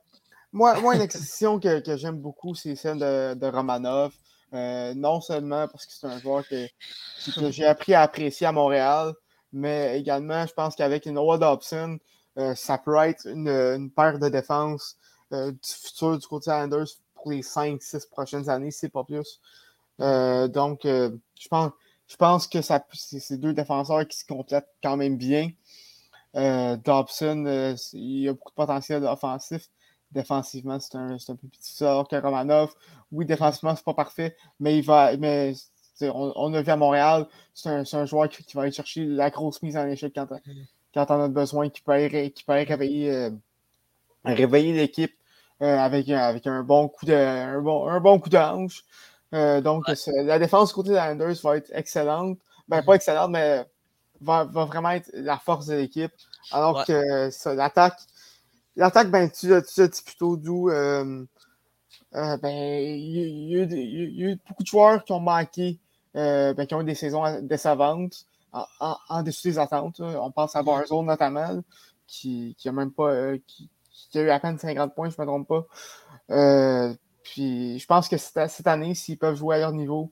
moi, 0.54 0.80
moi, 0.82 0.96
une 0.96 1.02
acquisition 1.02 1.60
que, 1.60 1.80
que 1.80 1.98
j'aime 1.98 2.18
beaucoup, 2.18 2.56
c'est 2.56 2.76
celle 2.76 3.00
de, 3.00 3.34
de 3.34 3.48
Romanov. 3.48 4.12
Euh, 4.54 4.94
non 4.96 5.22
seulement 5.22 5.68
parce 5.68 5.86
que 5.86 5.92
c'est 5.94 6.08
un 6.08 6.18
joueur 6.20 6.44
que, 6.48 6.66
que 7.40 7.52
j'ai 7.52 7.66
appris 7.68 7.94
à 7.94 8.02
apprécier 8.02 8.48
à 8.48 8.52
Montréal, 8.52 9.14
mais 9.54 10.00
également, 10.00 10.44
je 10.48 10.54
pense 10.54 10.76
qu'avec 10.76 11.06
une 11.06 11.14
Noah 11.16 11.38
Dobson, 11.38 12.00
euh, 12.40 12.56
ça 12.56 12.80
peut 12.80 12.98
être 12.98 13.28
une, 13.28 13.48
une 13.48 13.92
paire 13.92 14.18
de 14.18 14.28
défense 14.28 14.96
euh, 15.34 15.52
du 15.52 15.60
futur 15.64 16.18
du 16.18 16.26
côté 16.26 16.50
Anders 16.50 16.88
pour 17.22 17.32
les 17.32 17.42
5-6 17.42 18.10
prochaines 18.10 18.50
années, 18.50 18.72
c'est 18.72 18.90
pas 18.90 19.04
plus. 19.04 19.40
Euh, 20.00 20.48
donc, 20.48 20.86
euh, 20.86 21.12
je 21.40 21.48
pense, 21.48 21.72
je 22.08 22.16
pense 22.16 22.48
que 22.48 22.62
ça, 22.62 22.84
c'est 22.94 23.38
deux 23.38 23.54
défenseurs 23.54 24.08
qui 24.08 24.18
se 24.18 24.26
complètent 24.26 24.70
quand 24.82 24.98
même 24.98 25.18
bien. 25.18 25.50
Euh, 26.36 26.78
Dobson, 26.78 27.76
il 27.94 28.30
a 28.30 28.34
beaucoup 28.34 28.52
de 28.52 28.56
potentiel 28.56 29.04
offensif. 29.06 29.70
Défensivement, 30.12 30.80
c'est 30.80 30.96
un, 30.96 31.18
peu 31.18 31.48
difficile 31.48 31.88
alors 31.88 32.08
que 32.08 32.16
Romanov. 32.16 32.74
Oui, 33.12 33.26
défensivement, 33.26 33.76
c'est 33.76 33.86
pas 33.86 33.94
parfait, 33.94 34.36
mais 34.60 34.78
il 34.78 34.84
va. 34.84 35.16
Mais 35.18 35.54
on, 36.02 36.34
on 36.36 36.54
a 36.54 36.62
vu 36.62 36.72
à 36.72 36.78
Montréal, 36.78 37.28
c'est 37.54 37.70
un, 37.70 37.86
c'est 37.86 37.98
un 37.98 38.06
joueur 38.06 38.30
qui, 38.30 38.44
va 38.56 38.64
aller 38.64 38.72
chercher 38.72 39.06
la 39.06 39.30
grosse 39.30 39.62
mise 39.62 39.78
en 39.78 39.86
échec 39.88 40.14
quand, 40.16 40.28
quand 40.94 41.06
on 41.12 41.22
a 41.22 41.28
besoin, 41.28 41.70
qui 41.70 41.82
peut 41.82 41.92
aller, 41.92 42.32
qui 42.32 42.44
peut 42.44 42.54
réveiller, 42.54 43.30
réveiller 44.24 44.74
l'équipe 44.74 45.19
avec, 45.68 46.10
un- 46.10 46.18
avec 46.20 46.48
un 46.48 46.64
bon 46.64 46.88
coup 46.88 47.06
de 47.06 47.14
un 47.14 47.62
bon, 47.62 47.88
un 47.88 48.00
bon 48.00 48.20
coup 48.20 48.30
de 48.30 48.38
hanche. 48.38 48.84
Euh, 49.34 49.62
donc, 49.62 49.86
la 50.08 50.40
défense 50.40 50.74
côté 50.74 50.90
des 50.90 50.96
Landers 50.96 51.36
va 51.44 51.58
être 51.58 51.70
excellente. 51.74 52.40
Ben, 52.68 52.82
pas 52.84 52.96
excellente, 52.96 53.32
mais 53.32 53.66
va, 54.22 54.44
va 54.46 54.66
vraiment 54.66 54.92
être 54.92 55.10
la 55.14 55.38
force 55.38 55.66
de 55.68 55.76
l'équipe. 55.76 56.12
Alors 56.52 56.78
Ouais. 56.78 56.84
que 56.86 57.50
l'attaque, 57.56 58.00
l'attaque, 58.76 59.10
ben, 59.12 59.30
tu, 59.30 59.48
tu 59.48 59.80
l'as 59.82 59.88
dit 59.88 60.02
plutôt 60.04 60.38
d'où. 60.38 60.70
euh, 60.70 61.26
euh, 62.16 62.38
ben, 62.38 62.50
il 62.50 63.50
y, 63.50 63.60
a- 63.62 63.66
eu 64.32 64.40
beaucoup 64.48 64.64
de 64.64 64.68
joueurs 64.68 65.04
qui 65.04 65.12
ont 65.12 65.20
manqué, 65.20 65.80
euh, 66.16 66.54
ben, 66.54 66.66
qui 66.66 66.74
ont 66.76 66.82
eu 66.82 66.86
des 66.86 66.96
saisons 66.96 67.42
décevantes 67.42 68.26
en, 68.52 68.66
en, 68.80 68.98
en 69.10 69.24
dessous 69.24 69.44
des 69.48 69.60
attentes. 69.60 70.00
là. 70.00 70.20
On 70.24 70.32
pense 70.32 70.56
à 70.56 70.64
Barzell 70.64 71.04
notamment, 71.04 71.42
là, 71.52 71.62
qui, 72.08 72.56
qui 72.58 72.68
a 72.70 72.72
même 72.72 72.92
pas. 72.92 73.12
euh, 73.12 73.38
qui, 73.48 73.70
qui 74.10 74.20
a 74.20 74.22
eu 74.22 74.30
à 74.30 74.40
peine 74.40 74.58
50 74.58 74.96
points, 74.96 75.10
je 75.10 75.16
ne 75.18 75.22
me 75.22 75.28
trompe 75.28 75.48
pas. 75.48 75.66
Euh, 76.32 76.94
puis 77.24 77.80
je 77.80 77.86
pense 77.86 78.08
que 78.10 78.18
cette, 78.18 78.68
année, 78.68 78.96
s'ils 78.96 79.18
peuvent 79.18 79.36
jouer 79.36 79.56
à 79.56 79.60
leur 79.60 79.72
niveau, 79.72 80.12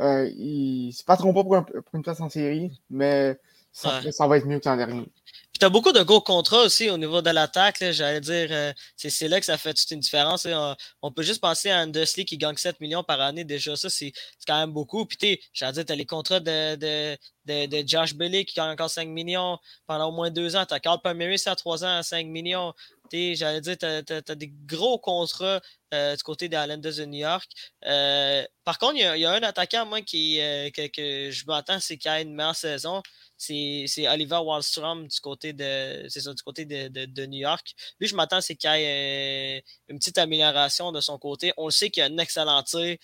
euh, 0.00 0.28
ils 0.36 0.88
ne 0.88 0.92
se 0.92 1.04
battront 1.04 1.32
pas 1.34 1.42
pour, 1.42 1.56
un- 1.56 1.62
pour 1.62 1.94
une 1.94 2.02
place 2.02 2.20
en 2.20 2.28
série, 2.28 2.80
mais 2.90 3.38
ça, 3.72 4.00
Ouais. 4.00 4.12
ça 4.12 4.26
va 4.26 4.38
être 4.38 4.46
mieux 4.46 4.58
que 4.60 4.68
l'an 4.68 4.76
dernier. 4.76 5.10
Puis 5.58 5.60
t'as 5.60 5.68
beaucoup 5.68 5.92
de 5.92 6.02
gros 6.02 6.20
contrats 6.20 6.62
aussi 6.62 6.88
au 6.90 6.96
niveau 6.98 7.20
de 7.20 7.30
l'attaque. 7.30 7.82
J'allais 7.90 8.20
dire, 8.20 8.48
euh, 8.50 8.72
c'est 8.96 9.28
là 9.28 9.40
que 9.40 9.46
ça 9.46 9.58
fait 9.58 9.74
toute 9.74 9.90
une 9.90 10.00
différence. 10.00 10.46
On, 10.46 10.74
on, 11.02 11.10
peut 11.10 11.22
juste 11.22 11.40
penser 11.40 11.70
à 11.70 11.84
Lee 11.84 12.24
qui 12.24 12.38
gagne 12.38 12.56
7 12.56 12.80
millions 12.80 13.02
par 13.02 13.20
année. 13.20 13.44
Déjà, 13.44 13.74
ça, 13.74 13.90
c'est 13.90 14.12
quand 14.46 14.58
même 14.58 14.72
beaucoup. 14.72 15.04
Puis 15.04 15.16
tu 15.16 15.38
j'allais 15.52 15.72
dire, 15.72 15.84
t'as 15.84 15.94
les 15.96 16.06
contrats 16.06 16.40
de, 16.40 16.76
de, 16.76 17.16
de, 17.46 17.66
de 17.66 17.88
Josh 17.88 18.14
Bailey 18.14 18.44
qui 18.44 18.54
gagne 18.54 18.70
encore 18.70 18.90
5 18.90 19.08
millions 19.08 19.58
pendant 19.86 20.08
au 20.08 20.12
moins 20.12 20.30
deux 20.30 20.54
ans. 20.54 20.64
T'as 20.64 20.78
Carl 20.80 21.00
Palmieri, 21.02 21.36
à 21.46 21.56
3 21.56 21.84
ans 21.84 21.98
à 21.98 22.02
5 22.02 22.26
millions. 22.26 22.72
J'allais 23.12 23.60
dire, 23.60 23.76
tu 23.78 23.86
as, 23.86 24.34
des 24.34 24.52
gros 24.66 24.98
contrats 24.98 25.60
euh, 25.94 26.14
du 26.14 26.22
côté 26.22 26.48
des 26.48 26.56
Islanders 26.56 26.96
de 26.96 27.04
New 27.06 27.20
York. 27.20 27.50
Euh, 27.86 28.44
par 28.64 28.78
contre, 28.78 28.96
il 28.96 29.20
y, 29.20 29.24
a 29.24 29.32
un 29.32 29.42
attaquant, 29.42 29.86
moi, 29.86 30.02
qui, 30.02 30.38
euh, 30.40 30.68
que, 30.70 30.86
que, 30.88 31.30
je 31.30 31.46
m'attends, 31.46 31.80
c'est 31.80 31.96
qu'il 31.96 32.10
y 32.10 32.14
a 32.14 32.20
une 32.20 32.34
meilleure 32.34 32.54
saison. 32.54 33.02
C'est 33.36 33.86
Oliver 34.08 34.38
Wallstrom 34.38 35.06
du 35.06 35.20
côté 35.20 35.52
de 35.52 36.06
ça, 36.08 36.34
du 36.34 36.42
côté 36.42 36.66
de, 36.66 36.88
de, 36.88 37.06
de, 37.06 37.26
New 37.26 37.38
York. 37.38 37.74
Lui, 38.00 38.08
je 38.08 38.14
m'attends, 38.14 38.40
c'est 38.40 38.56
qu'il 38.56 38.68
ait 38.70 39.64
une 39.88 39.98
petite 39.98 40.18
amélioration 40.18 40.92
de 40.92 41.00
son 41.00 41.18
côté. 41.18 41.52
On 41.56 41.66
le 41.66 41.70
sait 41.70 41.88
qu'il 41.88 42.02
a 42.02 42.06
un 42.06 42.18
excellent 42.18 42.62
tir, 42.64 42.96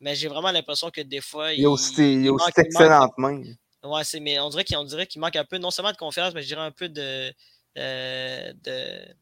mais 0.00 0.16
j'ai 0.16 0.28
vraiment 0.28 0.50
l'impression 0.50 0.90
que 0.90 1.02
des 1.02 1.20
fois. 1.20 1.52
Il, 1.52 1.64
a 1.64 1.70
aussi, 1.70 1.94
il, 1.98 2.24
il 2.24 2.30
aussi 2.30 2.50
excellente 2.56 3.12
main. 3.18 3.40
Ouais, 3.84 4.02
mais 4.20 4.40
on 4.40 4.48
dirait 4.48 4.64
qu'il 4.64 5.20
manque 5.20 5.36
un 5.36 5.44
peu, 5.44 5.58
non 5.58 5.70
seulement 5.70 5.92
de 5.92 5.96
confiance, 5.96 6.34
mais 6.34 6.42
je 6.42 6.48
dirais 6.48 6.62
un 6.62 6.70
peu 6.72 6.88
de, 6.88 7.32
de 7.76 9.14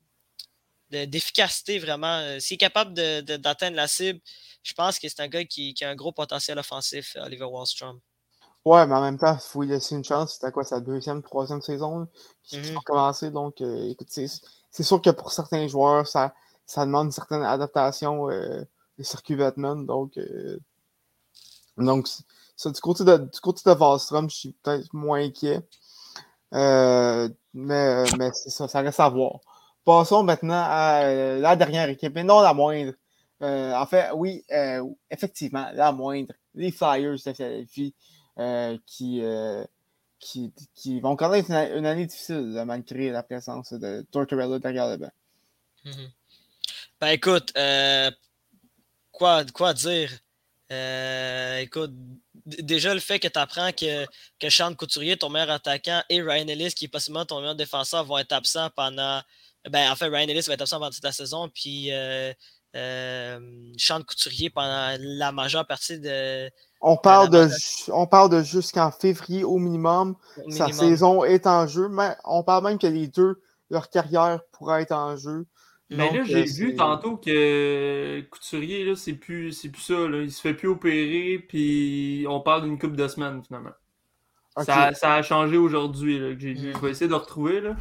d'efficacité 0.91 1.79
vraiment. 1.79 2.19
Euh, 2.19 2.41
s'il 2.41 2.57
est 2.57 2.59
capable 2.59 2.93
d'atteindre 2.95 3.77
la 3.77 3.89
cible, 3.89 4.21
je 4.63 4.75
pense 4.75 4.99
que 4.99 5.09
c'est 5.09 5.21
un 5.21 5.29
gars 5.29 5.45
qui, 5.45 5.75
a 5.83 5.89
un 5.89 5.95
gros 5.95 6.13
potentiel 6.13 6.59
offensif, 6.59 7.17
euh, 7.17 7.25
Oliver 7.25 7.45
Wallstrom. 7.45 7.99
Ouais, 8.65 8.87
mais 8.87 8.95
en 8.95 9.01
même 9.01 9.19
temps, 9.19 9.35
il 9.35 9.41
faut 9.41 9.63
lui 9.63 9.71
laisser 9.71 9.95
une 9.95 10.05
chance. 10.05 10.35
C'était 10.35 10.53
quoi 10.53 10.65
sa 10.65 10.81
deuxième, 10.81 11.23
troisième 11.23 11.63
saison 11.63 12.09
qui 12.43 12.59
mm 12.59 12.63
-hmm. 12.63 12.83
commencer. 12.85 13.31
Donc, 13.31 13.61
euh, 13.61 13.91
écoute, 13.91 14.09
c'est 14.11 14.83
sûr 14.83 15.01
que 15.01 15.11
pour 15.11 15.33
certains 15.33 15.67
joueurs, 15.67 16.07
ça, 16.07 16.35
ça 16.67 16.85
demande 16.85 17.07
une 17.07 17.13
certaine 17.13 17.43
adaptation 17.43 18.31
euh, 18.31 18.63
circuits 19.01 19.37
Batman. 19.37 19.87
Donc, 19.87 20.19
donc 21.79 22.07
ça, 22.57 22.71
du 22.71 22.81
côté 22.81 23.05
de, 23.05 23.17
du 23.17 23.41
côté 23.41 23.63
de 23.65 23.75
Wallstrom, 23.75 24.29
je 24.29 24.37
suis 24.37 24.53
peut-être 24.63 24.93
moins 24.93 25.21
inquiet. 25.25 25.61
mais 26.53 28.05
mais 28.19 28.31
ça, 28.35 28.69
ça 28.69 28.81
reste 28.83 29.01
à 29.01 29.09
voir. 29.09 29.41
Passons 29.85 30.23
maintenant 30.23 30.63
à 30.67 31.03
euh, 31.05 31.39
la 31.39 31.57
dernière 31.57 31.89
équipe, 31.89 32.15
mais 32.15 32.25
non 32.25 32.41
la 32.41 32.53
moindre. 32.53 32.93
Euh, 33.43 33.73
en 33.73 33.87
fait, 33.87 34.11
oui, 34.15 34.45
euh, 34.53 34.85
effectivement, 35.11 35.71
la 35.75 35.93
moindre. 35.93 36.35
Les 36.55 36.71
Flyers 36.73 37.17
de 37.25 37.33
Philadelphie 37.33 37.95
qui, 38.87 39.23
vont 41.01 41.17
connaître 41.17 41.51
une, 41.51 41.79
une, 41.79 41.87
année 41.87 42.07
difficile 42.07 42.63
malgré 42.67 43.11
la 43.11 43.23
présence 43.23 43.73
de 43.73 44.05
Tortorella 44.11 44.59
derrière 44.59 44.89
le 44.89 44.97
banc. 44.97 45.13
Mm-hmm. 45.85 46.11
Ben 47.01 47.09
écoute, 47.09 47.53
quoi, 49.13 49.45
quoi 49.55 49.75
dire? 49.75 50.11
écoute, 51.61 51.93
déjà 52.47 52.93
le 52.93 53.01
fait 53.01 53.19
que 53.19 53.29
tu 53.29 53.39
apprends 53.39 53.73
que, 53.73 54.07
que 54.39 54.51
Sean 54.51 54.75
Couturier, 54.75 55.17
ton 55.17 55.31
meilleur 55.31 55.51
attaquant, 55.51 56.03
et 56.09 56.21
Ryan 56.21 56.49
Ellis, 56.49 56.75
qui 56.75 56.87
est 56.87 56.89
possiblement 56.89 57.25
ton 57.25 57.41
meilleur 57.41 57.55
défenseur, 57.55 58.05
vont 58.05 58.19
être 58.19 58.33
absents 58.33 58.71
pendant 58.75 59.23
ben, 59.69 59.91
en 59.91 59.97
fait, 59.97 60.07
Ryan 60.07 60.29
Ellis 60.29 60.45
va 60.47 60.55
être 60.55 60.63
absent 60.63 60.79
pendant 60.79 60.91
toute 60.91 61.05
la 61.05 61.13
saison, 61.13 61.51
puis 61.53 61.93
euh, 61.93 62.33
euh, 62.77 63.41
Sean 63.77 64.03
Couturier 64.03 64.49
pendant 64.51 64.97
la 64.99 65.33
majeure 65.33 65.67
partie 65.67 65.99
de. 65.99 66.51
On 66.81 66.97
parle 66.97 67.29
de, 67.29 67.49
on 67.89 68.07
parle 68.07 68.31
de 68.31 68.43
jusqu'en 68.43 68.91
février 68.91 69.45
au 69.45 69.59
minimum. 69.59 70.17
Sa 70.49 70.73
saison 70.73 71.25
est 71.25 71.47
en 71.47 71.67
jeu. 71.67 71.89
Mais 71.89 72.17
on 72.25 72.43
parle 72.43 72.65
même 72.65 72.79
que 72.79 72.87
les 72.87 73.07
deux, 73.07 73.43
leur 73.69 73.91
carrière 73.91 74.41
pourrait 74.53 74.83
être 74.83 74.93
en 74.93 75.17
jeu. 75.17 75.47
Mais 75.91 76.11
là, 76.11 76.23
j'ai 76.25 76.43
euh, 76.43 76.53
vu 76.55 76.77
tantôt 76.77 77.17
que 77.17 78.21
Couturier, 78.31 78.85
là, 78.85 78.95
c'est 78.95 79.15
plus, 79.15 79.55
plus 79.69 79.83
ça. 79.83 80.09
Là. 80.09 80.23
Il 80.23 80.31
se 80.31 80.41
fait 80.41 80.55
plus 80.55 80.69
opérer, 80.69 81.45
puis 81.49 82.25
on 82.29 82.41
parle 82.41 82.63
d'une 82.63 82.79
coupe 82.79 82.95
de 82.95 83.09
semaines, 83.09 83.43
finalement. 83.45 83.73
Ça, 84.57 84.95
ça, 84.95 85.15
a 85.15 85.23
changé 85.23 85.57
aujourd'hui, 85.57 86.19
que 86.19 86.39
j'ai 86.39 86.55
vu. 86.55 86.71
Mm. 86.71 86.73
Je 86.75 86.79
vais 86.79 86.91
essayer 86.91 87.09
de 87.09 87.15
retrouver, 87.15 87.61
là. 87.61 87.77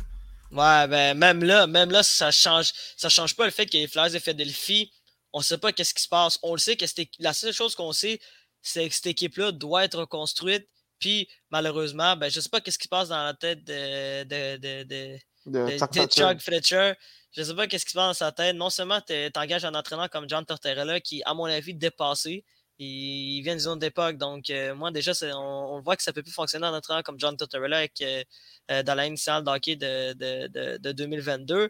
Ouais, 0.51 0.87
ben 0.87 1.15
même 1.17 1.43
là, 1.43 1.67
même 1.67 1.91
là, 1.91 2.01
ça 2.01 2.31
change, 2.31 2.71
ça 2.97 3.09
change 3.09 3.35
pas 3.35 3.45
le 3.45 3.51
fait 3.51 3.67
que 3.67 3.77
les 3.77 3.87
Flyers 3.87 4.11
de 4.11 4.19
Philadelphie, 4.19 4.91
on 5.31 5.41
sait 5.41 5.59
pas 5.59 5.71
qu'est-ce 5.71 5.93
qui 5.93 6.01
se 6.01 6.07
passe. 6.07 6.39
On 6.41 6.53
le 6.53 6.59
sait 6.59 6.75
que 6.75 6.85
la 7.19 7.33
seule 7.33 7.53
chose 7.53 7.75
qu'on 7.75 7.91
sait, 7.91 8.19
c'est 8.61 8.87
que 8.89 8.95
cette 8.95 9.07
équipe-là 9.07 9.51
doit 9.51 9.85
être 9.85 9.99
reconstruite. 9.99 10.67
Puis 10.99 11.29
malheureusement, 11.49 12.15
ben 12.17 12.29
je 12.29 12.39
sais 12.39 12.49
pas 12.49 12.61
qu'est-ce 12.61 12.79
qui 12.79 12.85
se 12.85 12.89
passe 12.89 13.09
dans 13.09 13.23
la 13.23 13.33
tête 13.33 13.63
de, 13.63 14.23
de, 14.23 14.57
de, 14.57 14.83
de, 14.83 15.19
de, 15.45 16.07
Chuck 16.07 16.39
Fletcher. 16.39 16.93
Je 17.31 17.43
sais 17.43 17.55
pas 17.55 17.67
qu'est-ce 17.67 17.85
qui 17.85 17.91
se 17.91 17.95
passe 17.97 18.19
dans 18.19 18.25
sa 18.25 18.31
tête. 18.31 18.55
Non 18.55 18.69
seulement 18.69 18.99
tu 19.01 19.13
engages 19.35 19.65
un 19.65 19.75
entraîneur 19.75 20.09
comme 20.09 20.27
John 20.27 20.45
Tortorella 20.45 20.99
qui, 20.99 21.21
à 21.25 21.33
mon 21.33 21.45
avis, 21.45 21.73
dépassé. 21.73 22.43
Il 22.81 23.41
vient 23.43 23.53
d'une 23.53 23.59
zone 23.59 23.79
d'époque. 23.79 24.17
Donc, 24.17 24.49
euh, 24.49 24.73
moi, 24.73 24.89
déjà, 24.91 25.11
on, 25.35 25.75
on, 25.75 25.81
voit 25.81 25.97
que 25.97 26.03
ça 26.03 26.13
peut 26.13 26.23
plus 26.23 26.31
fonctionner 26.31 26.65
en 26.65 26.73
entraîneur 26.73 27.03
comme 27.03 27.19
John 27.19 27.35
Tortorella 27.35 27.85
euh, 28.01 28.83
dans 28.83 28.95
la 28.95 29.05
initiale 29.05 29.43
d'hockey 29.43 29.75
de, 29.75 30.13
de, 30.13 30.77
de, 30.77 30.91
2022. 30.93 31.69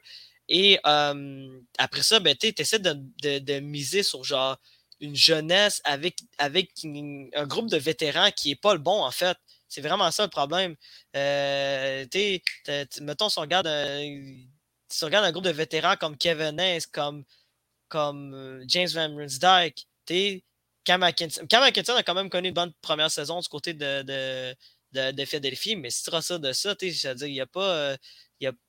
Et 0.49 0.79
euh, 0.85 1.61
après 1.79 2.03
ça, 2.03 2.19
ben, 2.19 2.35
tu 2.35 2.53
essaies 2.55 2.79
de, 2.79 3.59
miser 3.59 4.03
sur 4.03 4.23
genre 4.23 4.57
une 4.99 5.15
jeunesse 5.15 5.81
avec, 5.83 6.19
avec 6.37 6.71
un 6.83 7.47
groupe 7.47 7.69
de 7.71 7.77
vétérans 7.77 8.29
qui 8.31 8.49
n'est 8.49 8.55
pas 8.55 8.73
le 8.73 8.79
bon, 8.79 9.03
en 9.03 9.11
fait. 9.11 9.37
C'est 9.67 9.81
vraiment 9.81 10.11
ça 10.11 10.23
le 10.23 10.29
problème. 10.29 10.75
Euh, 11.15 12.05
mettons, 13.01 13.29
si 13.29 13.39
on, 13.39 13.41
regarde 13.41 13.67
un, 13.67 15.31
groupe 15.31 15.43
de 15.43 15.49
vétérans 15.49 15.95
comme 15.95 16.17
Kevin 16.17 16.59
Hayes, 16.59 16.85
comme, 16.91 17.23
comme 17.87 18.63
James 18.67 18.89
Van 18.89 19.15
Rinsdijk, 19.15 19.87
Cam 20.83 21.03
Atkinson. 21.03 21.45
Cam 21.47 21.63
Atkinson 21.63 21.93
a 21.95 22.03
quand 22.03 22.15
même 22.15 22.29
connu 22.29 22.49
une 22.49 22.53
bonne 22.53 22.73
première 22.81 23.11
saison 23.11 23.39
du 23.39 23.47
côté 23.47 23.73
de, 23.73 24.01
de, 24.03 24.55
de, 24.93 25.11
de 25.11 25.25
Philadelphie, 25.25 25.75
mais 25.75 25.89
si 25.89 26.03
tu 26.03 26.15
as 26.15 26.21
ça 26.21 26.37
de 26.37 26.51
ça, 26.51 26.75
c'est-à-dire, 26.79 27.27
il 27.27 27.33
n'y 27.33 27.41
a 27.41 27.47
pas. 27.47 27.73
Euh, 27.73 27.97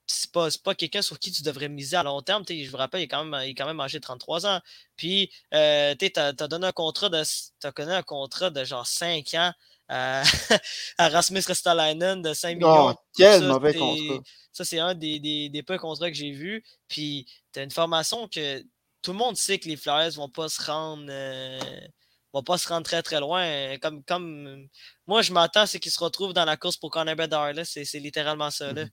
c'est 0.07 0.33
pas, 0.33 0.49
pas 0.65 0.75
quelqu'un 0.75 1.03
sur 1.03 1.19
qui 1.19 1.31
tu 1.31 1.43
devrais 1.43 1.69
miser 1.69 1.97
à 1.97 2.03
long 2.03 2.21
terme. 2.21 2.45
Je 2.49 2.69
vous 2.69 2.77
rappelle, 2.77 3.01
il 3.01 3.05
est 3.05 3.09
quand 3.09 3.25
même, 3.25 3.41
il 3.45 3.51
est 3.51 3.55
quand 3.55 3.67
même 3.67 3.81
âgé 3.81 3.99
de 3.99 4.03
33 4.03 4.47
ans. 4.47 4.61
Puis, 4.97 5.31
euh, 5.55 5.95
tu 5.99 6.11
as, 6.17 6.33
donné 6.33 6.67
un 6.67 6.73
contrat 6.73 7.09
de. 7.09 7.19
As 7.19 7.73
connu 7.73 7.93
un 7.93 8.03
contrat 8.03 8.51
de 8.51 8.65
genre 8.65 8.87
5 8.87 9.35
ans 9.35 9.53
à, 9.89 10.23
à 10.99 11.09
Rasmus 11.09 11.43
Ristolainen 11.47 12.23
de 12.23 12.35
5 12.35 12.57
millions. 12.57 12.91
Oh, 12.91 12.95
quel 13.17 13.45
mauvais 13.45 13.75
contrat. 13.75 14.21
Ça, 14.53 14.65
c'est 14.65 14.81
un 14.81 14.95
des, 14.95 15.21
des, 15.21 15.49
des 15.49 15.63
peu 15.63 15.79
contrats 15.79 16.11
que 16.11 16.17
j'ai 16.17 16.33
vus. 16.33 16.65
Puis, 16.89 17.27
tu 17.53 17.61
as 17.61 17.63
une 17.63 17.71
formation 17.71 18.29
que 18.29 18.65
tout 19.03 19.13
le 19.13 19.19
monde 19.19 19.37
sait 19.37 19.59
que 19.59 19.69
les 19.69 19.77
Flyers 19.77 20.13
vont 20.13 20.29
pas 20.29 20.49
se 20.49 20.63
rendre. 20.63 21.07
Euh, 21.09 21.59
va 22.33 22.43
pas 22.43 22.59
se 22.59 22.69
rendre 22.69 22.85
très 22.85 23.03
très 23.03 23.21
loin. 23.21 23.77
Comme, 23.79 24.05
comme 24.05 24.69
moi, 25.07 25.23
je 25.23 25.33
m'attends, 25.33 25.67
c'est 25.67 25.81
qu'il 25.81 25.91
se 25.91 26.03
retrouve 26.03 26.33
dans 26.33 26.45
la 26.45 26.57
course 26.57 26.77
pour 26.77 26.91
Connor 26.91 27.17
Bedard. 27.17 27.55
C'est 27.65 27.99
littéralement 27.99 28.51
ça. 28.51 28.73
Là. 28.73 28.85
Mhm. 28.85 28.91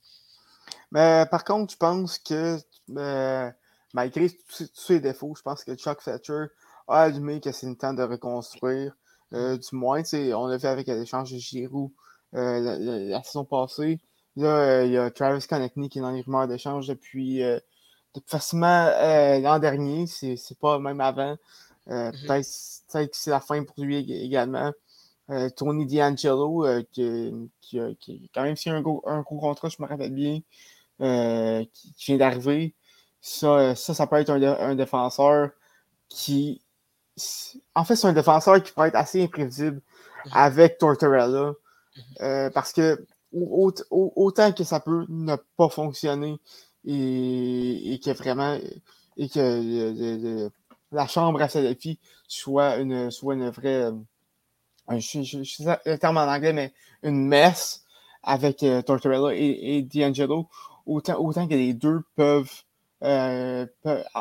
Mais 0.91 1.25
par 1.29 1.43
contre, 1.43 1.73
je 1.73 1.77
pense 1.77 2.19
que 2.19 2.57
euh, 2.97 3.51
malgré 3.93 4.29
tous 4.29 4.69
ses 4.73 4.99
défauts, 4.99 5.33
je 5.35 5.41
pense 5.41 5.63
que 5.63 5.75
Chuck 5.75 6.01
Fletcher 6.01 6.45
a 6.87 7.01
allumé 7.03 7.39
que 7.39 7.51
c'est 7.51 7.67
le 7.67 7.77
temps 7.77 7.93
de 7.93 8.03
reconstruire. 8.03 8.93
Euh, 9.33 9.57
du 9.57 9.75
moins, 9.75 10.01
on 10.13 10.47
l'a 10.47 10.57
fait 10.59 10.67
avec 10.67 10.87
l'échange 10.87 11.31
de 11.31 11.37
Giroud 11.37 11.91
la, 12.33 13.23
saison 13.23 13.45
passée. 13.45 13.99
Là, 14.35 14.83
il 14.83 14.91
y 14.91 14.97
a 14.97 15.09
Travis 15.11 15.45
Connectney 15.47 15.89
qui 15.89 15.99
est 15.99 16.01
dans 16.01 16.11
les 16.11 16.21
rumeurs 16.21 16.47
d'échange 16.47 16.87
depuis, 16.87 17.41
facilement 18.25 18.89
l'an 19.39 19.59
dernier. 19.59 20.07
C'est 20.07 20.59
pas 20.59 20.79
même 20.79 21.01
avant. 21.01 21.37
Mhm. 21.87 22.11
Peut-être 22.27 23.11
que 23.11 23.17
c'est 23.17 23.31
la 23.31 23.39
fin 23.39 23.63
pour 23.63 23.83
lui 23.83 23.97
également. 23.97 24.71
Euh, 25.29 25.49
Tony 25.49 25.85
D'Angelo, 25.85 26.65
euh, 26.65 26.83
qui, 26.93 27.33
qui, 27.59 27.79
qui, 27.99 28.11
a 28.25 28.27
quand 28.33 28.43
même 28.43 28.55
signé 28.55 28.75
un 28.75 28.81
gros, 28.81 29.03
un 29.05 29.21
gros 29.21 29.39
contrat, 29.39 29.67
je 29.67 29.75
me 29.81 29.87
rappelle 29.87 30.13
bien, 30.13 30.39
euh, 31.01 31.65
qui, 31.73 31.93
qui, 31.93 32.05
vient 32.05 32.17
d'arriver. 32.17 32.73
Ça, 33.19 33.75
ça, 33.75 33.93
ça, 33.93 34.07
peut 34.07 34.15
être 34.17 34.29
un, 34.29 34.41
un, 34.41 34.75
défenseur 34.75 35.49
qui. 36.07 36.61
En 37.75 37.83
fait, 37.83 37.97
c'est 37.97 38.07
un 38.07 38.13
défenseur 38.13 38.63
qui 38.63 38.71
peut 38.71 38.85
être 38.85 38.95
assez 38.95 39.21
imprévisible 39.21 39.81
mhm. 40.25 40.31
avec 40.33 40.77
Tortorella. 40.77 41.53
Mhm. 42.19 42.51
parce 42.53 42.73
que 42.73 43.03
autant 43.33 44.51
que 44.51 44.63
ça 44.63 44.79
peut 44.79 45.05
ne 45.09 45.35
pas 45.57 45.67
fonctionner 45.67 46.39
et, 46.87 47.99
que 48.03 48.11
vraiment 48.11 48.57
et 49.17 49.29
que 49.29 49.39
le, 49.39 50.49
la 50.91 51.07
chambre 51.07 51.41
à 51.41 51.47
Philadelphie 51.47 51.99
soit 52.27 52.77
une, 52.77 53.11
soit 53.11 53.33
une 53.33 53.49
vraie, 53.49 53.83
euh, 53.83 53.91
je, 54.91 55.23
je, 55.23 55.43
je, 55.43 55.63
sais 55.63 55.79
le 55.85 55.97
terme 55.97 56.17
en 56.17 56.21
anglais, 56.21 56.53
mais 56.53 56.73
une 57.03 57.27
messe 57.27 57.83
avec 58.23 58.63
euh, 58.63 58.81
Tortorella 58.81 59.35
et, 59.35 59.81
D'Angelo, 59.83 60.47
autant, 60.85 61.17
autant 61.19 61.47
que 61.47 61.53
les 61.53 61.73
deux 61.73 62.01
peuvent, 62.15 62.63
euh, 63.03 63.65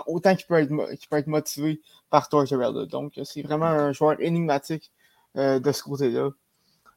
autant 0.07 0.35
qu'ils 0.35 0.47
peuvent, 0.47 0.63
être, 0.63 0.95
qu 0.99 1.09
peuvent 1.09 1.21
être 1.21 1.27
motivés 1.27 1.81
par 2.11 2.29
Tortorella. 2.29 2.87
Donc, 2.87 3.19
c'est 3.25 3.43
vraiment 3.43 3.67
un 3.67 3.93
joueur 3.93 4.21
énigmatique 4.21 4.91
euh, 5.37 5.61
de 5.61 5.73
ce 5.73 5.83
côté-là. 5.83 6.31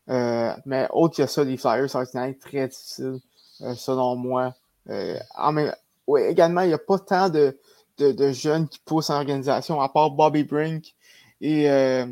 Euh, 0.09 0.53
mais 0.65 0.87
autre 0.91 1.17
que 1.17 1.27
ça, 1.27 1.43
les 1.43 1.57
Flyers, 1.57 1.89
ça 1.89 2.03
va 2.13 2.29
être 2.29 2.39
très 2.39 2.67
difficile 2.67 3.19
euh, 3.61 3.75
selon 3.75 4.15
moi. 4.15 4.53
Euh, 4.89 5.19
en 5.35 5.51
même- 5.51 5.75
ouais, 6.07 6.31
également, 6.31 6.61
il 6.61 6.67
n'y 6.67 6.73
a 6.73 6.79
pas 6.79 6.99
tant 6.99 7.29
de, 7.29 7.57
de, 7.97 8.31
jeunes 8.31 8.67
qui 8.67 8.79
poussent 8.79 9.09
en 9.09 9.15
organisation, 9.17 9.81
à 9.81 9.89
part 9.89 10.11
Bobby 10.11 10.43
Brink 10.43 10.95
et, 11.41 11.69
euh, 11.69 12.05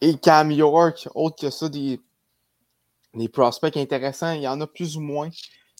et 0.00 0.18
Cam 0.18 0.50
York. 0.50 1.08
Autre 1.14 1.36
que 1.40 1.50
ça, 1.50 1.68
des, 1.68 2.00
des 3.14 3.28
prospects 3.28 3.76
intéressants, 3.76 4.32
il 4.32 4.42
y 4.42 4.48
en 4.48 4.60
a 4.60 4.66
plus 4.66 4.96
ou 4.96 5.00
moins. 5.00 5.30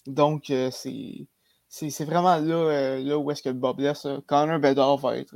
Donc, 0.07 0.49
euh, 0.49 0.71
c'est 0.71 2.05
vraiment 2.05 2.37
là, 2.37 2.99
là 2.99 3.17
où 3.17 3.29
est-ce 3.31 3.43
que 3.43 3.49
Bob 3.49 3.79
laisse. 3.79 4.07
Connor 4.25 4.59
Bedard 4.59 4.97
va 4.97 5.17
être, 5.17 5.35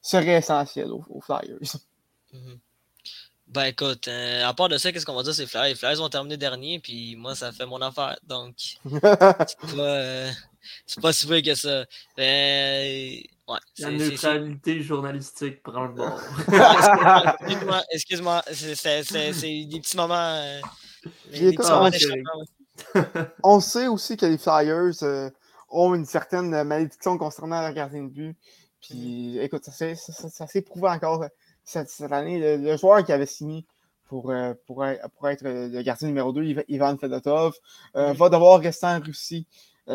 serait 0.00 0.38
essentiel 0.38 0.90
aux, 0.92 1.20
Flyers. 1.20 1.58
Mhm. 2.32 2.58
Ben 3.52 3.64
écoute, 3.64 4.08
euh, 4.08 4.46
à 4.46 4.54
part 4.54 4.68
de 4.68 4.78
ça, 4.78 4.90
qu'est-ce 4.92 5.04
qu'on 5.04 5.14
va 5.14 5.22
dire, 5.22 5.34
c'est 5.34 5.46
Flyers. 5.46 5.68
Les 5.68 5.74
Flyers 5.74 6.00
ont 6.00 6.08
terminé 6.08 6.36
dernier, 6.38 6.78
puis 6.78 7.16
moi, 7.16 7.34
ça 7.34 7.52
fait 7.52 7.66
mon 7.66 7.80
affaire. 7.82 8.18
Donc, 8.26 8.54
c'est 8.90 9.00
pas, 9.00 9.78
euh, 9.78 10.30
c'est 10.86 11.00
pas 11.02 11.12
si 11.12 11.26
pire 11.26 11.42
que 11.42 11.54
ça. 11.54 11.84
Ben, 12.16 13.20
ouais, 13.48 13.58
La 13.78 13.90
neutralité 13.90 14.80
journalistique 14.82 15.62
prend 15.62 15.84
le 15.84 15.92
bord. 15.94 16.20
Excuse-moi, 17.42 17.82
excuse-moi, 17.90 18.42
c'est- 18.52 19.64
des 19.66 19.80
petits 19.80 19.96
moments. 19.96 20.14
euh, 20.16 20.60
des 21.32 21.52
petits 21.52 21.70
moments 21.70 21.90
on- 23.44 23.60
sait 23.60 23.86
aussi 23.86 24.16
que 24.16 24.24
les 24.24 24.38
Flyers 24.38 25.02
euh, 25.02 25.28
ont 25.68 25.94
une 25.94 26.06
certaine 26.06 26.62
malédiction 26.64 27.18
concernant 27.18 27.60
leur 27.60 27.72
gardien 27.74 28.04
de 28.04 28.08
but. 28.08 28.36
Puis, 28.80 29.38
écoute, 29.40 29.64
ça, 29.64 29.72
s'est- 29.72 29.94
ça, 29.94 30.12
ça- 30.12 30.28
ça 30.30 30.46
s'est 30.46 30.62
prouvé 30.62 30.88
encore 30.88 31.22
euh, 31.24 31.28
cette, 31.72 31.88
cette 31.90 32.12
année. 32.12 32.38
Le, 32.38 32.56
le 32.62 32.76
joueur 32.76 33.04
qui 33.04 33.12
avait 33.12 33.26
signé 33.26 33.64
pour, 34.08 34.30
euh, 34.30 34.54
pour, 34.66 34.84
être, 34.84 35.08
pour 35.10 35.28
être 35.28 35.42
le 35.42 35.82
gardien 35.82 36.08
numéro 36.08 36.32
2, 36.32 36.42
Iv- 36.44 36.64
Ivan 36.68 36.96
Fedotov, 36.98 37.54
euh, 37.96 38.12
va 38.12 38.28
devoir 38.28 38.60
rester 38.60 38.86
en 38.86 39.00
Russie. 39.00 39.46
Euh, 39.88 39.94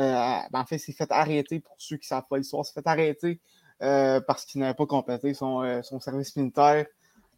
ben, 0.52 0.60
en 0.60 0.66
fait, 0.66 0.76
il 0.78 0.80
s'est 0.80 0.92
fait 0.94 1.12
arrêter, 1.12 1.60
pour 1.60 1.76
ceux 1.78 1.98
qui 1.98 2.06
ne 2.06 2.08
savent 2.08 2.26
pas 2.30 2.38
l'histoire, 2.38 2.64
il 2.64 2.68
s'est 2.68 2.74
fait 2.82 2.88
arrêter 2.88 3.40
euh, 3.84 4.20
parce 4.22 4.44
qu'il 4.46 4.60
n'avait 4.62 4.74
pas 4.74 4.86
complété 4.88 5.34
son, 5.34 5.62
euh, 5.62 5.82
son 5.84 6.00
service 6.00 6.36
militaire. 6.36 6.86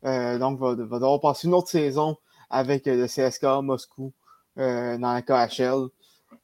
Euh, 0.05 0.37
donc, 0.39 0.57
va, 0.59 0.69
va 0.75 0.95
devoir 0.99 1.19
passer 1.19 1.47
une 1.47 1.53
autre 1.53 1.69
saison 1.69 2.15
avec 2.49 2.87
euh, 2.87 2.95
le 2.95 3.07
CSKA 3.07 3.61
Moscou 3.61 4.13
euh, 4.57 4.97
dans 4.97 5.13
la 5.13 5.21
KHL. 5.21 5.89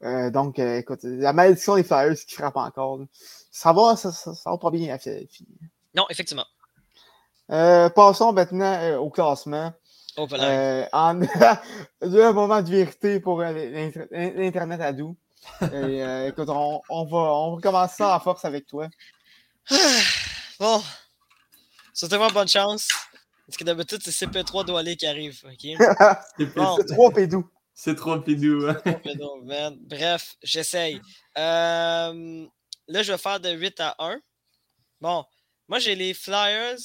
Euh, 0.03 0.29
donc, 0.31 0.59
euh, 0.59 0.77
écoute, 0.79 0.99
la 1.03 1.31
malédiction 1.31 1.75
des 1.75 1.83
Flyers 1.83 2.15
qui 2.27 2.35
frappe 2.35 2.57
encore. 2.57 2.97
là. 2.97 3.05
Ça 3.49 3.71
va, 3.71 3.95
ça, 3.95 4.11
ça, 4.11 4.33
ça 4.33 4.51
va 4.51 4.57
pas 4.57 4.69
bien 4.71 4.93
à 4.93 4.97
Philadelphie. 4.97 5.47
Non, 5.95 6.05
effectivement. 6.09 6.45
Euh, 7.51 7.89
passons 7.89 8.33
maintenant 8.33 8.73
euh, 8.81 8.97
au 8.97 9.09
classement. 9.09 9.71
Oh, 10.17 10.25
voilà. 10.27 10.45
Euh, 10.45 10.85
en... 10.93 11.13
le 12.01 12.31
moment 12.31 12.61
de 12.61 12.69
vérité 12.69 13.19
pour 13.19 13.41
l'inter- 13.41 14.07
l'Internet 14.11 14.81
à 14.81 14.93
doux. 14.93 15.15
Et, 15.61 15.65
euh, 16.03 16.27
écoute, 16.29 16.49
on, 16.49 16.81
on 16.89 17.05
va, 17.05 17.17
on 17.17 17.55
va 17.55 17.61
commencer 17.61 17.95
ça 17.97 18.15
à 18.15 18.19
force 18.19 18.45
avec 18.45 18.65
toi. 18.65 18.87
Bon. 20.59 20.81
Souhaitez-moi 21.93 22.29
bonne 22.29 22.47
chance. 22.47 22.87
Parce 23.45 23.57
que 23.57 23.63
d'habitude, 23.65 23.99
c'est 24.01 24.11
CP3 24.25 24.65
Doualé 24.65 24.95
qui 24.95 25.05
arrive. 25.05 25.41
ok? 25.45 25.77
C'est 26.37 26.45
Bon. 26.55 26.75
C'est 26.77 26.85
trois 26.93 27.11
pédous. 27.11 27.49
c'est 27.73 27.95
trop 27.95 28.19
pidou. 28.19 28.67
Hein? 28.67 28.81
Man. 29.43 29.77
Bref, 29.81 30.35
j'essaye. 30.41 30.99
Euh, 31.37 32.45
là, 32.87 33.03
je 33.03 33.11
vais 33.11 33.17
faire 33.17 33.39
de 33.39 33.49
8 33.51 33.79
à 33.81 33.95
1. 33.99 34.17
Bon, 35.01 35.25
moi, 35.67 35.79
j'ai 35.79 35.93
les 35.95 36.13
Flyers, 36.13 36.77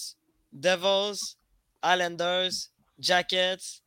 Devils, 0.53 1.37
Islanders, 1.85 2.51
Jackets, 2.99 3.83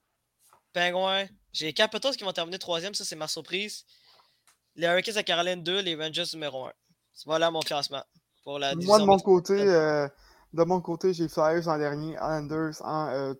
Penguins. 0.74 1.28
J'ai 1.52 1.68
les 1.68 1.74
Capitals 1.74 2.16
qui 2.16 2.24
vont 2.24 2.34
terminer 2.34 2.60
troisième. 2.60 2.94
Ça, 2.94 3.04
c'est 3.06 3.16
ma 3.16 3.28
surprise. 3.28 3.86
Les 4.76 4.88
Hurricanes 4.88 5.18
à 5.18 5.24
Caroline 5.24 5.62
2, 5.62 5.82
les 5.82 5.96
Rangers 5.96 6.24
numéro 6.34 6.66
1. 6.66 6.72
Voilà 7.26 7.52
mon 7.52 7.60
classement. 7.60 8.04
Pour 8.44 8.60
la 8.60 8.74
Moi, 8.76 9.00
de 9.00 9.06
mon 9.06 9.20
côté, 9.20 9.54
euh, 9.54 10.08
de 10.54 10.64
mon 10.64 10.82
côté, 10.82 11.14
j'ai 11.14 11.30
Flyers 11.30 11.68
en 11.68 11.78
dernier, 11.78 12.14
Islanders 12.14 12.82
en, 12.82 13.08
euh, 13.10 13.34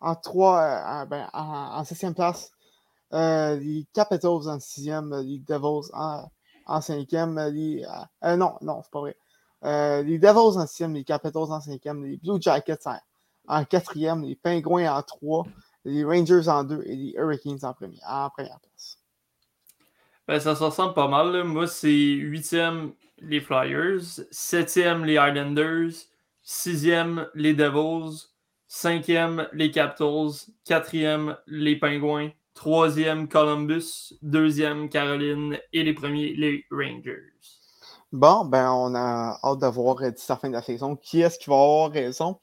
en, 0.00 0.14
trois, 0.16 0.60
euh, 0.60 0.84
en, 0.84 1.06
ben, 1.06 1.30
en, 1.32 1.78
en 1.78 1.84
septième 1.84 2.14
place, 2.14 2.50
les 3.12 3.86
Capitals 3.94 4.48
en 4.48 4.60
sixième, 4.60 5.12
euh, 5.12 5.22
les 5.22 5.38
Devils 5.38 5.90
en, 5.94 6.28
en 6.66 6.80
cinquième, 6.80 7.38
euh, 7.38 7.50
les, 7.50 7.86
non, 8.36 8.56
non, 8.60 8.82
c'est 8.82 8.90
pas 8.90 9.00
vrai. 9.00 9.16
Euh, 9.64 10.02
les 10.02 10.18
Devils 10.18 10.58
en 10.58 10.66
sixième, 10.66 10.94
les 10.94 11.04
Capitals 11.04 11.50
en 11.50 11.60
cinquième, 11.60 12.04
les 12.04 12.16
Blue 12.16 12.40
Jackets 12.40 12.86
en, 13.46 13.64
quatrième, 13.64 14.22
les 14.22 14.36
Pingouins 14.36 14.94
en 14.94 15.02
trois, 15.02 15.46
les 15.84 16.04
Rangers 16.04 16.48
en 16.48 16.64
deux 16.64 16.82
et 16.84 16.96
les 16.96 17.14
Hurricanes 17.16 17.58
en, 17.62 17.72
premier, 17.72 17.98
en 18.06 18.28
première 18.30 18.60
place. 18.60 18.98
Ben, 20.28 20.40
ça 20.40 20.54
se 20.54 20.64
ressemble 20.64 20.94
pas 20.94 21.08
mal. 21.08 21.44
Moi, 21.44 21.66
c'est 21.66 21.90
huitième 21.90 22.92
les 23.18 23.40
Flyers, 23.40 24.02
septième 24.30 25.04
les 25.04 25.14
Islanders, 25.14 25.92
sixième 26.42 27.28
les 27.34 27.54
Devils, 27.54 28.28
cinquième 28.68 29.48
les 29.52 29.70
Capitals, 29.70 30.32
quatrième 30.64 31.36
les 31.46 31.76
Penguins, 31.76 32.30
troisième 32.54 33.28
Columbus, 33.28 34.14
deuxième 34.20 34.88
Caroline 34.88 35.58
et 35.72 35.82
les 35.82 35.94
premiers 35.94 36.34
les 36.34 36.64
Rangers. 36.70 37.32
Bon, 38.14 38.44
ben, 38.44 38.70
on 38.70 38.94
a 38.94 39.40
hâte 39.42 39.58
de 39.58 39.66
voir 39.66 40.00
euh, 40.00 40.10
d'ici 40.12 40.26
la 40.28 40.36
fin 40.36 40.46
de 40.48 40.52
la 40.52 40.62
saison 40.62 40.94
qui 40.94 41.20
est-ce 41.20 41.36
qui 41.36 41.50
va 41.50 41.56
avoir 41.56 41.90
raison. 41.90 42.38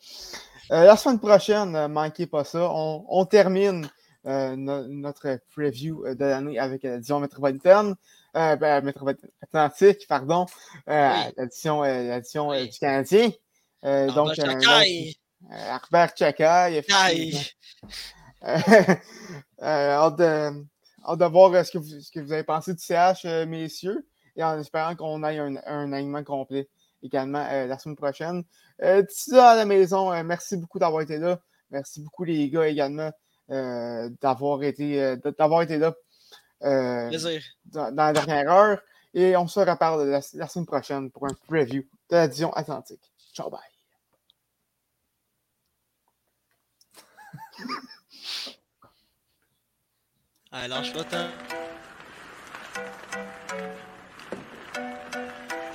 Euh, 0.70 0.84
la 0.84 0.98
semaine 0.98 1.18
prochaine, 1.18 1.72
ne 1.72 1.88
manquez 1.88 2.28
pas 2.28 2.44
ça. 2.44 2.70
On, 2.74 3.06
on 3.08 3.24
termine 3.26 3.90
euh, 4.26 4.58
no- 4.58 4.86
notre 4.90 5.40
preview 5.56 6.06
euh, 6.06 6.14
de 6.14 6.26
l'année 6.26 6.60
avec 6.60 6.84
la 6.84 6.98
division 6.98 7.22
métropolitaine, 7.22 7.96
euh, 8.36 8.58
ben, 8.58 8.84
métropolitaine 8.84 9.30
Atlantique, 9.42 10.06
pardon, 10.10 10.46
euh, 10.90 11.14
l'édition 11.38 11.86
euh, 11.86 12.16
l'édition, 12.16 12.52
euh, 12.52 12.64
Oui. 12.64 12.70
du 12.70 12.78
Canadien. 12.78 13.30
Euh, 13.86 14.12
donc, 14.12 14.38
euh, 14.40 14.44
Chakai! 14.44 15.16
donc, 15.42 15.54
euh, 15.54 15.56
Herbert 15.56 16.12
Chakai! 16.18 16.84
Euh, 18.44 18.52
euh, 19.62 19.92
hâte, 19.96 20.18
de, 20.18 20.66
hâte 21.08 21.18
de 21.20 21.26
voir 21.26 21.54
euh, 21.54 21.64
ce, 21.64 21.72
que 21.72 21.78
vous, 21.78 22.02
ce 22.02 22.12
que 22.12 22.20
vous 22.20 22.34
avez 22.34 22.44
pensé 22.44 22.74
du 22.74 22.82
CH, 22.82 23.24
euh, 23.24 23.46
messieurs, 23.46 24.06
et 24.36 24.44
en 24.44 24.60
espérant 24.60 24.96
qu'on 24.96 25.24
ait 25.24 25.40
un, 25.40 25.58
un 25.66 25.94
alignement 25.94 26.24
complet 26.24 26.70
également 27.04 27.46
euh, 27.50 27.66
la 27.66 27.78
semaine 27.80 27.96
prochaine. 27.96 28.44
Euh, 28.82 29.02
D'ici 29.02 29.32
là, 29.32 29.50
à 29.52 29.56
la 29.56 29.66
maison, 29.66 30.12
euh, 30.12 30.24
merci 30.24 30.58
beaucoup 30.58 30.80
d'avoir 30.80 31.02
été 31.02 31.18
là. 31.18 31.40
Merci 31.70 32.02
beaucoup, 32.02 32.24
les 32.24 32.50
gars, 32.50 32.68
également, 32.68 33.12
euh, 33.50 34.10
d'avoir 34.22 34.62
été, 34.64 35.16
d'avoir 35.38 35.62
été 35.62 35.78
là 35.78 35.94
dans, 36.62 37.12
dans 37.66 37.96
la 37.96 38.14
dernière 38.14 38.52
heure. 38.52 38.82
Et 39.14 39.36
on 39.36 39.48
se 39.48 39.60
reparle 39.60 40.08
la, 40.10 40.22
la 40.34 40.48
semaine 40.48 40.66
prochaine 40.66 41.12
pour 41.12 41.26
un 41.26 41.34
preview 41.48 41.84
de 42.10 42.16
la 42.16 42.28
division 42.28 42.54
Atlantique. 42.54 43.12
Ciao, 43.34 43.50
bye. 43.50 43.60
Allez, 50.52 50.68
lâche 50.68 50.94
pas. 50.94 51.30